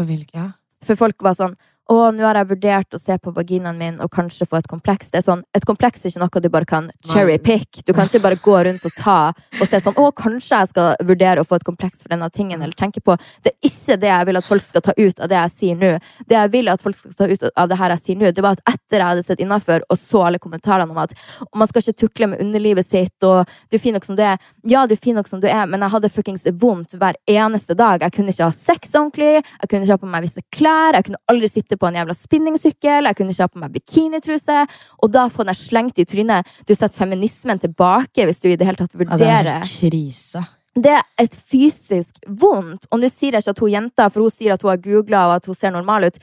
For 0.83 0.99
folk 0.99 1.23
var 1.23 1.35
sånn 1.39 1.57
å, 1.93 2.11
nå 2.15 2.25
har 2.27 2.41
jeg 2.41 2.51
vurdert 2.53 2.97
å 2.97 3.01
se 3.01 3.17
på 3.21 3.33
vaginaen 3.37 3.79
min 3.79 4.01
og 4.03 4.11
kanskje 4.13 4.47
få 4.49 4.61
et 4.61 4.69
kompleks. 4.71 5.13
Det 5.13 5.21
er 5.21 5.27
sånn, 5.27 5.45
Et 5.55 5.65
kompleks 5.69 6.05
er 6.05 6.13
ikke 6.13 6.23
noe 6.23 6.43
du 6.43 6.49
bare 6.53 6.69
kan 6.69 6.91
cherry 7.05 7.39
pick. 7.39 7.83
Du 7.87 7.93
kan 7.93 8.09
ikke 8.09 8.23
bare 8.25 8.41
gå 8.41 8.57
rundt 8.67 8.87
og 8.89 8.95
ta 8.97 9.19
og 9.33 9.67
se 9.69 9.81
sånn 9.83 9.99
Å, 10.01 10.09
kanskje 10.17 10.59
jeg 10.63 10.71
skal 10.73 11.07
vurdere 11.07 11.43
å 11.43 11.47
få 11.47 11.59
et 11.61 11.67
kompleks 11.67 12.03
for 12.03 12.15
denne 12.15 12.29
tingen. 12.33 12.63
Eller 12.63 12.75
tenke 12.79 13.03
på 13.05 13.17
Det 13.45 13.53
er 13.53 13.69
ikke 13.69 13.99
det 14.01 14.11
jeg 14.11 14.29
vil 14.29 14.41
at 14.41 14.49
folk 14.49 14.65
skal 14.67 14.85
ta 14.89 14.95
ut 14.97 15.21
av 15.21 15.31
det 15.31 15.39
jeg 15.39 15.55
sier 15.57 15.81
nå. 15.83 15.93
Det 16.29 16.39
jeg 16.39 16.53
vil 16.55 16.73
at 16.73 16.83
folk 16.83 16.97
skal 16.97 17.17
ta 17.19 17.29
ut 17.29 17.47
av 17.53 17.69
det 17.69 17.79
her 17.79 17.95
jeg 17.97 18.03
sier 18.07 18.21
nå, 18.21 18.33
det 18.33 18.45
var 18.45 18.57
at 18.57 18.65
etter 18.73 18.99
jeg 19.03 19.09
hadde 19.13 19.27
sett 19.27 19.43
innafor 19.43 19.85
og 19.89 19.99
så 20.01 20.25
alle 20.27 20.41
kommentarene 20.43 20.93
om 20.93 21.01
at 21.03 21.15
man 21.57 21.69
skal 21.69 21.85
ikke 21.85 22.07
tukle 22.07 22.29
med 22.33 22.43
underlivet 22.43 22.87
sitt, 22.87 23.17
og 23.27 23.49
du 23.71 23.77
er 23.77 23.83
fin 23.83 23.95
nok 23.97 24.07
som 24.07 24.17
du 24.19 24.23
er. 24.25 24.41
Ja, 24.69 24.85
du 24.87 24.95
er 24.97 25.01
fin 25.01 25.17
nok 25.19 25.29
som 25.31 25.43
du 25.43 25.49
er, 25.51 25.65
men 25.69 25.83
jeg 25.83 25.95
hadde 25.95 26.11
fuckings 26.13 26.47
vondt 26.63 26.97
hver 27.01 27.19
eneste 27.31 27.77
dag. 27.79 28.03
Jeg 28.05 28.17
kunne 28.17 28.35
ikke 28.35 28.49
ha 28.49 28.55
sex 28.57 28.95
ordentlig, 28.99 29.43
jeg 29.43 29.71
kunne 29.71 29.87
ikke 29.87 29.99
ha 29.99 30.03
på 30.03 30.13
meg 30.15 30.27
visse 30.27 30.45
klær, 30.55 30.99
jeg 30.99 31.09
kunne 31.09 31.23
aldri 31.33 31.51
sitte 31.51 31.79
på 31.83 31.91
en 31.91 31.99
jævla 31.99 32.15
spinningsykkel, 32.17 33.11
jeg 33.11 33.19
kunne 33.19 33.35
ikke 33.35 33.49
ha 33.49 33.51
på 33.51 33.63
meg 33.63 33.77
bikinitruse. 33.77 34.59
Og 35.03 35.13
da 35.13 35.27
får 35.33 35.51
den 35.51 35.59
slengt 35.59 36.03
i 36.03 36.07
trynet. 36.09 36.51
Du 36.69 36.75
setter 36.75 36.95
feminismen 36.95 37.63
tilbake 37.63 38.27
hvis 38.29 38.43
du 38.43 38.51
i 38.53 38.59
det 38.59 38.69
hele 38.69 38.79
tatt 38.79 38.95
vurderer 38.95 39.27
ja, 39.27 39.43
Det 39.43 39.57
er 39.59 39.73
krise. 39.73 40.45
Det 40.73 40.93
er 40.97 41.03
et 41.21 41.35
fysisk 41.37 42.23
vondt. 42.27 42.87
Og 42.91 43.03
nå 43.03 43.11
sier 43.13 43.35
jeg 43.35 43.45
ikke 43.45 43.57
at 43.57 43.65
hun 43.65 43.75
jenta, 43.75 44.07
for 44.13 44.25
hun 44.25 44.33
sier 44.33 44.55
at 44.55 44.63
hun 44.65 44.73
har 44.73 44.81
googla 44.85 45.27
og 45.29 45.35
at 45.41 45.51
hun 45.51 45.59
ser 45.59 45.75
normal 45.75 46.09
ut. 46.09 46.23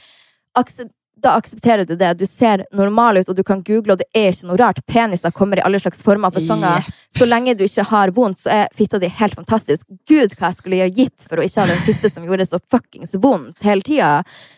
aksep 0.57 0.89
da 1.23 1.35
aksepterer 1.37 1.85
du 1.85 1.95
det. 1.99 2.13
Du 2.19 2.25
ser 2.25 2.65
normal 2.75 3.21
ut, 3.21 3.29
og 3.29 3.37
du 3.37 3.43
kan 3.43 3.61
google, 3.65 3.93
og 3.93 4.01
det 4.01 4.07
er 4.17 4.31
ikke 4.33 4.49
noe 4.49 4.59
rart. 4.61 4.81
Peniser 4.89 5.33
kommer 5.35 5.59
i 5.59 5.63
alle 5.65 5.79
slags 5.81 6.03
former 6.05 6.31
og 6.31 6.39
fasonger. 6.39 6.83
Yep. 6.85 6.99
Så 7.19 7.27
lenge 7.29 7.55
du 7.59 7.63
ikke 7.65 7.87
har 7.91 8.13
vondt, 8.15 8.43
så 8.43 8.51
er 8.55 8.75
fitta 8.75 8.99
di 9.01 9.09
helt 9.21 9.37
fantastisk. 9.39 9.87
Gud, 10.09 10.35
hva 10.35 10.51
jeg 10.51 10.59
skulle 10.59 10.81
ha 10.83 10.89
gitt 10.89 11.25
for 11.29 11.39
å 11.39 11.47
ikke 11.47 11.63
ha 11.63 11.71
den 11.71 11.81
fitte 11.87 12.11
som 12.11 12.27
gjorde 12.27 12.49
så 12.49 12.61
fuckings 12.71 13.15
vondt 13.23 13.65
hele 13.67 13.85
tida. 13.85 14.11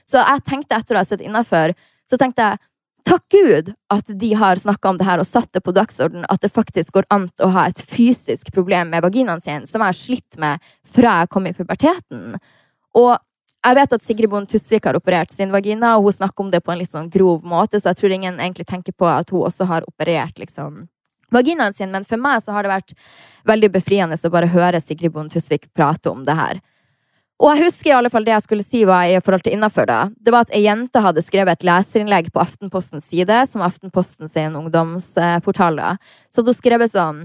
Så 0.08 0.22
jeg 0.22 0.46
tenkte 0.48 0.78
etter 0.78 0.98
å 0.98 1.04
ha 1.04 1.08
sett 1.08 1.24
innafor, 1.26 1.76
så 2.10 2.20
tenkte 2.20 2.52
jeg 2.52 2.68
Takk 3.02 3.24
Gud 3.34 3.72
at 3.90 4.12
de 4.20 4.28
har 4.38 4.60
snakka 4.62 4.92
om 4.92 4.98
det 5.00 5.08
her 5.08 5.22
og 5.22 5.26
satt 5.26 5.50
det 5.56 5.64
på 5.66 5.74
dagsorden, 5.74 6.26
at 6.30 6.44
det 6.44 6.52
faktisk 6.54 7.00
går 7.00 7.08
an 7.10 7.26
å 7.42 7.50
ha 7.56 7.64
et 7.70 7.82
fysisk 7.82 8.52
problem 8.54 8.92
med 8.94 9.02
vaginaen 9.02 9.42
sin, 9.42 9.66
som 9.66 9.82
jeg 9.82 9.90
har 9.90 9.98
slitt 9.98 10.38
med 10.42 10.62
fra 10.86 11.16
jeg 11.24 11.32
kom 11.34 11.48
i 11.50 11.54
puberteten. 11.58 12.38
Og 13.02 13.16
jeg 13.62 13.78
vet 13.78 13.94
at 13.94 14.02
Sigrid 14.02 14.30
Bonde 14.32 14.50
Tusvik 14.50 14.88
har 14.90 14.98
operert 14.98 15.32
sin 15.32 15.52
vagina, 15.54 15.94
og 15.98 16.08
hun 16.08 16.18
snakker 16.18 16.46
om 16.46 16.50
det 16.50 16.64
på 16.66 16.74
en 16.74 16.82
litt 16.82 16.90
sånn 16.90 17.12
grov 17.14 17.46
måte, 17.46 17.80
så 17.80 17.92
jeg 17.92 18.00
tror 18.00 18.16
ingen 18.16 18.40
egentlig 18.40 18.66
tenker 18.70 18.96
på 18.98 19.06
at 19.06 19.30
hun 19.30 19.46
også 19.46 19.68
har 19.70 19.86
operert 19.90 20.42
liksom 20.42 20.88
vaginaen 21.32 21.74
sin, 21.74 21.92
men 21.94 22.04
for 22.04 22.20
meg 22.20 22.42
så 22.44 22.56
har 22.56 22.66
det 22.66 22.74
vært 22.74 22.94
veldig 23.48 23.72
befriende 23.72 24.18
å 24.18 24.34
bare 24.34 24.50
høre 24.52 24.82
Sigrid 24.82 25.14
Bonde 25.14 25.34
Tusvik 25.34 25.70
prate 25.78 26.12
om 26.12 26.26
det 26.28 26.36
her. 26.36 26.62
Og 27.42 27.50
jeg 27.56 27.72
husker 27.72 27.90
i 27.90 27.94
alle 27.96 28.10
fall 28.14 28.26
det 28.26 28.36
jeg 28.36 28.46
skulle 28.46 28.66
si 28.66 28.84
var 28.86 29.08
i 29.10 29.18
forhold 29.24 29.42
til 29.48 29.56
innenfor 29.56 29.88
da. 29.90 30.02
Det 30.14 30.34
var 30.34 30.46
at 30.46 30.52
ei 30.54 30.62
jente 30.62 31.02
hadde 31.02 31.24
skrevet 31.26 31.58
et 31.58 31.66
leserinnlegg 31.66 32.30
på 32.34 32.42
Aftenpostens 32.44 33.08
side, 33.10 33.40
som 33.50 33.64
Aftenposten 33.66 34.30
sin 34.30 34.58
ungdomsportal. 34.60 35.80
da. 35.80 35.96
Så 36.30 36.42
hadde 36.42 36.54
hun 36.54 36.60
skrevet 36.60 36.94
sånn 36.94 37.24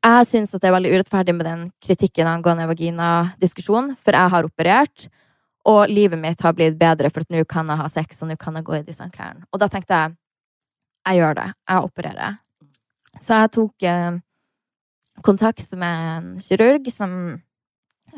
Jeg 0.00 0.26
syns 0.28 0.54
at 0.54 0.62
det 0.62 0.68
er 0.68 0.76
veldig 0.76 0.92
urettferdig 0.94 1.32
med 1.36 1.44
den 1.44 1.64
kritikken 1.84 2.28
angående 2.28 2.64
vaginadiskusjonen, 2.68 3.96
for 4.00 4.16
jeg 4.16 4.32
har 4.32 4.46
operert, 4.48 5.08
og 5.70 5.92
livet 5.92 6.18
mitt 6.20 6.42
har 6.42 6.56
blitt 6.56 6.78
bedre, 6.80 7.10
for 7.12 7.26
nå 7.32 7.44
kan 7.48 7.68
jeg 7.70 7.80
ha 7.80 7.90
sex, 7.92 8.22
og 8.22 8.30
nå 8.30 8.38
kan 8.40 8.58
jeg 8.58 8.66
gå 8.66 8.78
i 8.78 8.86
disse 8.86 9.06
klærne. 9.14 9.46
Og 9.52 9.62
da 9.62 9.70
tenkte 9.70 10.02
jeg 10.02 10.16
jeg 11.08 11.16
gjør 11.16 11.38
det. 11.38 11.46
Jeg 11.70 11.86
opererer. 11.86 12.34
Så 13.16 13.38
jeg 13.40 13.50
tok 13.54 13.84
eh, 13.88 14.18
kontakt 15.24 15.72
med 15.80 16.10
en 16.16 16.34
kirurg 16.44 16.90
som 16.92 17.14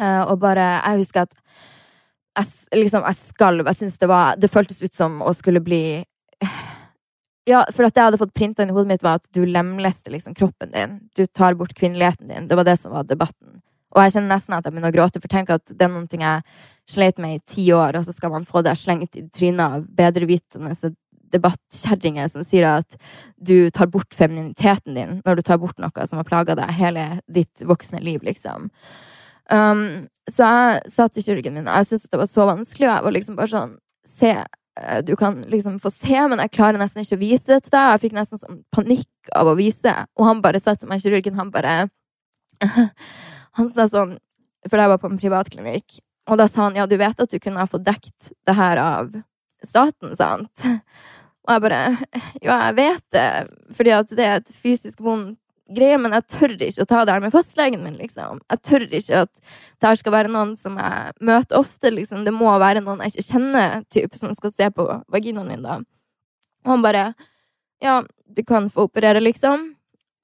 Eh, 0.01 0.23
og 0.25 0.39
bare 0.41 0.65
Jeg 0.81 1.03
husker 1.03 1.27
at 1.27 1.35
jeg, 2.33 2.81
liksom, 2.81 3.05
jeg 3.05 3.19
skalv. 3.19 3.67
Jeg 3.67 3.77
synes 3.77 3.99
det 3.99 4.09
var 4.09 4.37
Det 4.41 4.51
føltes 4.51 4.83
ut 4.83 4.95
som 4.95 5.21
å 5.21 5.35
skulle 5.37 5.61
bli 5.61 5.83
Ja, 7.51 7.65
for 7.75 7.85
at 7.85 7.97
jeg 7.97 8.07
hadde 8.07 8.21
fått 8.21 8.35
printa 8.35 8.63
inn 8.63 8.71
i 8.71 8.75
hodet 8.77 8.93
mitt, 8.93 9.03
var 9.03 9.19
at 9.19 9.27
du 9.35 9.43
lemlester 9.43 10.15
liksom 10.15 10.35
kroppen 10.39 10.71
din. 10.71 10.93
Du 11.19 11.25
tar 11.27 11.57
bort 11.59 11.75
kvinneligheten 11.75 12.29
din. 12.31 12.47
Det 12.47 12.55
var 12.55 12.65
det 12.65 12.77
som 12.79 12.93
var 12.95 13.03
debatten. 13.03 13.59
Og 13.93 14.01
jeg 14.03 14.15
kjenner 14.15 14.35
nesten 14.35 14.57
at 14.57 14.67
jeg 14.67 14.75
begynner 14.75 14.93
å 14.93 14.97
gråte, 14.97 15.21
for 15.21 15.33
tenk 15.33 15.53
at 15.53 15.69
det 15.69 15.87
er 15.87 15.93
noe 15.93 16.07
jeg 16.09 16.59
sleit 16.89 17.21
med 17.23 17.37
i 17.37 17.43
ti 17.47 17.67
år, 17.77 17.99
og 17.99 18.07
så 18.07 18.15
skal 18.15 18.33
man 18.33 18.47
få 18.49 18.65
det 18.65 18.75
slengt 18.81 19.17
i 19.21 19.27
trynet 19.29 19.63
av 19.63 19.87
bedrevitende 19.97 20.75
debattkjerringer 21.33 22.29
som 22.29 22.45
sier 22.45 22.67
at 22.69 22.97
du 23.41 23.71
tar 23.73 23.89
bort 23.93 24.15
femininiteten 24.15 24.97
din 24.97 25.21
når 25.25 25.39
du 25.39 25.45
tar 25.47 25.61
bort 25.63 25.81
noe 25.81 26.07
som 26.09 26.21
har 26.21 26.29
plaga 26.29 26.57
deg 26.59 26.75
hele 26.77 27.07
ditt 27.33 27.65
voksne 27.69 28.03
liv, 28.05 28.25
liksom. 28.27 28.69
Um, 29.51 30.09
så 30.31 30.47
jeg 30.47 30.93
sa 30.93 31.09
til 31.11 31.27
kirurgen 31.27 31.57
min, 31.57 31.69
og 31.69 31.81
jeg 31.81 31.93
syntes 31.93 32.13
det 32.13 32.21
var 32.21 32.31
så 32.31 32.49
vanskelig, 32.49 32.89
og 32.89 32.95
jeg 32.95 33.07
var 33.07 33.17
liksom 33.19 33.39
bare 33.41 33.55
sånn 33.55 33.79
Se, 34.03 34.33
eh, 34.35 35.01
du 35.07 35.13
kan 35.15 35.37
liksom 35.47 35.77
få 35.79 35.87
se, 35.95 36.17
men 36.27 36.41
jeg 36.43 36.51
klarer 36.57 36.81
nesten 36.81 37.05
ikke 37.05 37.15
å 37.15 37.21
vise 37.21 37.53
det 37.53 37.61
til 37.63 37.71
deg. 37.71 37.85
Jeg 37.93 38.01
fikk 38.03 38.17
nesten 38.17 38.41
sånn 38.41 38.57
panikk 38.75 39.31
av 39.39 39.47
å 39.47 39.55
vise, 39.55 39.93
og 40.19 40.27
han 40.27 40.41
bare 40.43 40.59
sa 40.59 40.75
til 40.75 40.91
meg, 40.91 40.99
kirurgen, 41.05 41.37
han 41.39 41.53
bare 41.55 41.77
Han 43.59 43.69
sa 43.69 43.87
sånn 43.91 44.17
For 44.69 44.79
jeg 44.79 44.93
var 44.93 45.01
på 45.03 45.11
en 45.11 45.19
privatklinikk, 45.19 45.99
og 46.31 46.39
da 46.39 46.47
sa 46.47 46.69
han 46.69 46.77
ja, 46.79 46.87
du 46.87 46.95
vet 47.01 47.19
at 47.19 47.31
du 47.33 47.41
kunne 47.43 47.59
ha 47.59 47.67
fått 47.67 47.85
dekt 47.87 48.31
det 48.47 48.55
her 48.55 48.79
av 48.79 49.11
staten, 49.67 50.15
sant? 50.17 50.63
Og 51.43 51.51
jeg 51.57 51.63
bare 51.65 51.81
Ja, 52.47 52.59
jeg 52.69 52.77
vet 52.79 53.07
det, 53.17 53.29
fordi 53.75 53.95
at 53.97 54.13
det 54.15 54.27
er 54.27 54.37
et 54.41 54.53
fysisk 54.55 55.03
vondt 55.03 55.39
greie, 55.73 55.97
men 55.99 56.13
jeg 56.17 56.27
tør 56.29 56.55
ikke 56.55 56.85
å 56.85 56.89
ta 56.89 57.03
det 57.07 57.15
her 57.15 57.23
med 57.25 57.33
fastlegen 57.33 57.83
min, 57.85 57.97
liksom. 57.97 58.41
Jeg 58.51 58.63
tør 58.67 58.85
ikke 58.87 59.23
at 59.25 59.41
det 59.41 59.89
her 59.89 59.99
skal 59.99 60.15
være 60.15 60.33
noen 60.33 60.55
som 60.59 60.77
jeg 60.79 61.15
møter 61.25 61.59
ofte, 61.59 61.93
liksom. 61.95 62.27
Det 62.27 62.35
må 62.35 62.51
være 62.61 62.83
noen 62.85 63.01
jeg 63.07 63.15
ikke 63.15 63.29
kjenner, 63.31 63.85
typ, 63.93 64.19
som 64.21 64.35
skal 64.37 64.53
se 64.53 64.69
på 64.75 64.87
vaginaen 65.13 65.49
min, 65.49 65.65
da. 65.65 65.79
Og 66.67 66.75
han 66.75 66.85
bare 66.85 67.13
Ja, 67.83 68.03
du 68.31 68.43
kan 68.47 68.69
få 68.71 68.87
operere, 68.87 69.23
liksom. 69.23 69.73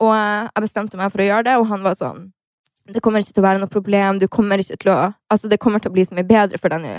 Og 0.04 0.12
jeg 0.14 0.62
bestemte 0.62 1.00
meg 1.00 1.10
for 1.10 1.24
å 1.24 1.30
gjøre 1.30 1.48
det, 1.48 1.56
og 1.58 1.70
han 1.72 1.86
var 1.86 1.96
sånn 1.98 2.28
Det 2.88 3.02
kommer 3.04 3.20
ikke 3.20 3.36
til 3.36 3.42
å 3.42 3.48
være 3.48 3.60
noe 3.62 3.72
problem, 3.72 4.18
du 4.20 4.28
kommer 4.32 4.62
ikke 4.62 4.78
til 4.80 4.92
å 4.94 4.98
Altså, 5.28 5.48
det 5.50 5.60
kommer 5.60 5.82
til 5.82 5.90
å 5.90 5.96
bli 5.96 6.04
så 6.08 6.16
mye 6.16 6.28
bedre 6.28 6.60
for 6.60 6.72
deg 6.72 6.84
nå. 6.84 6.94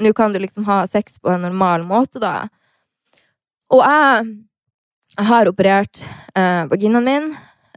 Nå 0.00 0.12
kan 0.16 0.32
du 0.32 0.40
liksom 0.40 0.64
ha 0.66 0.82
sex 0.90 1.20
på 1.20 1.30
en 1.30 1.44
normal 1.44 1.84
måte, 1.86 2.18
da. 2.22 2.48
Og 3.70 3.82
jeg 3.84 5.26
har 5.30 5.50
operert 5.50 6.00
eh, 6.34 6.64
vaginaen 6.70 7.06
min. 7.06 7.28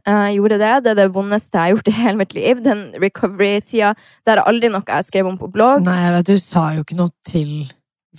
Jeg 0.04 0.36
gjorde 0.36 0.58
det. 0.60 0.72
Det 0.84 0.90
er 0.92 0.98
det 0.98 1.12
vondeste 1.14 1.56
jeg 1.56 1.62
har 1.62 1.76
gjort 1.76 1.88
i 1.88 1.94
hele 1.96 2.20
mitt 2.20 2.34
liv. 2.36 2.62
Den 2.64 2.82
recovery-tida. 3.00 3.92
Det 4.24 4.34
er 4.34 4.42
aldri 4.42 4.72
noe 4.72 4.84
jeg 4.88 5.06
skrev 5.06 5.30
om 5.30 5.38
på 5.40 5.48
blogg. 5.52 5.84
Nei, 5.86 6.00
jeg 6.02 6.16
vet, 6.16 6.32
du 6.32 6.42
sa 6.42 6.64
jo 6.76 6.84
ikke 6.84 6.98
noe 6.98 7.14
til 7.28 7.54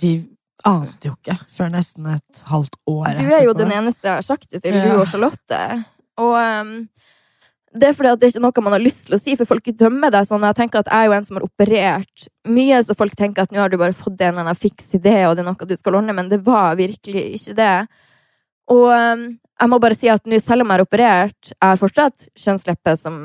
Vi 0.00 0.16
ante 0.66 1.10
jo 1.10 1.14
ikke 1.14 1.36
før 1.52 1.70
nesten 1.72 2.08
et 2.10 2.40
halvt 2.50 2.74
år 2.90 3.20
Du 3.20 3.28
er 3.30 3.44
jo 3.46 3.54
den 3.56 3.70
eneste 3.74 4.08
jeg 4.08 4.18
har 4.18 4.26
sagt 4.26 4.48
det 4.50 4.64
til, 4.64 4.74
du 4.74 4.96
og 4.96 5.06
Charlotte. 5.08 5.60
Og 6.22 6.32
ehm, 6.40 6.72
det 7.80 7.88
er 7.90 7.96
fordi 7.96 8.12
det 8.16 8.28
er 8.28 8.34
ikke 8.34 8.42
noe 8.44 8.64
man 8.66 8.74
har 8.76 8.82
lyst 8.82 9.06
til 9.06 9.16
å 9.16 9.20
si, 9.20 9.36
for 9.38 9.48
folk 9.48 9.70
dømmer 9.78 10.12
deg 10.14 10.26
sånn. 10.28 10.44
Jeg 10.48 10.58
tenker 10.58 10.82
at 10.82 10.90
jeg 10.90 10.98
er 10.98 11.08
jo 11.08 11.14
en 11.16 11.26
som 11.28 11.38
har 11.38 11.46
operert 11.46 12.26
mye, 12.48 12.82
så 12.84 12.96
folk 12.98 13.16
tenker 13.18 13.46
at 13.46 13.54
nå 13.54 13.62
har 13.62 13.72
du 13.72 13.78
bare 13.80 13.96
fått 13.96 14.20
en 14.20 14.32
eller 14.32 14.46
annen 14.46 14.58
fiks 14.58 14.94
idé, 14.98 15.16
og 15.26 15.36
det 15.36 15.44
er 15.44 15.48
noe 15.50 15.68
du 15.70 15.76
skal 15.78 15.98
ordne, 16.00 16.14
men 16.16 16.30
det 16.32 16.42
var 16.46 16.78
virkelig 16.78 17.24
ikke 17.38 17.56
det. 17.58 17.72
Og 18.74 18.86
ehm, 18.94 19.26
jeg 19.60 19.72
må 19.72 19.80
bare 19.82 19.96
si 19.96 20.10
at 20.12 20.26
nå, 20.28 20.38
selv 20.42 20.64
om 20.64 20.72
jeg 20.72 20.78
har 20.78 20.86
operert, 20.86 21.52
jeg 21.52 21.64
har 21.64 21.80
fortsatt 21.80 22.26
kjønnslepper 22.38 22.98
som 23.00 23.20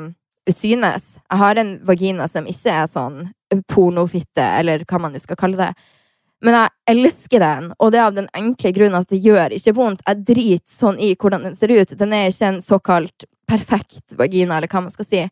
synes. 0.50 1.16
Jeg 1.30 1.38
har 1.38 1.58
en 1.60 1.74
vagina 1.86 2.28
som 2.30 2.46
ikke 2.50 2.76
er 2.82 2.86
sånn 2.90 3.24
pornofitte, 3.70 4.44
eller 4.60 4.86
hva 4.88 5.02
man 5.02 5.14
nå 5.14 5.20
skal 5.22 5.38
kalle 5.38 5.60
det. 5.60 5.72
Men 6.42 6.56
jeg 6.56 6.96
elsker 6.96 7.38
den, 7.38 7.68
og 7.78 7.92
det 7.94 8.00
er 8.00 8.08
av 8.08 8.16
den 8.16 8.30
enkle 8.34 8.72
grunnen 8.74 8.98
at 8.98 9.12
det 9.12 9.20
gjør 9.22 9.54
ikke 9.54 9.76
vondt. 9.76 10.02
Jeg 10.08 10.24
driter 10.26 10.72
sånn 10.74 10.98
i 10.98 11.12
hvordan 11.14 11.46
den 11.46 11.54
ser 11.54 11.70
ut. 11.70 11.94
Den 11.98 12.14
er 12.16 12.32
ikke 12.32 12.48
en 12.48 12.62
såkalt 12.64 13.26
perfekt 13.52 14.16
vagina, 14.18 14.56
eller 14.56 14.72
hva 14.72 14.86
man 14.86 14.94
skal 14.94 15.08
si. 15.08 15.22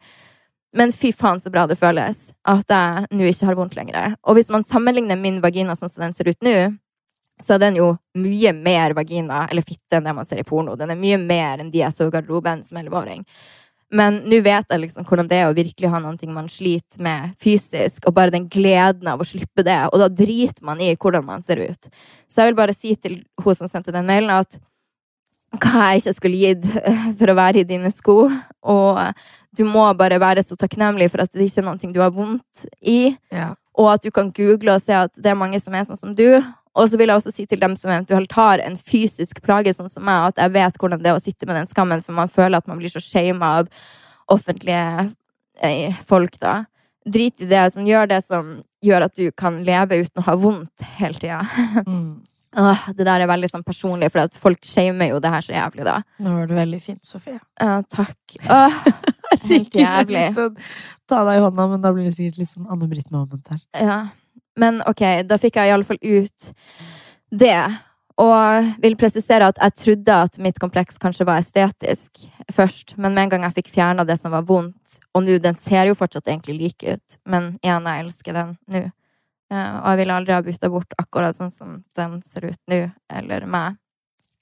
Men 0.76 0.92
fy 0.94 1.11
faen 1.16 1.40
så 1.42 1.50
bra 1.50 1.64
det 1.66 1.78
føles 1.80 2.28
at 2.48 2.70
jeg 2.70 3.09
nå 3.11 3.26
ikke 3.26 3.48
har 3.48 3.59
vondt 3.59 3.74
lenger. 3.78 4.14
Og 4.22 4.38
hvis 4.38 4.52
man 4.54 4.66
sammenligner 4.66 5.18
min 5.18 5.40
vagina 5.42 5.74
sånn 5.78 5.90
som 5.90 6.04
den 6.04 6.14
ser 6.14 6.30
ut 6.30 6.46
nå, 6.46 6.54
så 7.40 7.56
er 7.56 7.62
den 7.62 7.78
jo 7.80 7.94
mye 8.20 8.52
mer 8.52 8.94
vagina, 8.94 9.46
eller 9.50 9.64
fitte, 9.64 9.96
enn 9.96 10.06
det 10.06 10.14
man 10.14 10.28
ser 10.28 10.42
i 10.42 10.46
porno. 10.46 10.76
Den 10.76 10.92
er 10.92 11.00
mye 11.00 11.18
mer 11.18 11.62
enn 11.62 11.72
de 11.72 11.80
jeg 11.80 11.96
så 11.96 12.06
i 12.06 12.12
garderoben 12.12 12.62
som 12.66 12.78
elleveåring. 12.78 13.24
Men 13.90 14.20
nå 14.30 14.38
vet 14.44 14.68
jeg 14.70 14.83
liksom 14.85 15.06
hvordan 15.09 15.26
det 15.30 15.40
er 15.40 15.48
å 15.50 15.56
virkelig 15.56 15.90
ha 15.90 15.98
noe 15.98 16.30
man 16.30 16.50
sliter 16.52 17.02
med 17.02 17.33
fysisk, 17.42 18.04
og 18.06 18.14
bare 18.14 18.35
den 18.37 18.46
gleden 18.52 19.09
av 19.11 19.22
å 19.22 19.26
slippe 19.26 19.64
det, 19.66 19.80
og 19.90 19.98
da 19.98 20.06
driter 20.12 20.62
man 20.66 20.83
i 20.85 20.92
hvordan 20.94 21.26
man 21.26 21.42
ser 21.42 21.64
ut. 21.64 21.90
Så 22.30 22.42
jeg 22.42 22.52
vil 22.52 22.61
bare 22.61 22.76
si 22.76 22.94
til 22.94 23.18
hun 23.42 23.59
som 23.59 23.70
sendte 23.70 23.94
den 23.94 24.06
mailen, 24.06 24.30
at 24.30 24.61
hva 25.59 25.89
jeg 25.91 26.03
ikke 26.05 26.15
skulle 26.15 26.39
gitt 26.39 26.67
for 27.19 27.33
å 27.33 27.35
være 27.39 27.63
i 27.63 27.67
dine 27.67 27.91
sko, 27.91 28.29
og 28.63 29.01
du 29.57 29.65
må 29.67 29.89
bare 29.99 30.21
være 30.23 30.45
så 30.47 30.55
takknemlig 30.61 31.09
for 31.11 31.25
at 31.25 31.33
det 31.35 31.49
ikke 31.49 31.65
er 31.65 31.67
noe 31.67 31.93
du 31.93 32.01
har 32.01 32.13
vondt 32.15 32.67
i, 32.83 33.17
Ja. 33.35 33.55
og 33.75 33.89
at 33.95 34.03
du 34.07 34.11
kan 34.15 34.31
google 34.31 34.77
og 34.77 34.83
se 34.85 34.95
at 34.95 35.11
det 35.17 35.27
er 35.33 35.39
mange 35.39 35.59
som 35.61 35.75
er 35.75 35.85
sånn 35.89 35.99
som 35.99 36.15
du. 36.15 36.39
Og 36.79 36.87
så 36.89 36.97
vil 36.97 37.09
jeg 37.11 37.19
også 37.19 37.33
si 37.35 37.47
til 37.51 37.59
dem 37.59 37.75
som 37.75 37.91
eventuelt 37.91 38.31
har 38.33 38.61
en 38.63 38.77
fysisk 38.79 39.41
plage, 39.43 39.73
sånn 39.75 39.91
som 39.91 40.05
meg, 40.07 40.29
at 40.31 40.37
jeg 40.39 40.53
vet 40.55 40.77
hvordan 40.79 41.03
det 41.03 41.11
er 41.11 41.17
å 41.19 41.23
sitte 41.23 41.47
med 41.49 41.57
den 41.59 41.67
skammen, 41.67 42.01
for 42.05 42.15
man 42.15 42.31
føler 42.31 42.59
at 42.61 42.69
man 42.71 42.79
blir 42.79 42.93
så 42.93 43.03
shama 43.03 43.57
av 43.59 43.69
offentlige 44.31 45.11
eh, 45.67 45.93
folk, 46.07 46.39
da. 46.39 46.61
Drit 47.11 47.41
i 47.43 47.49
det 47.51 47.65
som 47.75 47.87
gjør 47.89 48.07
det 48.13 48.21
som 48.23 48.61
gjør 48.85 49.09
at 49.09 49.17
du 49.19 49.31
kan 49.33 49.59
leve 49.67 49.99
uten 50.05 50.23
å 50.23 50.27
ha 50.29 50.37
vondt 50.39 50.87
hele 51.01 51.19
tida. 51.19 51.41
Mm. 51.91 52.21
Åh, 52.59 52.81
det 52.99 53.05
der 53.07 53.23
er 53.23 53.29
veldig 53.31 53.51
sånn 53.53 53.63
personlig, 53.63 54.09
for 54.11 54.27
folk 54.43 54.65
shamer 54.67 55.13
jo 55.13 55.21
det 55.23 55.31
her 55.31 55.45
så 55.47 55.53
jævlig, 55.55 55.85
da. 55.87 56.01
Nå 56.25 56.33
var 56.35 56.49
det 56.51 56.57
veldig 56.59 56.81
fint, 56.83 57.05
Sofie. 57.07 57.39
Uh, 57.63 57.79
takk. 57.95 58.19
Åh, 58.51 58.81
helt 59.51 59.75
Jeg 59.77 59.87
har 59.87 60.03
jævlig. 60.03 60.25
lyst 60.25 60.41
til 60.41 60.49
å 60.49 61.13
ta 61.13 61.21
deg 61.29 61.39
i 61.39 61.45
hånda, 61.45 61.69
men 61.71 61.85
da 61.85 61.93
blir 61.95 62.09
det 62.09 62.17
sikkert 62.17 62.41
litt 62.43 62.51
sånn 62.51 62.67
Anne-Britt-moment 62.75 63.53
her. 63.55 63.63
Ja. 63.79 64.01
Men 64.59 64.83
ok, 64.91 65.05
da 65.31 65.39
fikk 65.39 65.61
jeg 65.61 65.71
iallfall 65.71 66.01
ut 66.03 66.51
det. 67.31 67.61
Og 68.21 68.67
vil 68.83 68.99
presisere 69.01 69.47
at 69.49 69.57
jeg 69.63 69.77
trodde 69.81 70.17
at 70.27 70.35
mitt 70.45 70.59
kompleks 70.61 70.99
kanskje 71.01 71.25
var 71.25 71.39
estetisk 71.41 72.19
først, 72.53 72.99
men 72.99 73.15
med 73.15 73.23
en 73.23 73.31
gang 73.33 73.47
jeg 73.47 73.55
fikk 73.63 73.71
fjerna 73.73 74.05
det 74.05 74.19
som 74.21 74.35
var 74.35 74.43
vondt 74.45 74.99
Og 75.17 75.25
nå, 75.25 75.39
den 75.41 75.57
ser 75.57 75.89
jo 75.89 75.95
fortsatt 75.97 76.29
egentlig 76.29 76.59
like 76.59 76.99
ut, 76.99 77.17
men 77.25 77.55
igjen, 77.63 77.87
jeg 77.89 78.05
elsker 78.05 78.37
den 78.37 78.51
nå. 78.75 78.83
Eh, 79.51 79.77
og 79.81 79.87
jeg 79.93 80.01
ville 80.03 80.17
aldri 80.17 80.35
ha 80.37 80.43
bytta 80.47 80.71
bort 80.73 80.97
akkurat 81.01 81.37
sånn 81.37 81.53
som 81.53 81.79
den 81.99 82.19
ser 82.27 82.51
ut 82.51 82.61
nå, 82.71 82.85
eller 83.19 83.47
meg. 83.51 83.79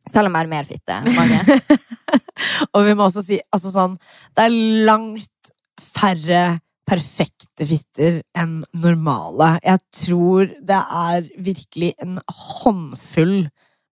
Selv 0.09 0.31
om 0.31 0.37
jeg 0.37 0.47
er 0.47 0.53
mer 0.53 0.69
fitte 0.69 1.01
enn 1.01 1.17
mange. 1.17 1.59
Og 2.75 2.85
vi 2.87 2.95
må 2.97 3.09
også 3.09 3.21
si 3.25 3.37
altså 3.53 3.71
sånn 3.75 3.97
Det 4.33 4.47
er 4.47 4.55
langt 4.89 5.51
færre 5.79 6.59
perfekte 6.89 7.67
fitter 7.69 8.23
enn 8.39 8.63
normale. 8.81 9.59
Jeg 9.61 9.83
tror 9.93 10.49
det 10.65 10.79
er 10.79 11.27
virkelig 11.45 11.91
en 12.01 12.17
håndfull 12.33 13.51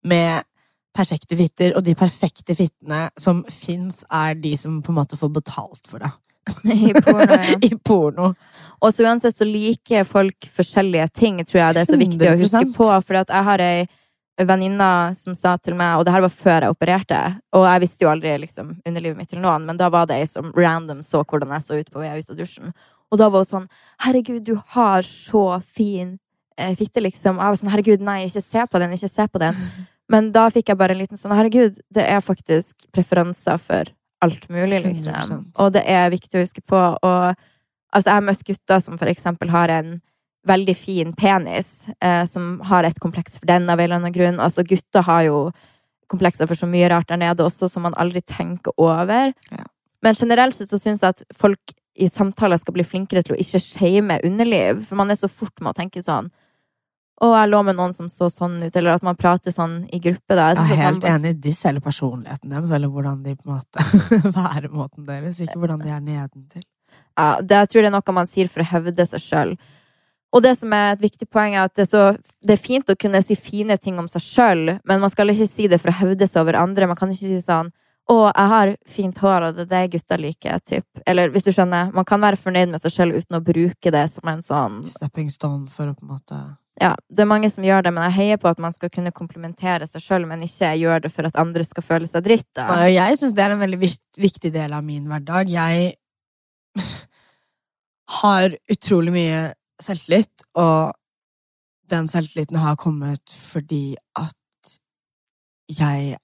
med 0.08 0.46
perfekte 0.96 1.36
fitter, 1.36 1.74
og 1.76 1.84
de 1.84 1.92
perfekte 1.98 2.56
fittene 2.56 3.02
som 3.20 3.42
fins, 3.52 4.00
er 4.08 4.38
de 4.40 4.54
som 4.56 4.78
på 4.80 4.94
en 4.94 5.00
måte 5.02 5.18
får 5.20 5.34
betalt 5.34 5.90
for 5.90 6.00
det. 6.00 6.08
I 6.64 6.94
porno, 6.94 7.34
ja. 7.34 7.58
I 7.68 7.70
porno. 7.84 8.32
Og 8.80 8.94
så 8.94 9.06
uansett 9.06 9.36
så 9.36 9.46
liker 9.48 10.04
folk 10.04 10.48
forskjellige 10.52 11.08
ting, 11.08 11.38
tror 11.44 11.62
jeg 11.62 11.76
det 11.76 11.84
er 11.84 11.88
så 11.88 12.00
viktig 12.00 12.28
å 12.30 12.36
huske 12.40 12.66
på. 12.76 12.88
For 13.06 13.18
jeg 13.18 13.46
har 13.48 13.62
ei 13.64 13.86
venninne 14.44 15.14
som 15.16 15.34
sa 15.34 15.54
til 15.56 15.76
meg, 15.78 15.96
og 15.96 16.04
det 16.04 16.12
her 16.12 16.24
var 16.26 16.32
før 16.32 16.66
jeg 16.66 16.74
opererte, 16.74 17.20
og 17.56 17.64
jeg 17.64 17.82
visste 17.86 18.04
jo 18.04 18.10
aldri 18.12 18.34
liksom 18.42 18.74
underlivet 18.84 19.16
mitt 19.16 19.30
til 19.32 19.40
noen, 19.40 19.64
men 19.64 19.80
da 19.80 19.88
var 19.92 20.10
det 20.10 20.18
ei 20.20 20.28
som 20.28 20.52
random 20.52 21.00
så 21.06 21.22
hvordan 21.24 21.54
jeg 21.56 21.64
så 21.64 21.80
ut 21.80 21.90
på 21.92 22.02
vei 22.02 22.12
ut 22.18 22.30
av 22.34 22.36
dusjen. 22.36 22.74
Og 23.10 23.20
da 23.20 23.30
var 23.32 23.44
hun 23.44 23.48
sånn 23.48 23.68
Herregud, 24.04 24.42
du 24.44 24.56
har 24.74 25.06
så 25.06 25.44
fin 25.64 26.16
eh, 26.58 26.74
fitte, 26.76 27.00
liksom. 27.00 27.38
Og 27.38 27.44
jeg 27.44 27.54
var 27.54 27.60
sånn 27.62 27.72
Herregud, 27.72 28.06
nei, 28.06 28.18
ikke 28.26 28.44
se 28.44 28.64
på 28.66 28.82
den, 28.82 28.96
ikke 28.96 29.12
se 29.12 29.28
på 29.30 29.42
den. 29.42 29.60
Men 30.12 30.30
da 30.34 30.46
fikk 30.52 30.70
jeg 30.70 30.78
bare 30.78 30.94
en 30.94 31.00
liten 31.00 31.20
sånn 31.20 31.34
Herregud, 31.34 31.78
det 31.94 32.04
er 32.04 32.24
faktisk 32.24 32.90
preferanser 32.94 33.62
for 33.62 33.94
alt 34.24 34.48
mulig, 34.48 34.82
liksom. 34.84 35.14
100%. 35.14 35.46
Og 35.62 35.72
det 35.76 35.84
er 35.90 36.10
viktig 36.12 36.38
å 36.38 36.44
huske 36.44 36.62
på. 36.64 36.78
Og 36.78 37.22
altså, 37.30 38.08
jeg 38.08 38.14
har 38.14 38.26
møtt 38.26 38.44
gutter 38.46 38.82
som 38.82 38.98
for 39.00 39.12
eksempel 39.12 39.52
har 39.52 39.72
en 39.72 39.96
veldig 40.46 40.76
fin 40.78 41.12
penis, 41.18 41.88
eh, 42.00 42.24
som 42.30 42.60
har 42.68 42.86
et 42.86 43.00
kompleks 43.02 43.40
for 43.40 43.50
den 43.50 43.66
av 43.70 43.80
en 43.80 43.84
eller 43.84 44.00
annen 44.00 44.14
grunn. 44.14 44.40
Altså, 44.42 44.64
gutter 44.66 45.02
har 45.06 45.24
jo 45.26 45.40
komplekser 46.10 46.46
for 46.46 46.58
så 46.58 46.68
mye 46.70 46.88
rart 46.92 47.08
der 47.10 47.18
nede 47.18 47.42
også, 47.42 47.68
som 47.70 47.82
man 47.86 47.96
aldri 47.98 48.22
tenker 48.22 48.74
over. 48.78 49.32
Ja. 49.50 49.66
Men 50.06 50.14
generelt 50.14 50.54
sett 50.54 50.70
så 50.70 50.78
syns 50.78 51.02
jeg 51.02 51.16
at 51.16 51.24
folk 51.34 51.74
i 51.96 52.06
samtaler 52.12 52.60
skal 52.60 52.76
bli 52.76 52.84
flinkere 52.86 53.24
til 53.24 53.34
å 53.34 53.40
ikke 53.40 53.62
shame 53.62 54.20
underliv, 54.26 54.84
for 54.86 55.00
man 55.00 55.10
er 55.10 55.18
så 55.18 55.30
fort 55.32 55.54
med 55.60 55.72
å 55.72 55.78
tenke 55.78 56.02
sånn 56.04 56.28
å, 57.16 57.30
jeg 57.32 57.48
lå 57.48 57.62
med 57.64 57.78
noen 57.78 57.94
som 57.96 58.08
så 58.12 58.28
sånn 58.32 58.58
ut, 58.60 58.74
eller 58.76 58.92
at 58.92 59.04
man 59.06 59.16
prater 59.16 59.54
sånn 59.54 59.78
i 59.88 60.00
gruppe. 60.04 60.36
Da. 60.36 60.50
Jeg 60.52 60.58
jeg 60.60 60.76
er 60.76 60.82
helt 60.82 61.06
man, 61.06 61.14
enig. 61.14 61.38
disse 61.40 61.70
eller 61.70 61.80
personligheten 61.84 62.52
deres, 62.52 62.74
eller 62.76 62.92
hvordan 62.92 63.22
de 63.24 63.32
på 63.38 63.48
en 63.48 63.54
måte 63.56 63.86
væremåten 64.36 65.06
deres, 65.08 65.40
ikke 65.40 65.56
hvordan 65.62 65.80
de 65.80 65.94
er 65.94 66.02
nedentil. 66.04 66.66
Ja, 67.16 67.38
det, 67.40 67.62
jeg 67.62 67.72
tror 67.72 67.82
det 67.82 67.88
er 67.88 67.96
noe 67.96 68.16
man 68.18 68.28
sier 68.28 68.52
for 68.52 68.60
å 68.60 68.68
hevde 68.68 69.08
seg 69.08 69.24
sjøl. 69.24 69.56
Og 70.36 70.42
det 70.44 70.52
som 70.58 70.72
er 70.76 70.90
et 70.92 71.00
viktig 71.00 71.30
poeng, 71.32 71.54
er 71.56 71.70
at 71.70 71.76
det 71.78 71.86
er, 71.86 71.88
så, 71.88 72.34
det 72.44 72.58
er 72.58 72.60
fint 72.60 72.92
å 72.92 72.98
kunne 73.00 73.22
si 73.24 73.38
fine 73.40 73.78
ting 73.80 73.96
om 74.02 74.10
seg 74.12 74.24
sjøl, 74.24 74.76
men 74.84 75.00
man 75.00 75.12
skal 75.12 75.32
ikke 75.32 75.48
si 75.48 75.70
det 75.72 75.80
for 75.80 75.94
å 75.94 75.96
hevde 76.02 76.28
seg 76.28 76.42
over 76.44 76.58
andre. 76.60 76.90
Man 76.90 76.98
kan 77.00 77.12
ikke 77.12 77.24
si 77.24 77.40
sånn 77.40 77.72
'Å, 78.06 78.16
jeg 78.30 78.48
har 78.52 78.70
fint 78.86 79.16
hår, 79.18 79.42
og 79.42 79.56
det 79.56 79.64
er 79.64 79.88
det 79.88 79.96
gutta 79.96 80.16
liker', 80.16 80.60
typ. 80.62 80.86
Eller 81.10 81.32
hvis 81.34 81.42
du 81.42 81.50
skjønner. 81.50 81.88
Man 81.92 82.04
kan 82.06 82.20
være 82.22 82.38
fornøyd 82.38 82.70
med 82.70 82.78
seg 82.78 82.92
sjøl 82.94 83.16
uten 83.16 83.34
å 83.34 83.42
bruke 83.42 83.90
det 83.90 84.04
som 84.12 84.30
en 84.30 84.44
sånn 84.46 84.76
Stepping 84.86 85.26
stone 85.32 85.66
for 85.66 85.90
å 85.90 85.96
på 85.96 86.06
en 86.06 86.12
måte 86.12 86.38
Ja, 86.80 86.92
det 87.08 87.24
er 87.24 87.28
mange 87.28 87.48
som 87.48 87.64
gjør 87.64 87.86
det, 87.86 87.92
men 87.96 88.04
jeg 88.10 88.16
heier 88.18 88.40
på 88.40 88.50
at 88.50 88.58
man 88.60 88.74
skal 88.74 88.90
kunne 88.92 89.12
komplementere 89.16 89.86
seg 89.88 90.02
sjøl, 90.04 90.26
men 90.28 90.44
ikke 90.44 90.74
gjøre 90.76 91.06
det 91.06 91.12
for 91.14 91.28
at 91.28 91.38
andre 91.40 91.64
skal 91.64 91.86
føle 91.86 92.08
seg 92.10 92.26
dritt. 92.26 92.48
Da. 92.58 92.66
Jeg 92.90 93.16
syns 93.16 93.32
det 93.36 93.44
er 93.46 93.54
en 93.54 93.62
veldig 93.62 93.80
viktig 94.20 94.52
del 94.52 94.76
av 94.76 94.84
min 94.84 95.06
hverdag. 95.08 95.48
Jeg 95.48 95.94
har 98.20 98.58
utrolig 98.76 99.14
mye 99.14 99.40
selvtillit, 99.80 100.46
og 100.60 100.92
den 101.88 102.08
selvtilliten 102.12 102.60
har 102.60 102.76
kommet 102.76 103.24
fordi 103.30 103.96
at 104.18 104.76
jeg 105.72 106.16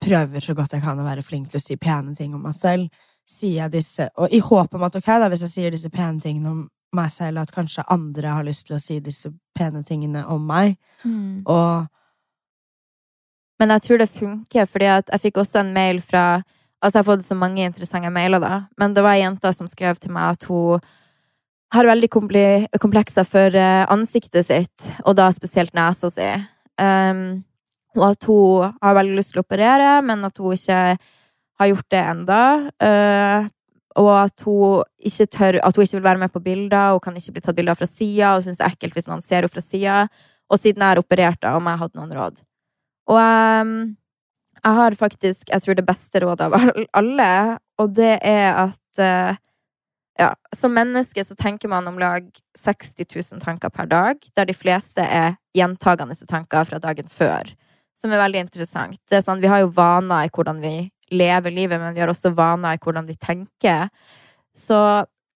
prøver 0.00 0.40
så 0.40 0.54
godt 0.56 0.76
jeg 0.76 0.84
kan 0.84 1.00
å 1.00 1.04
være 1.04 1.24
flink 1.24 1.50
til 1.50 1.58
å 1.58 1.64
si 1.64 1.76
pene 1.80 2.14
ting 2.16 2.34
om 2.36 2.46
meg 2.46 2.54
selv. 2.56 2.88
Sier 3.28 3.64
jeg 3.64 3.74
disse, 3.74 4.06
og 4.18 4.30
i 4.32 4.40
håp 4.42 4.74
om 4.74 4.86
at 4.86 4.96
ok, 4.96 5.10
da, 5.18 5.28
hvis 5.30 5.44
jeg 5.46 5.52
sier 5.56 5.74
disse 5.74 5.90
pene 5.92 6.22
tingene 6.22 6.54
om 6.54 6.62
meg 6.96 7.10
selv, 7.14 7.42
at 7.42 7.52
kanskje 7.54 7.86
andre 7.92 8.34
har 8.34 8.46
lyst 8.46 8.66
til 8.68 8.76
å 8.76 8.82
si 8.82 8.98
disse 9.04 9.30
pene 9.56 9.82
tingene 9.86 10.24
om 10.30 10.42
meg. 10.46 10.76
Mm. 11.04 11.42
Og 11.46 11.86
Men 13.60 13.74
jeg 13.76 13.82
tror 13.82 13.98
det 14.00 14.08
funker, 14.08 14.64
fordi 14.64 14.86
jeg 14.88 15.20
fikk 15.20 15.36
også 15.42 15.60
en 15.60 15.74
mail 15.74 16.00
fra 16.00 16.42
Altså, 16.80 16.96
jeg 16.96 17.02
har 17.02 17.08
fått 17.10 17.24
så 17.26 17.36
mange 17.36 17.60
interessante 17.60 18.08
mailer, 18.08 18.40
da, 18.40 18.62
men 18.80 18.94
det 18.96 19.02
var 19.04 19.12
ei 19.12 19.20
jente 19.20 19.50
som 19.52 19.66
skrev 19.68 19.98
til 20.00 20.14
meg 20.16 20.30
at 20.32 20.46
hun 20.48 20.80
har 21.74 21.84
veldig 21.84 22.08
komplekser 22.80 23.26
for 23.28 23.52
eh, 23.52 23.84
ansiktet 23.92 24.46
sitt, 24.46 24.86
og 25.04 25.18
da 25.18 25.28
spesielt 25.28 25.74
nesa 25.76 26.08
si. 26.08 26.30
Um, 26.80 27.42
og 27.98 28.06
at 28.08 28.26
hun 28.30 28.72
har 28.80 28.96
veldig 28.96 29.18
lyst 29.18 29.34
til 29.34 29.42
å 29.42 29.44
operere, 29.44 29.90
men 30.08 30.24
at 30.24 30.40
hun 30.40 30.56
ikke 30.56 30.80
har 31.60 31.70
gjort 31.70 31.90
det 31.92 32.02
enda. 32.14 32.40
Uh, 32.80 33.50
og 34.00 34.10
at 34.16 34.44
hun 34.46 34.82
ikke 34.98 35.26
tør 35.34 35.60
At 35.66 35.76
hun 35.76 35.84
ikke 35.84 35.98
vil 35.98 36.08
være 36.08 36.22
med 36.22 36.32
på 36.32 36.42
bilder, 36.44 36.92
hun 36.96 37.02
kan 37.04 37.16
ikke 37.16 37.36
bli 37.36 37.44
tatt 37.44 37.56
bilder 37.56 37.78
fra 37.78 37.88
sida, 37.88 38.34
og 38.34 38.44
syns 38.44 38.60
det 38.60 38.66
er 38.66 38.74
ekkelt 38.74 38.96
hvis 38.96 39.08
noen 39.10 39.24
ser 39.24 39.42
henne 39.42 39.52
fra 39.52 39.64
sida. 39.64 39.96
Og 40.50 40.58
siden 40.58 40.82
jeg 40.82 40.96
er 40.96 41.02
operert, 41.02 41.44
om 41.50 41.68
jeg 41.68 41.82
hadde 41.82 42.00
noen 42.00 42.14
råd. 42.16 42.40
Og 43.10 43.18
um, 43.20 43.74
jeg 44.60 44.76
har 44.76 44.96
faktisk, 44.98 45.50
jeg 45.50 45.64
tror, 45.64 45.78
det 45.78 45.86
beste 45.86 46.22
rådet 46.22 46.48
av 46.48 46.56
alle, 47.00 47.30
og 47.80 47.94
det 47.96 48.16
er 48.26 48.58
at 48.66 49.00
uh, 49.00 49.38
ja, 50.20 50.34
som 50.56 50.74
menneske 50.76 51.24
så 51.24 51.34
tenker 51.38 51.70
man 51.72 51.86
om 51.88 51.98
lag 51.98 52.26
60 52.58 53.06
000 53.32 53.40
tanker 53.40 53.72
per 53.72 53.88
dag, 53.88 54.20
der 54.36 54.48
de 54.48 54.56
fleste 54.56 55.00
er 55.00 55.38
gjentagende 55.56 56.14
tanker 56.28 56.66
fra 56.68 56.80
dagen 56.82 57.08
før, 57.08 57.48
som 57.96 58.12
er 58.12 58.20
veldig 58.20 58.44
interessant. 58.44 59.00
Det 59.08 59.20
er 59.20 59.24
sånn, 59.24 59.40
vi 59.40 59.48
har 59.50 59.62
jo 59.64 59.72
vaner 59.76 60.26
i 60.26 60.32
hvordan 60.34 60.60
vi 60.60 60.74
lever 61.10 61.54
livet, 61.54 61.80
men 61.80 61.94
vi 61.94 62.02
har 62.02 62.10
også 62.12 62.32
vaner 62.36 62.76
i 62.76 62.82
hvordan 62.82 63.08
vi 63.08 63.16
tenker. 63.18 63.88
Så 64.56 64.78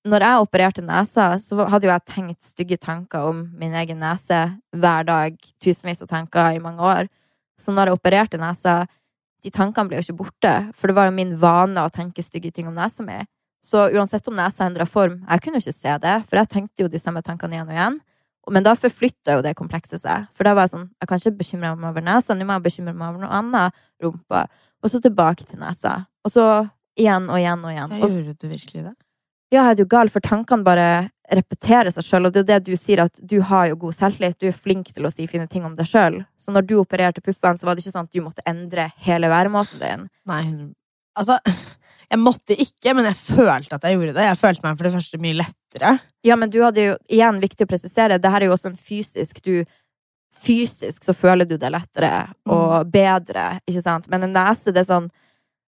når 0.04 0.24
jeg 0.26 0.44
opererte 0.44 0.84
nesa, 0.84 1.30
så 1.40 1.64
hadde 1.70 1.88
jo 1.88 1.92
jeg 1.92 2.06
tenkt 2.10 2.44
stygge 2.44 2.76
tanker 2.80 3.30
om 3.30 3.46
min 3.56 3.74
egen 3.80 4.02
nese 4.02 4.40
hver 4.76 5.06
dag, 5.08 5.38
tusenvis 5.64 6.04
av 6.04 6.10
tanker 6.10 6.58
i 6.58 6.62
mange 6.62 6.84
år. 6.84 7.08
Så 7.56 7.72
når 7.72 7.90
jeg 7.90 7.98
opererte 7.98 8.40
nesa, 8.40 8.82
de 9.44 9.52
tankene 9.52 9.88
ble 9.88 10.00
jo 10.00 10.06
ikke 10.06 10.20
borte, 10.24 10.52
for 10.76 10.90
det 10.90 10.96
var 10.98 11.08
jo 11.08 11.16
min 11.16 11.32
vane 11.40 11.84
å 11.84 11.92
tenke 11.92 12.24
stygge 12.24 12.52
ting 12.52 12.68
om 12.68 12.76
nesa 12.76 13.04
mi. 13.04 13.16
Så 13.64 13.86
uansett 13.96 14.28
om 14.28 14.36
nesa 14.36 14.66
endra 14.68 14.84
form, 14.88 15.22
jeg 15.24 15.44
kunne 15.44 15.60
jo 15.60 15.64
ikke 15.64 15.78
se 15.78 15.96
det, 16.02 16.18
for 16.28 16.40
jeg 16.40 16.52
tenkte 16.52 16.84
jo 16.84 16.90
de 16.92 17.00
samme 17.00 17.24
tankene 17.24 17.56
igjen 17.56 17.70
og 17.70 17.76
igjen. 17.78 17.98
Men 18.52 18.64
da 18.66 18.74
forflytta 18.76 19.38
jo 19.38 19.44
det 19.44 19.54
komplekset 19.56 20.02
seg. 20.02 20.26
For 20.36 20.44
da 20.44 20.52
var 20.52 20.66
jeg 20.66 20.74
sånn, 20.74 20.88
jeg 21.00 21.08
kan 21.08 21.20
ikke 21.20 21.38
bekymre 21.38 21.70
meg 21.78 21.94
over 21.94 22.04
nesa, 22.04 22.36
nå 22.36 22.44
må 22.44 22.58
jeg 22.58 22.66
bekymre 22.66 22.92
meg 22.92 23.14
over 23.14 23.24
noe 23.24 23.38
annet. 23.40 23.84
Rumpa. 24.04 24.42
Og 24.84 24.92
så 24.92 25.00
tilbake 25.00 25.46
til 25.48 25.62
nesa. 25.62 26.02
Og 26.24 26.32
så 26.32 26.44
igjen 27.00 27.26
og 27.30 27.40
igjen 27.40 27.64
og 27.64 27.72
igjen. 27.72 27.96
Jeg 27.98 28.12
gjorde 28.18 28.36
du 28.38 28.52
virkelig 28.52 28.84
det? 28.90 28.94
ja, 29.54 29.68
jeg 29.68 29.76
er 29.76 29.82
jo 29.84 29.90
gal, 29.90 30.10
for 30.12 30.24
tankene 30.24 30.66
bare 30.66 30.86
repeterer 31.34 31.92
seg 31.94 32.04
sjøl, 32.04 32.28
og 32.28 32.34
det 32.34 32.42
er 32.42 32.44
jo 32.44 32.50
det 32.50 32.72
du 32.72 32.78
sier, 32.78 33.04
at 33.06 33.20
du 33.22 33.38
har 33.48 33.68
jo 33.70 33.78
god 33.86 33.96
selvtillit, 33.96 34.38
du 34.42 34.48
er 34.50 34.56
flink 34.56 34.90
til 34.92 35.06
å 35.06 35.12
si 35.12 35.26
fine 35.30 35.46
ting 35.50 35.64
om 35.66 35.76
deg 35.76 35.88
sjøl. 35.88 36.20
Så 36.36 36.52
når 36.54 36.66
du 36.68 36.74
opererte 36.80 37.22
puppene, 37.24 37.60
så 37.60 37.68
var 37.68 37.76
det 37.76 37.84
ikke 37.84 37.94
sånn 37.94 38.08
at 38.08 38.16
du 38.16 38.24
måtte 38.24 38.44
endre 38.50 38.88
hele 39.06 39.30
væremåten 39.32 39.82
din. 39.82 40.08
Nei, 40.30 40.42
Altså, 41.14 41.36
jeg 42.10 42.18
måtte 42.18 42.56
ikke, 42.58 42.90
men 42.98 43.06
jeg 43.06 43.14
følte 43.20 43.78
at 43.78 43.84
jeg 43.86 43.94
gjorde 43.94 44.16
det. 44.16 44.26
Jeg 44.26 44.40
følte 44.40 44.66
meg 44.66 44.78
for 44.80 44.88
det 44.88 44.94
første 44.96 45.20
mye 45.22 45.38
lettere. 45.38 45.92
Ja, 46.26 46.34
men 46.40 46.50
du 46.50 46.58
hadde 46.64 46.88
jo, 46.88 46.96
igjen 47.06 47.38
viktig 47.42 47.68
å 47.68 47.70
presisere, 47.70 48.18
det 48.18 48.32
her 48.34 48.42
er 48.42 48.50
jo 48.50 48.56
også 48.56 48.72
en 48.72 48.80
fysisk 48.80 49.38
Du 49.46 49.62
Fysisk 50.34 51.04
så 51.06 51.14
føler 51.14 51.48
du 51.48 51.56
det 51.60 51.70
lettere 51.70 52.26
og 52.50 52.90
bedre, 52.92 53.60
ikke 53.68 53.84
sant? 53.84 54.08
Men 54.12 54.26
en 54.26 54.34
nese, 54.34 54.74
det 54.74 54.82
er 54.82 54.90
sånn 54.90 55.12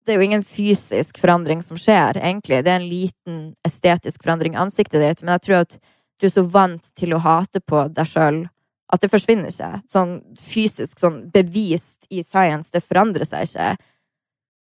Det 0.07 0.13
er 0.13 0.21
jo 0.21 0.27
ingen 0.29 0.43
fysisk 0.47 1.17
forandring 1.19 1.59
som 1.61 1.75
skjer, 1.75 2.15
egentlig. 2.21 2.61
Det 2.63 2.71
er 2.71 2.77
en 2.79 2.87
liten 2.87 3.39
estetisk 3.67 4.23
forandring 4.23 4.53
i 4.55 4.61
ansiktet 4.61 5.03
ditt, 5.03 5.23
men 5.23 5.33
jeg 5.35 5.43
tror 5.43 5.65
at 5.65 5.75
du 6.21 6.29
er 6.29 6.31
så 6.31 6.43
vant 6.47 6.87
til 6.95 7.11
å 7.13 7.19
hate 7.19 7.59
på 7.59 7.81
deg 7.91 8.07
sjøl 8.07 8.45
at 8.87 9.03
det 9.03 9.11
forsvinner 9.11 9.51
ikke. 9.51 9.81
Sånn 9.91 10.13
fysisk, 10.39 10.95
sånn 11.01 11.25
bevist 11.33 12.07
i 12.07 12.23
science, 12.23 12.71
det 12.71 12.85
forandrer 12.85 13.27
seg 13.27 13.49
ikke. 13.49 13.69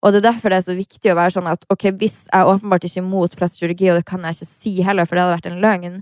Og 0.04 0.12
det 0.12 0.20
er 0.20 0.30
derfor 0.30 0.52
det 0.52 0.60
er 0.60 0.66
så 0.68 0.76
viktig 0.76 1.12
å 1.12 1.18
være 1.20 1.36
sånn 1.38 1.52
at 1.52 1.64
ok, 1.72 1.90
hvis 2.00 2.18
jeg 2.28 2.40
er 2.40 2.52
åpenbart 2.52 2.88
ikke 2.88 3.04
imot 3.04 3.36
plastisk 3.40 3.64
kirurgi, 3.64 3.92
og 3.92 4.00
det 4.00 4.08
kan 4.08 4.24
jeg 4.24 4.38
ikke 4.38 4.50
si 4.50 4.74
heller, 4.84 5.08
for 5.08 5.16
det 5.16 5.26
hadde 5.26 5.38
vært 5.38 5.52
en 5.52 5.62
løgn 5.64 6.02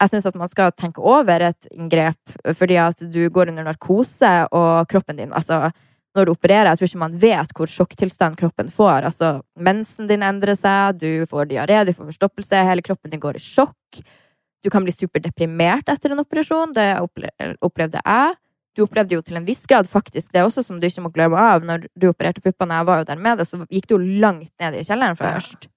Jeg 0.00 0.10
syns 0.10 0.26
at 0.26 0.36
man 0.38 0.50
skal 0.50 0.72
tenke 0.74 1.02
over 1.02 1.44
et 1.46 1.66
inngrep, 1.70 2.36
fordi 2.58 2.78
at 2.82 3.02
du 3.14 3.20
går 3.30 3.52
under 3.52 3.66
narkose, 3.68 4.32
og 4.50 4.88
kroppen 4.90 5.20
din 5.20 5.32
Altså, 5.32 5.68
når 6.14 6.26
du 6.26 6.32
opererer, 6.34 6.70
jeg 6.70 6.78
tror 6.78 6.90
ikke 6.90 7.02
man 7.02 7.16
vet 7.18 7.54
hvor 7.58 7.70
sjokktilstand 7.70 8.36
kroppen 8.38 8.68
får. 8.70 9.06
Altså, 9.10 9.30
mensen 9.58 10.06
din 10.10 10.22
endrer 10.22 10.54
seg, 10.58 11.00
du 11.00 11.26
får 11.30 11.50
diaré, 11.50 11.80
du 11.86 11.92
får 11.94 12.10
forstoppelse, 12.12 12.62
hele 12.68 12.84
kroppen 12.86 13.10
din 13.10 13.22
går 13.22 13.38
i 13.38 13.42
sjokk. 13.42 14.02
Du 14.64 14.70
kan 14.72 14.86
bli 14.86 14.94
superdeprimert 14.94 15.90
etter 15.92 16.14
en 16.14 16.22
operasjon. 16.22 16.72
Det 16.74 16.86
opplevde 17.60 18.00
jeg. 18.00 18.38
Du 18.74 18.82
opplevde 18.86 19.14
jo 19.14 19.22
til 19.22 19.38
en 19.38 19.46
viss 19.46 19.66
grad 19.70 19.86
faktisk 19.86 20.32
det 20.34 20.42
også, 20.46 20.64
som 20.66 20.80
du 20.80 20.86
ikke 20.88 21.04
må 21.04 21.10
glemme 21.14 21.38
av. 21.38 21.66
Når 21.66 21.86
du 21.94 22.08
opererte 22.08 22.42
puppene, 22.42 22.80
jeg 22.80 22.88
var 22.88 23.02
jo 23.02 23.08
der 23.10 23.20
med 23.26 23.38
det, 23.38 23.46
så 23.50 23.60
gikk 23.68 23.90
du 23.90 23.96
jo 23.96 24.18
langt 24.22 24.50
ned 24.62 24.78
i 24.78 24.82
kjelleren 24.86 25.18
først. 25.18 25.68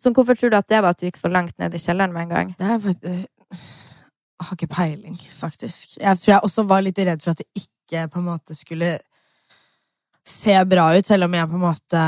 Så 0.00 0.10
hvorfor 0.12 0.36
tror 0.36 0.50
du 0.52 0.56
at 0.58 0.68
det 0.68 0.80
var 0.82 0.92
at 0.92 1.00
du 1.00 1.06
gikk 1.06 1.20
så 1.20 1.30
langt 1.32 1.54
ned 1.62 1.76
i 1.76 1.80
kjelleren 1.80 2.12
med 2.12 2.26
en 2.26 2.34
gang? 2.34 2.50
Det 2.58 2.66
er 2.68 3.22
Jeg 3.54 4.48
har 4.48 4.58
ikke 4.58 4.74
peiling, 4.74 5.16
faktisk. 5.34 5.96
Jeg 6.00 6.20
tror 6.20 6.32
jeg 6.32 6.46
også 6.46 6.64
var 6.68 6.84
litt 6.84 6.98
redd 6.98 7.22
for 7.22 7.32
at 7.32 7.42
det 7.42 7.62
ikke 7.64 8.08
på 8.12 8.20
en 8.20 8.28
måte 8.28 8.56
skulle 8.58 8.96
se 10.24 10.56
bra 10.68 10.88
ut, 10.96 11.06
selv 11.06 11.28
om 11.28 11.34
jeg 11.36 11.48
på 11.50 11.58
en 11.58 11.64
måte 11.66 12.02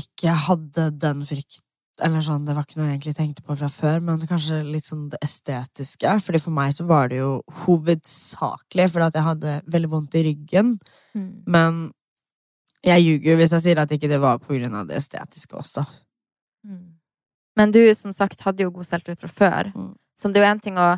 ikke 0.00 0.36
hadde 0.48 0.90
den 1.04 1.24
frykten 1.28 1.64
Eller 1.98 2.22
sånn, 2.22 2.44
det 2.46 2.54
var 2.54 2.62
ikke 2.62 2.76
noe 2.78 2.84
jeg 2.86 2.94
egentlig 2.94 3.12
tenkte 3.16 3.42
på 3.42 3.56
fra 3.58 3.66
før, 3.66 3.96
men 4.06 4.20
kanskje 4.30 4.60
litt 4.62 4.86
sånn 4.86 5.08
det 5.10 5.18
estetiske. 5.26 6.12
Fordi 6.22 6.38
for 6.38 6.54
meg 6.54 6.70
så 6.76 6.84
var 6.86 7.08
det 7.10 7.16
jo 7.18 7.40
hovedsakelig 7.64 8.86
fordi 8.92 9.08
at 9.08 9.18
jeg 9.18 9.26
hadde 9.26 9.54
veldig 9.74 9.90
vondt 9.96 10.14
i 10.14 10.22
ryggen. 10.28 10.76
Mm. 11.18 11.32
Men 11.50 11.80
jeg 12.86 13.02
ljuger 13.02 13.32
jo 13.32 13.40
hvis 13.40 13.56
jeg 13.56 13.64
sier 13.64 13.82
at 13.82 13.96
ikke 13.96 14.12
det 14.12 14.20
var 14.22 14.38
på 14.38 14.54
grunn 14.54 14.78
av 14.78 14.86
det 14.86 15.00
estetiske 15.00 15.58
også. 15.58 15.82
Mm. 16.70 16.86
Men 17.58 17.74
du 17.74 17.82
som 17.98 18.14
sagt 18.14 18.46
hadde 18.46 18.62
jo 18.62 18.76
god 18.78 18.86
selvtillit 18.86 19.24
fra 19.24 19.32
før. 19.34 19.72
Mm. 19.74 19.92
Så 20.18 20.30
det 20.32 20.40
er 20.40 20.46
jo 20.46 20.50
en 20.50 20.62
ting 20.62 20.78
å 20.80 20.90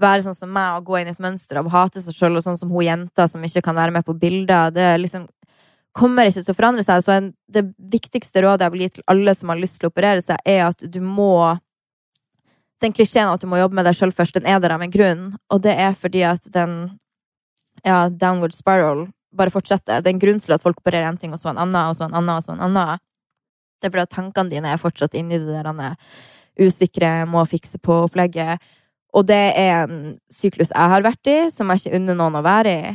være 0.00 0.24
sånn 0.24 0.36
som 0.36 0.50
meg 0.50 0.78
og 0.78 0.88
gå 0.88 0.98
inn 0.98 1.10
i 1.10 1.14
et 1.14 1.22
mønster 1.22 1.60
av 1.60 1.68
å 1.68 1.72
hate 1.74 2.02
seg 2.02 2.16
sjøl, 2.16 2.38
og 2.38 2.44
sånn 2.46 2.58
som 2.58 2.72
hun 2.72 2.86
jenta 2.86 3.28
som 3.30 3.44
ikke 3.44 3.62
kan 3.68 3.76
være 3.76 3.94
med 3.94 4.06
på 4.06 4.16
bilder. 4.18 4.72
Det 4.74 4.88
liksom 5.02 5.28
kommer 5.94 6.26
ikke 6.26 6.42
til 6.42 6.54
å 6.54 6.58
forandre 6.58 6.84
seg. 6.86 7.04
Så 7.04 7.18
det 7.54 7.64
viktigste 7.78 8.42
rådet 8.42 8.66
jeg 8.66 8.74
vil 8.74 8.84
gi 8.84 8.90
til 8.96 9.06
alle 9.12 9.36
som 9.38 9.52
har 9.52 9.60
lyst 9.60 9.78
til 9.78 9.88
å 9.88 9.92
operere 9.92 10.24
seg, 10.24 10.40
er 10.44 10.66
at 10.70 10.88
du 10.90 11.00
må 11.04 11.58
Den 12.82 12.92
klisjeen 12.92 13.30
at 13.30 13.40
du 13.40 13.46
må 13.48 13.56
jobbe 13.56 13.78
med 13.78 13.86
deg 13.86 13.94
sjøl 13.96 14.10
først, 14.12 14.34
den 14.34 14.48
er 14.50 14.58
der 14.60 14.74
av 14.74 14.82
en 14.82 14.90
grunn. 14.92 15.20
Og 15.54 15.60
det 15.62 15.72
er 15.80 15.94
fordi 15.96 16.24
at 16.26 16.42
den 16.52 16.98
ja, 17.86 18.10
downward 18.10 18.52
spiral 18.52 19.06
bare 19.32 19.52
fortsetter. 19.54 20.02
Det 20.02 20.10
er 20.10 20.16
en 20.16 20.20
grunn 20.20 20.42
til 20.42 20.52
at 20.52 20.60
folk 20.60 20.82
opererer 20.82 21.06
en 21.08 21.16
ting, 21.16 21.32
og 21.32 21.40
så 21.40 21.52
en 21.52 21.62
annen, 21.62 21.78
og 21.88 21.96
så 21.96 22.08
en 22.08 22.16
annen, 22.18 22.34
og 22.34 22.44
så 22.44 22.52
en 22.52 22.64
annen. 22.66 23.00
Det 23.78 23.88
er 23.88 23.94
fordi 23.94 24.04
at 24.04 24.12
tankene 24.12 24.52
dine 24.52 24.74
er 24.74 24.82
fortsatt 24.82 25.16
inni 25.16 25.38
det 25.40 25.54
der 25.54 25.70
er 25.70 25.96
usikre, 26.60 27.24
må 27.26 27.44
fikse 27.48 27.80
på 27.82 28.04
opplegget. 28.06 28.62
Og 29.14 29.26
det 29.28 29.42
er 29.58 29.84
en 29.84 30.14
syklus 30.32 30.72
jeg 30.74 30.92
har 30.94 31.04
vært 31.06 31.30
i, 31.30 31.38
som 31.54 31.70
jeg 31.70 31.84
ikke 31.84 31.98
unner 32.00 32.18
noen 32.18 32.40
å 32.40 32.44
være 32.44 32.72
i. 32.74 32.94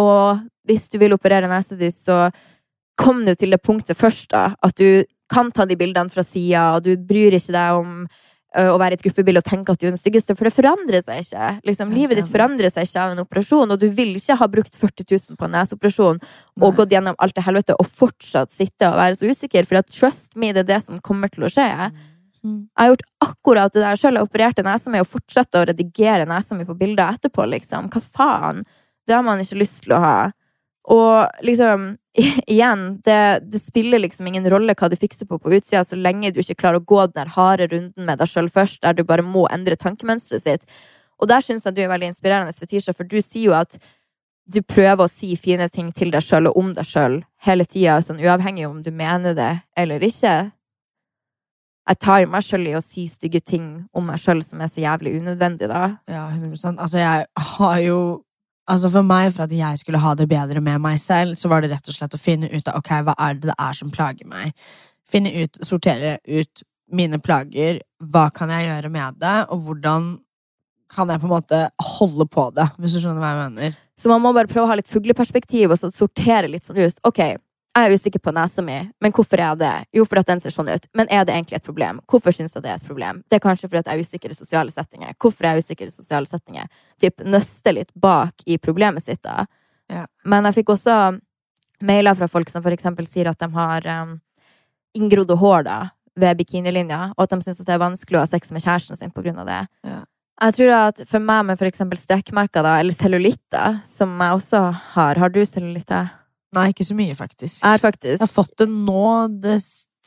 Og 0.00 0.40
hvis 0.68 0.88
du 0.90 0.98
vil 1.02 1.14
operere 1.14 1.50
nesa 1.50 1.78
di, 1.78 1.90
så 1.94 2.28
kom 3.00 3.22
du 3.26 3.32
til 3.34 3.54
det 3.54 3.62
punktet 3.64 3.98
først, 3.98 4.30
da. 4.34 4.50
At 4.62 4.76
du 4.78 5.04
kan 5.30 5.50
ta 5.54 5.66
de 5.66 5.78
bildene 5.78 6.10
fra 6.10 6.24
sida, 6.26 6.74
og 6.76 6.84
du 6.86 6.96
bryr 6.98 7.38
ikke 7.38 7.54
deg 7.54 7.78
om 7.78 8.02
å 8.50 8.78
være 8.82 8.96
i 8.96 8.98
et 8.98 9.04
gruppebilde 9.04 9.38
og 9.38 9.46
tenke 9.46 9.70
at 9.70 9.78
du 9.78 9.84
er 9.86 9.92
den 9.92 10.00
styggeste, 10.00 10.34
for 10.34 10.48
det 10.48 10.54
forandrer 10.56 11.02
seg 11.04 11.20
ikke. 11.22 11.50
Liksom, 11.68 11.92
livet 11.94 12.18
ditt 12.18 12.30
forandrer 12.32 12.72
seg 12.72 12.88
ikke 12.88 13.04
av 13.04 13.12
en 13.14 13.22
operasjon, 13.22 13.70
og 13.70 13.78
du 13.78 13.86
vil 13.94 14.16
ikke 14.18 14.36
ha 14.40 14.48
brukt 14.50 14.74
40 14.74 15.06
000 15.06 15.38
på 15.38 15.46
en 15.46 15.54
neseoperasjon 15.54 16.18
og 16.58 16.80
gått 16.80 16.96
gjennom 16.96 17.18
alt 17.22 17.36
det 17.36 17.44
helvete 17.46 17.76
og 17.78 17.86
fortsatt 17.86 18.50
sitte 18.50 18.90
og 18.90 18.98
være 18.98 19.20
så 19.20 19.30
usikker, 19.30 19.68
for 19.68 19.78
at 19.78 19.94
trust 19.94 20.34
me, 20.34 20.50
det 20.50 20.64
er 20.64 20.70
det 20.72 20.80
som 20.82 20.98
kommer 20.98 21.30
til 21.30 21.46
å 21.46 21.52
skje. 21.52 21.68
Mm. 22.44 22.60
Jeg 22.68 22.80
har 22.80 22.92
gjort 22.92 23.08
akkurat 23.26 23.74
det 23.74 23.84
der 23.84 24.00
sjøl. 24.00 24.18
Jeg 24.18 24.28
opererte 24.28 24.64
nesa 24.66 24.92
mi 24.92 25.00
og 25.02 25.08
fortsatte 25.10 25.60
å 25.60 25.66
redigere 25.68 26.28
nesa 26.28 26.56
mi 26.56 26.66
på 26.68 26.76
bilder 26.78 27.16
etterpå, 27.16 27.46
liksom. 27.54 27.90
Hva 27.92 28.02
faen? 28.04 28.62
Det 29.06 29.16
har 29.16 29.24
man 29.26 29.42
ikke 29.42 29.60
lyst 29.60 29.82
til 29.84 29.96
å 29.96 30.02
ha. 30.04 30.14
Og 30.90 31.44
liksom, 31.46 31.90
igjen, 32.54 32.86
det, 33.04 33.20
det 33.52 33.62
spiller 33.62 34.02
liksom 34.02 34.30
ingen 34.30 34.48
rolle 34.50 34.74
hva 34.78 34.88
du 34.90 34.96
fikser 34.98 35.28
på 35.28 35.38
på 35.38 35.52
utsida, 35.58 35.84
så 35.84 35.98
lenge 35.98 36.32
du 36.32 36.40
ikke 36.42 36.58
klarer 36.62 36.80
å 36.80 36.86
gå 36.86 37.04
den 37.06 37.18
der 37.20 37.34
harde 37.36 37.68
runden 37.70 38.08
med 38.08 38.20
deg 38.20 38.30
sjøl 38.30 38.50
først, 38.52 38.82
der 38.84 38.96
du 38.96 39.04
bare 39.06 39.26
må 39.26 39.46
endre 39.52 39.78
tankemønsteret 39.78 40.46
sitt. 40.46 40.82
Og 41.20 41.28
der 41.28 41.44
syns 41.44 41.66
jeg 41.68 41.76
du 41.76 41.82
er 41.84 41.92
veldig 41.92 42.14
inspirerende, 42.14 42.56
Fetisha, 42.56 42.96
for 42.96 43.08
du 43.08 43.20
sier 43.20 43.50
jo 43.50 43.56
at 43.58 43.76
du 44.50 44.62
prøver 44.66 45.04
å 45.04 45.10
si 45.10 45.34
fine 45.38 45.68
ting 45.70 45.92
til 45.94 46.10
deg 46.10 46.24
sjøl 46.24 46.48
og 46.50 46.56
om 46.58 46.72
deg 46.74 46.88
sjøl 46.88 47.20
hele 47.44 47.66
tida, 47.68 48.00
sånn 48.02 48.22
uavhengig 48.22 48.66
om 48.66 48.80
du 48.82 48.90
mener 48.90 49.36
det 49.36 49.52
eller 49.78 50.02
ikke. 50.02 50.50
Jeg 51.90 51.98
tar 51.98 52.20
jo 52.22 52.30
meg 52.30 52.44
sjøl 52.46 52.68
i 52.70 52.76
å 52.78 52.82
si 52.84 53.08
stygge 53.10 53.40
ting 53.42 53.64
om 53.96 54.04
meg 54.06 54.20
sjøl 54.22 54.44
som 54.46 54.60
er 54.62 54.70
så 54.70 54.82
jævlig 54.84 55.16
unødvendig, 55.18 55.66
da. 55.70 55.96
Ja, 56.06 56.28
100 56.30 56.76
Altså, 56.78 57.00
jeg 57.02 57.26
har 57.54 57.78
jo 57.82 58.00
Altså 58.70 58.86
For 58.92 59.02
meg, 59.02 59.32
for 59.34 59.48
at 59.48 59.52
jeg 59.56 59.80
skulle 59.80 59.98
ha 59.98 60.12
det 60.14 60.28
bedre 60.30 60.60
med 60.62 60.78
meg 60.78 61.00
selv, 61.02 61.34
så 61.34 61.48
var 61.50 61.64
det 61.64 61.72
rett 61.72 61.88
og 61.90 61.94
slett 61.96 62.14
å 62.14 62.20
finne 62.20 62.46
ut 62.52 62.68
av 62.70 62.76
ok, 62.78 62.90
hva 63.02 63.16
er 63.18 63.34
det 63.34 63.48
det 63.48 63.56
er 63.58 63.74
som 63.74 63.90
plager 63.90 64.28
meg. 64.30 64.52
Finne 65.10 65.32
ut, 65.34 65.58
sortere 65.66 66.20
ut 66.28 66.62
mine 66.94 67.18
plager. 67.18 67.80
Hva 67.98 68.28
kan 68.30 68.52
jeg 68.54 68.68
gjøre 68.68 68.92
med 68.94 69.18
det, 69.18 69.34
og 69.50 69.64
hvordan 69.66 70.12
kan 70.94 71.10
jeg 71.10 71.22
på 71.22 71.26
en 71.26 71.34
måte 71.34 71.60
holde 71.96 72.28
på 72.30 72.46
det, 72.54 72.68
hvis 72.78 72.94
du 72.94 73.00
skjønner 73.02 73.22
hva 73.22 73.32
jeg 73.32 73.42
mener. 73.48 73.76
Så 73.98 74.10
man 74.12 74.22
må 74.22 74.32
bare 74.36 74.50
prøve 74.50 74.68
å 74.68 74.70
ha 74.70 74.78
litt 74.78 74.90
fugleperspektiv 74.90 75.70
og 75.70 75.78
så 75.82 75.90
sortere 75.90 76.50
litt 76.50 76.66
sånn 76.66 76.78
ut. 76.78 77.02
Ok, 77.10 77.20
jeg 77.70 77.86
er 77.86 77.94
usikker 77.94 78.22
på 78.22 78.32
nesa 78.34 78.62
mi, 78.66 78.76
men 79.00 79.12
hvorfor 79.14 79.38
er 79.38 79.52
jeg 79.52 79.58
det? 79.60 79.74
Jo, 79.94 80.04
fordi 80.08 80.24
at 80.24 80.30
den 80.32 80.40
ser 80.42 80.54
sånn 80.54 80.70
ut. 80.72 80.88
Men 80.98 81.10
er 81.12 81.22
det 81.26 81.36
egentlig 81.36 81.60
et 81.60 81.66
problem? 81.66 82.00
Hvorfor 82.10 82.34
syns 82.34 82.56
jeg 82.56 82.64
det 82.64 82.72
er 82.72 82.80
et 82.80 82.86
problem? 82.86 83.20
Det 83.30 83.38
er 83.38 83.44
kanskje 83.44 83.68
fordi 83.68 83.82
at 83.84 83.90
jeg 83.92 84.00
er 84.00 84.08
usikker 84.08 84.34
i 84.34 84.38
sosiale 84.38 84.74
settinger. 84.74 85.14
Hvorfor 85.22 85.46
er 85.46 85.54
jeg 85.54 85.66
usikker 85.66 85.86
i 85.86 85.94
sosiale 85.94 86.26
settinger? 86.26 86.66
Typ 87.00 87.22
nøste 87.22 87.74
litt 87.76 87.94
bak 87.94 88.42
i 88.50 88.58
problemet 88.58 89.06
sitt, 89.06 89.22
da. 89.22 89.46
Ja. 89.90 90.04
Men 90.26 90.50
jeg 90.50 90.58
fikk 90.60 90.74
også 90.74 90.98
mailer 91.86 92.18
fra 92.18 92.28
folk 92.28 92.50
som 92.50 92.64
for 92.64 92.74
eksempel 92.74 93.06
sier 93.08 93.30
at 93.30 93.40
de 93.40 93.48
har 93.54 93.86
um, 94.02 94.18
inngrodde 94.98 95.38
hår 95.38 95.66
da, 95.70 95.80
ved 96.20 96.42
bikinilinja, 96.42 97.12
og 97.14 97.24
at 97.24 97.36
de 97.36 97.46
syns 97.46 97.62
det 97.62 97.74
er 97.76 97.82
vanskelig 97.82 98.18
å 98.18 98.24
ha 98.24 98.28
sex 98.28 98.50
med 98.52 98.64
kjæresten 98.66 98.98
sin 98.98 99.14
på 99.14 99.22
grunn 99.24 99.38
av 99.40 99.48
det. 99.48 99.60
Ja. 99.86 100.02
Jeg 100.40 100.56
tror 100.56 100.70
at 100.74 101.02
for 101.06 101.22
meg 101.22 101.44
med 101.46 101.60
for 101.60 101.68
eksempel 101.68 102.00
strekkmerker, 102.00 102.64
da, 102.64 102.78
eller 102.80 102.96
cellulitter, 102.96 103.78
som 103.86 104.16
jeg 104.16 104.38
også 104.40 104.62
har 104.96 105.20
Har 105.20 105.30
du 105.30 105.44
cellulitter? 105.44 106.08
Nei, 106.56 106.70
ikke 106.72 106.86
så 106.86 106.96
mye, 106.98 107.14
faktisk. 107.14 107.62
Har 107.62 107.78
faktisk. 107.78 108.18
Jeg 108.18 108.26
har 108.26 108.32
fått 108.32 108.56
det 108.58 108.66
nå 108.70 109.06
de 109.42 109.54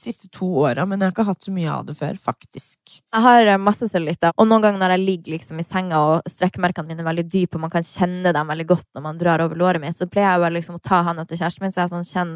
siste 0.03 0.27
to 0.33 0.47
åra, 0.65 0.85
men 0.89 0.99
jeg 0.99 1.07
har 1.07 1.13
ikke 1.13 1.25
hatt 1.27 1.45
så 1.45 1.53
mye 1.53 1.69
av 1.71 1.85
det 1.87 1.95
før, 1.95 2.17
faktisk. 2.19 2.95
Jeg 2.97 3.23
har 3.23 3.47
eh, 3.47 3.61
masse 3.61 3.87
cellulitter, 3.91 4.33
og 4.35 4.49
noen 4.49 4.65
ganger 4.65 4.81
når 4.81 4.95
jeg 4.95 5.03
ligger 5.03 5.35
liksom 5.35 5.61
i 5.61 5.65
senga 5.67 6.01
og 6.09 6.29
strekkmerkene 6.29 6.89
mine 6.89 7.05
er 7.05 7.09
veldig 7.11 7.25
dype, 7.29 7.57
og 7.57 7.63
man 7.67 7.73
kan 7.73 7.85
kjenne 7.87 8.33
dem 8.35 8.51
veldig 8.51 8.67
godt 8.73 8.89
når 8.91 9.05
man 9.05 9.21
drar 9.21 9.45
over 9.45 9.59
låret 9.59 9.83
mitt, 9.83 9.95
så 9.95 10.09
pleier 10.09 10.33
jeg 10.33 10.43
bare 10.43 10.57
liksom 10.57 10.79
å 10.79 10.83
ta 10.83 11.03
handa 11.07 11.27
til 11.29 11.39
kjæresten 11.39 11.63
min, 11.65 11.75
så 11.75 11.83
jeg 11.83 11.85
er 11.85 11.93
sånn 11.93 12.09
kjenn, 12.09 12.33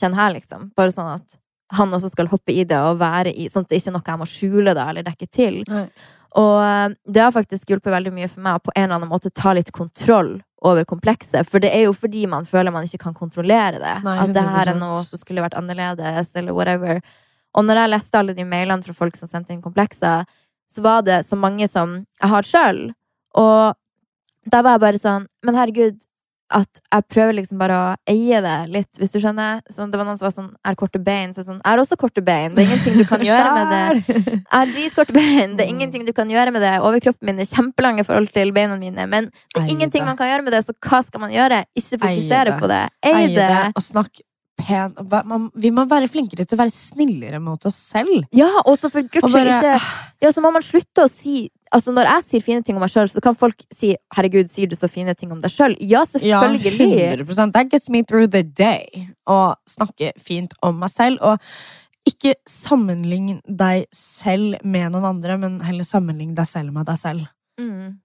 kjenn 0.00 0.18
her, 0.18 0.32
liksom. 0.34 0.70
Bare 0.78 0.94
sånn 0.96 1.12
at 1.12 1.38
han 1.74 1.94
også 1.94 2.12
skal 2.12 2.28
hoppe 2.30 2.54
i 2.54 2.64
det 2.68 2.78
og 2.78 3.00
være 3.00 3.32
i, 3.34 3.48
sånn 3.50 3.66
at 3.66 3.72
det 3.72 3.80
ikke 3.80 3.90
er 3.90 3.96
noe 3.96 4.10
jeg 4.12 4.20
må 4.20 4.28
skjule 4.30 4.74
da, 4.76 4.86
eller 4.90 5.06
dekke 5.06 5.26
til. 5.34 5.62
Nei. 5.70 5.86
Og 6.36 6.56
eh, 6.62 6.96
det 7.10 7.22
har 7.24 7.34
faktisk 7.34 7.70
hjulpet 7.72 7.94
veldig 7.94 8.12
mye 8.14 8.28
for 8.30 8.44
meg 8.44 8.58
å 8.58 8.64
på 8.66 8.74
en 8.74 8.84
eller 8.84 8.98
annen 9.00 9.10
måte 9.10 9.32
ta 9.34 9.54
litt 9.56 9.72
kontroll 9.74 10.36
over 10.66 10.86
komplekset. 10.88 11.48
For 11.48 11.62
det 11.62 11.72
er 11.74 11.86
jo 11.86 11.94
fordi 11.96 12.26
man 12.30 12.46
føler 12.48 12.74
man 12.74 12.86
ikke 12.86 13.04
kan 13.06 13.16
kontrollere 13.16 13.80
det. 13.80 13.94
Nei, 14.04 14.18
at 14.22 14.34
det 14.34 14.44
her 14.44 14.72
er 14.72 14.78
noe 14.78 15.00
som 15.04 15.20
skulle 15.20 15.44
vært 15.44 15.56
annerledes, 15.58 16.34
eller 16.38 16.56
whatever. 16.56 17.00
Og 17.56 17.64
når 17.64 17.82
jeg 17.82 17.92
leste 17.94 18.20
alle 18.20 18.36
de 18.36 18.44
mailene 18.48 18.84
fra 18.84 18.96
folk 18.96 19.16
som 19.18 19.30
sendte 19.30 19.54
inn 19.54 19.64
komplekser, 19.64 20.26
så 20.66 20.82
var 20.82 21.04
det 21.06 21.22
så 21.26 21.38
mange 21.38 21.68
som 21.70 22.00
jeg 22.02 22.32
har 22.32 22.46
sjøl. 22.46 22.80
Og 23.38 24.50
da 24.50 24.62
var 24.62 24.76
jeg 24.76 24.82
bare 24.84 25.00
sånn 25.00 25.24
Men 25.44 25.56
herregud, 25.58 25.98
at 26.54 26.80
jeg 26.92 27.02
prøver 27.10 27.34
liksom 27.40 27.58
bare 27.58 27.74
å 27.74 27.86
eie 28.12 28.38
det 28.44 28.54
litt, 28.70 28.90
hvis 29.00 29.12
du 29.16 29.18
skjønner. 29.18 29.62
Sånn, 29.72 29.90
det 29.90 29.98
var 29.98 30.06
noen 30.06 30.18
som 30.20 30.26
var 30.28 30.34
sånn 30.36 30.50
Er 30.64 30.76
korte 30.78 31.00
bein? 31.02 31.32
Så 31.34 31.42
sånn, 31.42 31.58
jeg 31.58 31.66
har 31.72 31.82
også 31.82 31.96
korte 31.98 32.22
bein. 32.22 32.54
Det 32.54 32.62
er 32.62 32.68
ingenting 32.70 32.94
du 33.00 33.04
kan 33.08 33.24
gjøre 33.28 33.54
med 33.56 33.72
det. 33.72 33.80
Er 33.82 34.22
Jeg 34.36 34.44
har 34.52 34.66
dritkorte 34.70 35.16
bein. 35.16 35.56
Det 35.58 35.64
er 35.66 35.72
Mm. 35.72 35.74
ingenting 35.80 36.06
du 36.06 36.12
kan 36.12 36.28
gjøre 36.30 36.52
med 36.54 36.62
det. 36.62 36.74
Overkroppen 36.86 37.26
min 37.26 37.40
er 37.42 37.48
kjempelang 37.50 37.98
i 37.98 38.06
forhold 38.06 38.30
til 38.32 38.52
beina 38.54 38.76
mine. 38.78 39.06
Men 39.10 39.30
det 39.54 39.64
er 39.64 39.72
ingenting 39.74 40.04
man 40.06 40.16
kan 40.16 40.30
gjøre 40.30 40.44
med 40.46 40.52
det, 40.54 40.62
så 40.64 40.72
hva 40.86 41.02
skal 41.02 41.20
man 41.20 41.30
gjøre? 41.34 41.64
Ikke 41.74 41.98
fokusere 42.04 42.58
på 42.60 42.68
det. 42.70 42.82
Eie 43.02 43.28
det, 43.34 43.50
og 43.74 43.82
snakk 43.82 44.22
hva- 44.56 45.24
man- 45.24 45.50
Vi 45.54 45.70
må 45.70 45.86
være 45.88 46.08
flinkere 46.08 46.46
til 46.46 46.56
å 46.56 46.62
være 46.64 46.72
snillere 46.72 47.40
mot 47.40 47.64
oss 47.66 47.76
selv. 47.92 48.24
Ja, 48.32 48.48
og 48.64 48.78
så 48.78 48.90
for 48.90 49.02
guds 49.02 49.32
skyld 49.32 49.50
ikke 49.52 49.80
Ja, 50.22 50.30
så 50.30 50.40
må 50.40 50.52
man 50.52 50.62
slutte 50.62 51.04
å 51.04 51.10
si 51.10 51.50
Altså, 51.74 51.90
når 51.92 52.04
jeg 52.06 52.22
sier 52.24 52.42
fine 52.42 52.62
ting 52.62 52.76
om 52.76 52.80
meg 52.80 52.90
sjøl, 52.90 53.08
så 53.10 53.20
kan 53.20 53.34
folk 53.34 53.64
si 53.72 53.96
'herregud, 54.14 54.46
sier 54.48 54.68
du 54.68 54.76
så 54.76 54.88
fine 54.88 55.12
ting 55.16 55.32
om 55.32 55.40
deg 55.40 55.50
sjøl'? 55.50 55.76
Ja, 55.80 56.04
Ja, 56.22 56.40
selvfølgelig. 56.40 57.26
100 57.26 57.52
That 57.52 57.68
gets 57.68 57.90
me 57.90 58.02
through 58.04 58.28
the 58.28 58.44
day. 58.44 59.08
Å 59.26 59.56
snakke 59.66 60.12
fint 60.16 60.54
om 60.62 60.78
meg 60.78 60.90
selv. 60.90 61.18
Og 61.20 61.40
ikke 62.06 62.34
sammenlign 62.46 63.40
deg 63.48 63.86
selv 63.92 64.64
med 64.64 64.92
noen 64.92 65.04
andre, 65.04 65.36
men 65.36 65.60
heller 65.60 65.84
sammenlign 65.84 66.34
deg 66.36 66.46
selv 66.46 66.72
med 66.72 66.86
deg 66.86 66.96
selv. 66.96 67.28
Mm. 67.58 67.98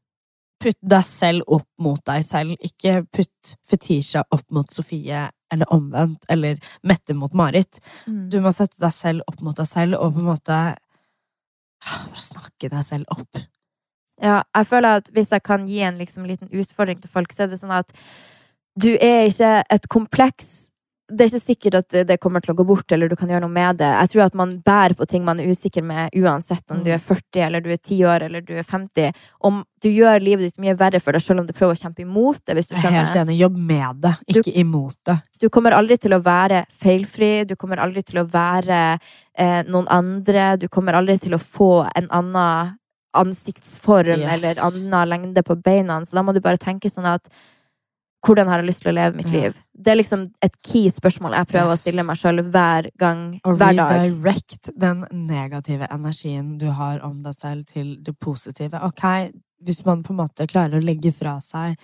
Putt 0.62 0.78
deg 0.94 1.06
selv 1.08 1.48
opp 1.50 1.68
mot 1.82 2.02
deg 2.08 2.26
selv. 2.26 2.56
Ikke 2.62 3.02
putt 3.10 3.54
Fetisha 3.68 4.24
opp 4.30 4.46
mot 4.54 4.70
Sofie, 4.72 5.24
eller 5.52 5.74
omvendt, 5.74 6.28
eller 6.32 6.60
Mette 6.88 7.16
mot 7.18 7.34
Marit. 7.38 7.82
Mm. 8.06 8.28
Du 8.32 8.40
må 8.44 8.54
sette 8.56 8.80
deg 8.82 8.94
selv 8.96 9.26
opp 9.28 9.42
mot 9.46 9.58
deg 9.58 9.70
selv, 9.70 9.98
og 10.00 10.16
på 10.16 10.24
en 10.24 10.30
måte 10.32 10.60
ah, 10.76 12.04
Bare 12.12 12.22
snakke 12.24 12.70
deg 12.70 12.86
selv 12.86 13.10
opp. 13.18 13.42
Ja, 14.22 14.44
jeg 14.54 14.68
føler 14.70 15.02
at 15.02 15.10
hvis 15.16 15.32
jeg 15.34 15.42
kan 15.44 15.66
gi 15.66 15.82
en 15.82 15.98
liksom, 15.98 16.28
liten 16.30 16.52
utfordring 16.54 17.02
til 17.02 17.10
folk, 17.10 17.34
så 17.34 17.48
er 17.48 17.52
det 17.52 17.58
sånn 17.58 17.74
at 17.74 17.90
du 18.80 18.94
er 18.94 19.26
ikke 19.28 19.56
et 19.74 19.88
kompleks 19.92 20.71
Det 21.12 21.26
er 21.26 21.30
ikke 21.32 21.44
sikkert 21.44 21.76
at 21.82 21.96
det 22.08 22.16
kommer 22.24 22.40
til 22.44 22.54
å 22.54 22.56
gå 22.56 22.64
bort, 22.70 22.92
eller 22.96 23.10
du 23.12 23.18
kan 23.20 23.28
gjøre 23.28 23.44
noe 23.44 23.52
med 23.52 23.82
det. 23.82 23.90
Jeg 23.92 24.12
tror 24.14 24.22
at 24.26 24.36
man 24.40 24.54
bærer 24.64 24.96
på 24.96 25.08
ting 25.12 25.26
man 25.28 25.42
er 25.44 25.50
usikker 25.52 25.84
med, 25.84 26.14
uansett 26.16 26.72
om 26.72 26.80
du 26.86 26.92
er 26.96 27.02
40, 27.04 27.42
eller 27.50 27.62
du 27.66 27.68
er 27.74 27.78
10 27.82 28.00
år, 28.08 28.26
eller 28.30 28.46
du 28.48 28.54
er 28.56 28.64
50. 28.64 29.12
Om 29.50 29.62
du 29.84 29.90
gjør 29.92 30.24
livet 30.24 30.48
ditt 30.48 30.62
mye 30.64 30.78
verre 30.80 31.02
for 31.04 31.12
deg 31.18 31.26
selv 31.26 31.44
om 31.44 31.50
du 31.50 31.54
prøver 31.58 31.76
å 31.76 31.82
kjempe 31.82 32.06
imot 32.06 32.40
det, 32.48 32.56
hvis 32.56 32.72
du 32.72 32.76
Jeg 32.78 32.86
er 32.94 32.98
helt 33.02 33.20
enig. 33.26 33.38
Jobb 33.42 33.58
med 33.58 34.02
det, 34.08 34.14
ikke 34.32 34.56
imot 34.64 34.98
det. 35.12 35.18
Du 35.44 35.50
kommer 35.50 35.76
aldri 35.76 35.98
til 36.00 36.16
å 36.16 36.22
være 36.24 36.64
feilfri, 36.72 37.32
du 37.50 37.56
kommer 37.60 37.84
aldri 37.84 38.04
til 38.08 38.22
å 38.24 38.28
være 38.32 38.82
eh, 38.96 39.62
noen 39.68 39.90
andre, 39.92 40.54
du 40.62 40.70
kommer 40.72 40.96
aldri 41.02 41.18
til 41.28 41.36
å 41.36 41.42
få 41.42 41.74
en 41.92 42.08
annen 42.10 42.78
ansiktsform 43.12 44.22
Yes. 44.22 44.38
eller 44.38 44.62
annen 44.68 45.10
lengde 45.10 45.44
på 45.44 45.56
beina, 45.60 46.00
så 46.06 46.16
da 46.16 46.24
må 46.24 46.32
du 46.34 46.40
bare 46.40 46.58
tenke 46.62 46.90
sånn 46.90 47.10
at 47.12 47.28
hvordan 48.26 48.48
har 48.48 48.60
jeg 48.62 48.68
lyst 48.68 48.82
til 48.84 48.92
å 48.92 48.96
leve 48.96 49.16
mitt 49.16 49.28
Ja. 49.32 49.42
liv? 49.42 49.60
Det 49.76 49.88
er 49.92 49.96
liksom 49.96 50.28
et 50.42 50.56
key 50.62 50.90
spørsmål 50.90 51.36
jeg 51.36 51.48
prøver 51.48 51.72
Yes. 51.72 51.80
å 51.80 51.82
stille 51.82 52.04
meg 52.06 52.16
sjøl 52.18 52.40
hver 52.52 52.90
gang, 52.98 53.40
Og 53.44 53.58
hver 53.58 53.76
dag. 53.76 53.92
redirect 54.12 54.70
den 54.78 55.06
negative 55.12 55.88
energien 55.92 56.58
du 56.60 56.68
har 56.72 57.00
om 57.04 57.24
deg 57.24 57.34
selv, 57.34 57.66
til 57.66 57.98
det 58.04 58.20
positive. 58.20 58.74
Ok, 58.84 59.32
hvis 59.66 59.84
man 59.86 60.02
på 60.04 60.14
en 60.14 60.20
måte 60.22 60.48
klarer 60.50 60.80
å 60.80 60.84
legge 60.84 61.12
fra 61.16 61.36
seg 61.44 61.76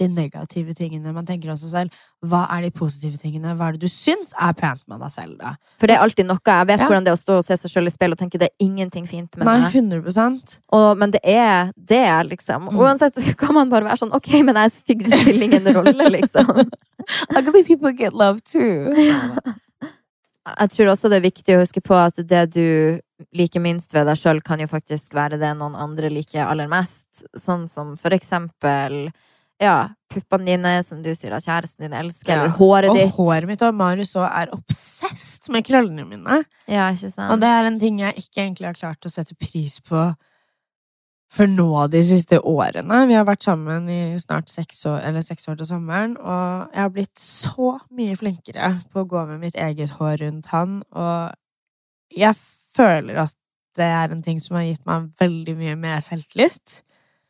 de 0.00 0.08
negative 0.08 0.74
tingene 0.76 1.12
man 1.14 1.26
tenker 1.28 1.50
om 1.52 1.58
seg 1.60 1.72
selv, 1.72 1.98
hva 2.26 2.46
er 2.56 2.64
de 2.64 2.70
positive 2.74 3.18
tingene? 3.20 3.52
Hva 3.58 3.68
er 3.68 3.76
det 3.76 3.86
du 3.86 3.92
syns 3.92 4.32
er 4.42 4.54
pent 4.58 4.82
med 4.88 5.00
deg 5.04 5.12
selv, 5.12 5.36
da? 5.40 5.52
For 5.80 5.86
det 5.90 5.96
er 5.96 6.04
alltid 6.04 6.26
noe. 6.26 6.40
Jeg 6.46 6.66
vet 6.70 6.80
Ja. 6.80 6.88
hvordan 6.88 7.04
det 7.04 7.12
er 7.12 7.18
å 7.18 7.20
stå 7.20 7.36
og 7.38 7.44
se 7.44 7.56
seg 7.60 7.70
sjøl 7.70 7.86
i 7.90 7.94
speilet 7.94 8.16
og 8.16 8.22
tenke 8.24 8.40
det 8.40 8.48
er 8.50 8.64
ingenting 8.66 9.06
fint 9.06 9.36
med 9.36 9.46
Nei, 9.46 9.70
100% 9.70 10.56
Og, 10.72 10.88
men 10.98 11.10
det 11.14 11.20
er 11.22 11.72
det, 11.76 12.06
liksom. 12.30 12.70
Mm. 12.70 12.80
Uansett 12.80 13.20
kan 13.42 13.54
man 13.54 13.70
bare 13.70 13.84
være 13.84 14.00
sånn 14.04 14.14
OK, 14.16 14.32
men 14.42 14.56
jeg 14.56 14.64
er 14.64 14.74
stygg, 14.74 15.04
det 15.04 15.20
spiller 15.20 15.46
ingen 15.50 15.70
rolle, 15.76 16.10
liksom. 16.16 16.64
Ugly 17.38 17.62
people 17.64 17.92
get 17.92 18.12
love 18.12 18.40
too. 18.40 18.92
Jeg 20.46 20.70
tror 20.70 20.92
også 20.92 21.08
det 21.10 21.16
er 21.18 21.24
viktig 21.24 21.56
å 21.56 21.62
huske 21.64 21.80
på 21.82 21.96
at 21.98 22.20
det 22.22 22.44
du 22.54 22.66
liker 23.36 23.60
minst 23.64 23.94
ved 23.96 24.06
deg 24.06 24.16
sjøl, 24.20 24.42
kan 24.44 24.60
jo 24.60 24.66
faktisk 24.70 25.14
være 25.16 25.38
det 25.40 25.54
noen 25.56 25.74
andre 25.76 26.10
liker 26.12 26.44
aller 26.50 26.68
mest. 26.68 27.24
Sånn 27.36 27.66
som 27.68 27.94
for 27.96 28.10
eksempel 28.16 29.06
ja, 29.58 29.88
puppene 30.12 30.44
dine, 30.44 30.82
som 30.84 30.98
du 31.00 31.14
sier 31.16 31.32
at 31.32 31.46
kjæresten 31.46 31.86
din 31.86 31.94
elsker, 31.96 32.28
Ja. 32.34 32.42
eller 32.44 32.56
håret 32.58 32.90
Og 32.90 32.96
ditt. 32.98 33.14
håret 33.16 33.46
mitt 33.48 33.62
og 33.64 33.74
Marius 33.74 34.12
òg 34.20 34.28
er 34.28 34.50
obsesst 34.52 35.48
med 35.48 35.64
krøllene 35.64 36.04
mine. 36.06 36.42
Ja, 36.68 36.90
ikke 36.92 37.08
sant? 37.10 37.32
Og 37.32 37.40
det 37.40 37.48
er 37.48 37.64
en 37.70 37.78
ting 37.80 37.98
jeg 38.02 38.14
ikke 38.20 38.42
egentlig 38.44 38.66
har 38.68 38.74
klart 38.76 39.06
å 39.08 39.10
sette 39.10 39.32
pris 39.40 39.80
på 39.80 40.14
for 41.32 41.46
nå 41.50 41.88
de 41.90 42.02
siste 42.06 42.38
årene. 42.44 43.06
Vi 43.08 43.14
har 43.16 43.24
vært 43.24 43.42
sammen 43.48 43.88
i 43.88 44.16
snart 44.20 44.48
seks 44.52 44.84
år, 44.86 45.00
eller 45.08 45.24
seks 45.24 45.48
år 45.48 45.56
til 45.56 45.66
sommeren, 45.72 46.18
og 46.20 46.68
jeg 46.72 46.80
har 46.84 46.92
blitt 46.94 47.18
så 47.18 47.78
mye 47.96 48.14
flinkere 48.16 48.70
på 48.92 49.02
å 49.02 49.08
gå 49.08 49.24
med 49.32 49.40
mitt 49.40 49.56
eget 49.56 49.96
hår 49.98 50.20
rundt 50.22 50.46
han, 50.52 50.82
og 50.92 51.32
jeg 52.14 52.36
føler 52.76 53.22
at 53.26 53.36
det 53.76 53.86
er 53.92 54.12
en 54.12 54.22
ting 54.24 54.38
som 54.40 54.56
har 54.56 54.68
gitt 54.68 54.84
meg 54.88 55.10
veldig 55.20 55.56
mye 55.58 55.78
mer 55.80 55.98
selvtillit. 56.04 56.82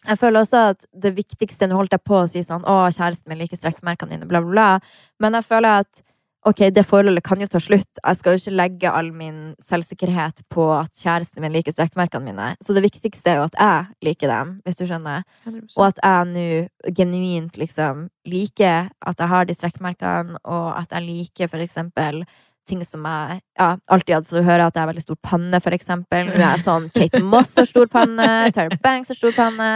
Jeg 0.07 0.21
føler 0.21 0.45
også 0.45 0.59
at 0.73 0.85
det 1.03 1.17
viktigste 1.17 1.67
Nå 1.67 1.79
holdt 1.81 1.97
jeg 1.97 2.05
på 2.07 2.21
å 2.21 2.27
si 2.31 2.39
sånn 2.47 2.63
Å, 2.69 2.85
kjæresten 2.95 3.33
min 3.33 3.41
liker 3.41 3.59
strekkmerkene 3.59 4.13
mine, 4.13 4.29
bla, 4.31 4.39
bla, 4.45 4.53
bla. 4.53 4.99
Men 5.23 5.35
jeg 5.39 5.49
føler 5.49 5.81
at 5.83 6.05
Ok, 6.47 6.61
det 6.71 6.85
forholdet 6.87 7.25
kan 7.27 7.41
jo 7.43 7.47
ta 7.51 7.59
slutt. 7.59 7.99
Jeg 7.99 8.19
skal 8.21 8.37
jo 8.37 8.39
ikke 8.39 8.53
legge 8.55 8.91
all 8.95 9.09
min 9.11 9.39
selvsikkerhet 9.67 10.45
på 10.55 10.69
at 10.77 10.93
kjæresten 10.95 11.43
min 11.43 11.51
liker 11.51 11.75
strekkmerkene 11.75 12.23
mine. 12.23 12.53
Så 12.63 12.77
det 12.77 12.85
viktigste 12.85 13.33
er 13.33 13.41
jo 13.41 13.49
at 13.49 13.57
jeg 13.59 14.07
liker 14.07 14.31
dem, 14.31 14.53
hvis 14.63 14.79
du 14.79 14.85
skjønner. 14.87 15.25
Og 15.51 15.83
at 15.89 15.99
jeg 15.99 16.29
nå 16.31 16.93
genuint 16.95 17.59
liksom 17.59 18.07
liker 18.31 18.93
at 19.03 19.25
jeg 19.25 19.33
har 19.33 19.49
de 19.49 19.59
strekkmerkene, 19.59 20.39
og 20.47 20.69
at 20.79 20.95
jeg 20.95 21.09
liker 21.09 21.51
for 21.51 21.67
eksempel 21.67 22.23
ting 22.69 22.83
som 22.87 23.05
jeg 23.07 23.41
ja, 23.59 23.69
alltid 23.93 24.15
hadde 24.17 24.29
fått 24.31 24.47
høre 24.47 24.67
at 24.67 24.77
jeg 24.77 24.83
har 24.83 24.91
veldig 24.91 25.05
stor 25.05 25.19
panne, 25.25 25.61
for 25.63 25.77
eksempel. 25.77 26.31
Nå 26.31 26.43
er 26.45 26.63
sånn 26.63 26.89
Kate 26.95 27.23
Moss 27.25 27.55
har 27.61 27.69
stor 27.69 27.89
panne, 27.93 28.29
Tara 28.57 28.79
Banks 28.83 29.13
har 29.13 29.19
stor 29.19 29.35
panne. 29.37 29.69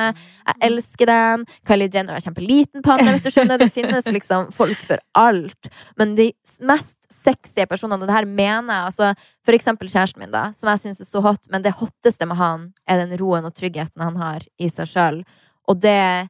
Jeg 0.48 0.58
elsker 0.70 1.10
den. 1.10 1.46
Kylie 1.68 1.90
Jenner 1.92 2.18
har 2.18 2.24
kjempeliten 2.24 2.84
panne, 2.86 3.08
hvis 3.14 3.26
du 3.26 3.30
skjønner. 3.34 3.60
Det 3.62 3.70
finnes 3.74 4.10
liksom 4.10 4.50
folk 4.54 4.80
for 4.84 5.02
alt. 5.18 5.70
Men 6.00 6.16
de 6.18 6.30
mest 6.68 6.98
sexy 7.10 7.66
personene, 7.70 8.02
og 8.02 8.10
det 8.10 8.16
her 8.18 8.28
mener 8.28 8.74
jeg 8.74 8.90
altså 8.90 9.12
For 9.46 9.56
eksempel 9.56 9.88
kjæresten 9.90 10.22
min, 10.22 10.34
da, 10.34 10.50
som 10.56 10.70
jeg 10.72 10.84
syns 10.84 11.00
er 11.02 11.08
så 11.08 11.22
hot, 11.24 11.48
men 11.52 11.64
det 11.64 11.76
hotteste 11.78 12.26
med 12.28 12.38
han 12.40 12.68
er 12.90 13.00
den 13.02 13.16
roen 13.20 13.46
og 13.48 13.54
tryggheten 13.56 14.02
han 14.04 14.18
har 14.20 14.44
i 14.60 14.68
seg 14.70 14.90
sjøl. 14.90 15.22
Og 15.70 15.80
det 15.80 16.28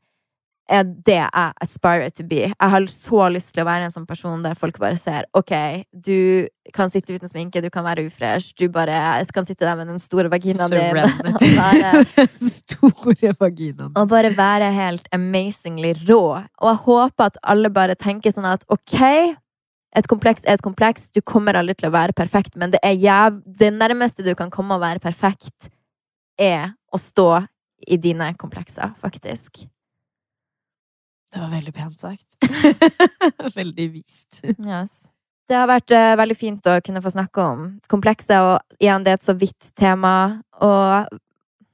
er 0.70 0.86
det 0.86 1.16
jeg 1.18 1.52
aspire 1.64 2.10
to 2.14 2.24
be. 2.28 2.44
Jeg 2.46 2.70
har 2.74 2.86
så 2.92 3.26
lyst 3.34 3.52
til 3.54 3.64
å 3.64 3.66
være 3.68 3.88
en 3.88 3.94
sånn 3.94 4.06
person 4.08 4.42
der 4.44 4.56
folk 4.58 4.78
bare 4.82 4.98
ser 5.00 5.26
OK, 5.36 5.52
du 5.90 6.46
kan 6.76 6.92
sitte 6.92 7.16
uten 7.16 7.30
sminke, 7.30 7.62
du 7.64 7.70
kan 7.74 7.84
være 7.86 8.06
ufresh, 8.06 8.54
du 8.58 8.68
bare 8.72 8.94
kan 9.34 9.48
sitte 9.48 9.66
der 9.66 9.78
med 9.78 9.90
den 9.90 9.98
store 10.02 10.30
vaginaen 10.30 10.70
din 10.70 11.00
og 11.00 11.44
være, 11.58 12.26
Store 12.60 13.34
vaginaen. 13.40 13.92
og 13.96 14.10
bare 14.12 14.30
være 14.36 14.70
helt 14.76 15.10
amazingly 15.16 15.92
rå. 16.06 16.22
Og 16.38 16.70
jeg 16.70 16.82
håper 16.86 17.30
at 17.30 17.40
alle 17.42 17.72
bare 17.74 17.98
tenker 17.98 18.34
sånn 18.34 18.48
at 18.48 18.62
OK, 18.70 19.00
et 19.98 20.06
kompleks 20.06 20.46
er 20.46 20.54
et 20.54 20.62
kompleks, 20.62 21.08
du 21.10 21.18
kommer 21.26 21.58
aldri 21.58 21.74
til 21.80 21.90
å 21.90 21.94
være 21.96 22.14
perfekt, 22.14 22.54
men 22.54 22.70
det 22.70 22.78
jæv... 22.84 23.42
Det 23.60 23.72
nærmeste 23.74 24.22
du 24.22 24.36
kan 24.38 24.52
komme 24.54 24.78
å 24.78 24.82
være 24.82 25.02
perfekt, 25.02 25.66
er 26.38 26.76
å 26.94 26.98
stå 26.98 27.42
i 27.90 27.98
dine 27.98 28.30
komplekser, 28.38 28.94
faktisk. 29.00 29.64
Det 31.31 31.41
var 31.41 31.51
veldig 31.53 31.72
pent 31.74 32.03
sagt. 32.03 32.37
veldig 33.61 33.87
vist. 33.93 34.43
Yes. 34.59 35.05
Det 35.51 35.59
har 35.59 35.70
vært 35.70 35.95
uh, 35.95 36.16
veldig 36.18 36.37
fint 36.39 36.66
å 36.70 36.76
kunne 36.85 37.03
få 37.03 37.12
snakke 37.14 37.43
om 37.43 37.62
komplekset, 37.91 38.39
og 38.39 38.83
igjen, 38.83 39.07
det 39.07 39.14
er 39.14 39.18
et 39.18 39.26
så 39.26 39.35
vidt 39.39 39.70
tema. 39.78 40.12
Og 40.62 41.18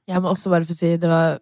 Jeg 0.09 0.21
må 0.23 0.33
også 0.33 0.53
bare 0.53 0.65
få 0.65 0.77
si 0.77 0.95
det 0.97 1.09
var 1.09 1.37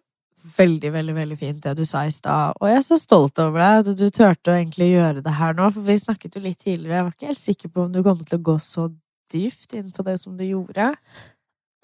veldig, 0.56 0.92
veldig 0.92 1.14
veldig 1.16 1.38
fint 1.38 1.62
det 1.64 1.74
du 1.78 1.84
sa 1.88 2.04
i 2.06 2.12
stad. 2.12 2.56
Og 2.60 2.68
jeg 2.70 2.80
er 2.80 2.84
så 2.86 2.98
stolt 3.00 3.40
over 3.42 3.62
deg 3.62 3.80
at 3.80 3.98
du 3.98 4.06
turte 4.10 4.52
å 4.52 4.58
egentlig 4.58 4.92
gjøre 4.92 5.24
det 5.24 5.36
her 5.38 5.56
nå. 5.56 5.70
For 5.74 5.86
vi 5.86 5.96
snakket 6.00 6.36
jo 6.36 6.44
litt 6.44 6.60
tidligere. 6.60 6.98
Jeg 6.98 7.06
var 7.06 7.14
ikke 7.16 7.32
helt 7.32 7.42
sikker 7.42 7.72
på 7.72 7.86
om 7.86 7.94
du 7.94 8.02
kom 8.06 8.20
til 8.22 8.38
å 8.38 8.46
gå 8.50 8.58
så 8.62 8.88
dypt 9.32 9.74
inn 9.76 9.88
på 9.94 10.04
det 10.06 10.18
som 10.22 10.36
du 10.38 10.44
gjorde. 10.46 10.92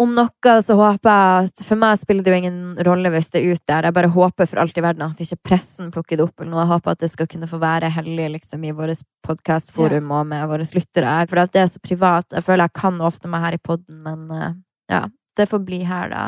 Om 0.01 0.13
noe 0.17 0.53
så 0.65 0.75
håper 0.79 1.11
jeg 1.11 1.49
at 1.49 1.63
For 1.67 1.79
meg 1.79 1.99
spiller 2.01 2.25
det 2.25 2.33
jo 2.33 2.39
ingen 2.41 2.61
rolle 2.87 3.11
hvis 3.13 3.31
det 3.35 3.43
er 3.43 3.55
ut 3.55 3.65
der. 3.69 3.87
Jeg 3.87 3.97
bare 3.97 4.13
håper 4.15 4.49
for 4.49 4.63
alt 4.63 4.79
i 4.79 4.85
verden 4.85 5.05
at 5.05 5.21
ikke 5.21 5.41
pressen 5.51 5.91
plukker 5.95 6.19
det 6.19 6.25
opp. 6.27 6.41
eller 6.41 6.51
noe. 6.51 6.63
Jeg 6.65 6.73
håper 6.73 6.95
at 6.95 7.03
det 7.05 7.11
skal 7.13 7.29
kunne 7.31 7.49
få 7.51 7.61
være 7.63 7.91
hellig 7.93 8.29
liksom, 8.37 8.65
i 8.65 8.73
vårt 8.77 9.05
podkastforum 9.27 10.11
og 10.11 10.31
med 10.33 10.47
våre 10.51 10.67
lyttere. 10.67 11.17
For 11.29 11.43
det 11.45 11.63
er 11.63 11.71
så 11.71 11.83
privat. 11.85 12.29
Jeg 12.33 12.47
føler 12.47 12.67
jeg 12.67 12.79
kan 12.81 13.03
åpne 13.05 13.33
meg 13.35 13.45
her 13.47 13.59
i 13.59 13.63
poden, 13.63 14.01
men 14.07 14.25
eh, 14.33 14.57
ja, 14.93 15.05
det 15.37 15.49
får 15.51 15.63
bli 15.67 15.83
her, 15.87 16.09
da. 16.13 16.25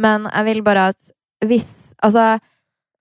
Men 0.00 0.30
jeg 0.30 0.48
vil 0.48 0.64
bare 0.64 0.88
at 0.94 1.12
hvis 1.42 1.92
Altså, 2.02 2.38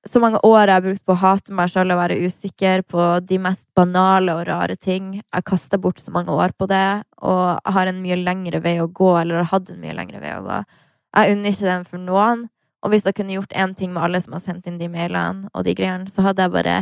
så 0.07 0.19
mange 0.21 0.39
år 0.45 0.63
jeg 0.65 0.73
har 0.73 0.85
brukt 0.85 1.03
på 1.05 1.13
å 1.13 1.21
hate 1.21 1.53
meg 1.53 1.69
sjøl 1.69 1.93
og 1.93 1.99
være 1.99 2.17
usikker 2.25 2.81
på 2.89 3.03
de 3.27 3.37
mest 3.41 3.67
banale 3.77 4.33
og 4.33 4.47
rare 4.47 4.75
ting. 4.75 5.19
Jeg 5.21 5.45
kasta 5.45 5.77
bort 5.81 6.01
så 6.01 6.13
mange 6.13 6.33
år 6.33 6.55
på 6.57 6.65
det, 6.71 7.03
og 7.21 7.43
jeg 7.59 7.75
har 7.75 7.91
en 7.91 7.99
mye 8.01 8.17
lengre 8.17 8.63
vei 8.63 8.79
å 8.81 8.89
gå, 8.89 9.11
eller 9.19 9.43
har 9.43 9.51
hatt 9.51 9.69
en 9.69 9.81
mye 9.83 9.93
lengre 9.97 10.23
vei 10.23 10.33
å 10.39 10.41
gå. 10.47 10.57
Jeg 11.17 11.35
unner 11.35 11.53
ikke 11.53 11.69
den 11.69 11.85
for 11.85 12.01
noen. 12.01 12.47
Og 12.81 12.89
hvis 12.89 13.05
jeg 13.05 13.13
kunne 13.19 13.35
gjort 13.35 13.53
én 13.53 13.75
ting 13.77 13.91
med 13.93 14.01
alle 14.07 14.23
som 14.23 14.33
har 14.33 14.41
sendt 14.41 14.65
inn 14.65 14.79
de 14.81 14.89
mailene, 14.89 15.51
og 15.53 15.67
de 15.67 15.75
greiene, 15.77 16.09
så 16.09 16.25
hadde 16.25 16.47
jeg 16.47 16.55
bare 16.55 16.81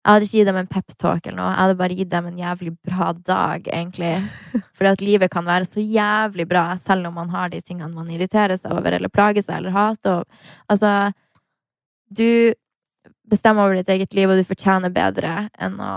Jeg 0.00 0.14
hadde 0.14 0.24
ikke 0.24 0.38
gitt 0.38 0.48
dem 0.48 0.56
en 0.56 0.68
peptalk 0.68 1.26
eller 1.26 1.36
noe. 1.36 1.48
Jeg 1.50 1.60
hadde 1.60 1.76
bare 1.76 1.96
gitt 1.96 2.08
dem 2.08 2.28
en 2.30 2.38
jævlig 2.40 2.70
bra 2.88 3.10
dag, 3.12 3.66
egentlig. 3.68 4.14
Fordi 4.76 4.92
at 4.94 5.02
livet 5.04 5.32
kan 5.32 5.44
være 5.44 5.66
så 5.68 5.84
jævlig 5.84 6.46
bra, 6.48 6.62
selv 6.80 7.10
om 7.10 7.18
man 7.20 7.28
har 7.28 7.52
de 7.52 7.60
tingene 7.60 7.92
man 7.92 8.08
irriterer 8.08 8.56
seg 8.56 8.72
over, 8.72 8.96
eller 8.96 9.12
plager 9.12 9.44
seg, 9.44 9.58
eller 9.58 9.76
hater. 9.76 10.24
Altså 10.72 11.12
Du 12.10 12.54
bestemmer 13.30 13.66
over 13.68 13.78
ditt 13.78 13.88
eget 13.92 14.14
liv, 14.14 14.30
og 14.30 14.38
du 14.40 14.46
fortjener 14.46 14.92
bedre 14.94 15.48
enn 15.62 15.78
å 15.80 15.92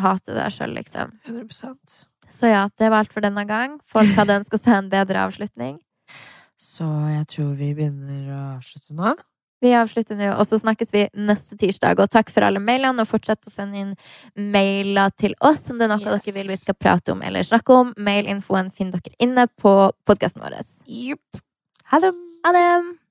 hate 0.00 0.36
deg 0.36 0.52
sjøl, 0.54 0.72
liksom. 0.78 1.12
100 1.26 2.06
Så 2.30 2.50
ja, 2.50 2.68
det 2.78 2.90
var 2.90 3.04
alt 3.04 3.12
for 3.12 3.24
denne 3.24 3.44
gang. 3.48 3.78
Folk 3.84 4.10
hadde 4.16 4.38
ønska 4.40 4.60
seg 4.60 4.78
en 4.78 4.92
bedre 4.92 5.26
avslutning. 5.26 5.78
Så 6.58 6.86
jeg 7.12 7.26
tror 7.30 7.52
vi 7.58 7.72
begynner 7.76 8.30
å 8.34 8.44
avslutte 8.56 8.96
nå. 8.96 9.12
Vi 9.62 9.72
avslutter 9.74 10.14
nå, 10.18 10.28
og 10.38 10.46
så 10.46 10.58
snakkes 10.60 10.92
vi 10.94 11.04
neste 11.18 11.56
tirsdag. 11.58 11.98
Og 11.98 12.10
takk 12.14 12.30
for 12.30 12.46
alle 12.46 12.62
mailene, 12.62 13.02
og 13.02 13.10
fortsett 13.10 13.48
å 13.48 13.52
sende 13.52 13.80
inn 13.82 13.94
mailer 14.54 15.10
til 15.18 15.34
oss 15.42 15.66
om 15.72 15.80
det 15.80 15.88
er 15.88 15.92
noe 15.96 15.98
Yes. 15.98 16.24
dere 16.24 16.34
vil 16.36 16.52
vi 16.52 16.60
skal 16.60 16.78
prate 16.78 17.12
om 17.12 17.22
eller 17.22 17.42
snakke 17.42 17.74
om. 17.74 17.92
Mailinfoen 17.98 18.70
finner 18.70 19.02
dere 19.02 19.18
inne 19.18 19.48
på 19.58 19.74
podkasten 20.06 20.42
vår. 20.42 20.60
Det! 20.86 21.18
Ha 21.90 22.00
det! 22.54 23.07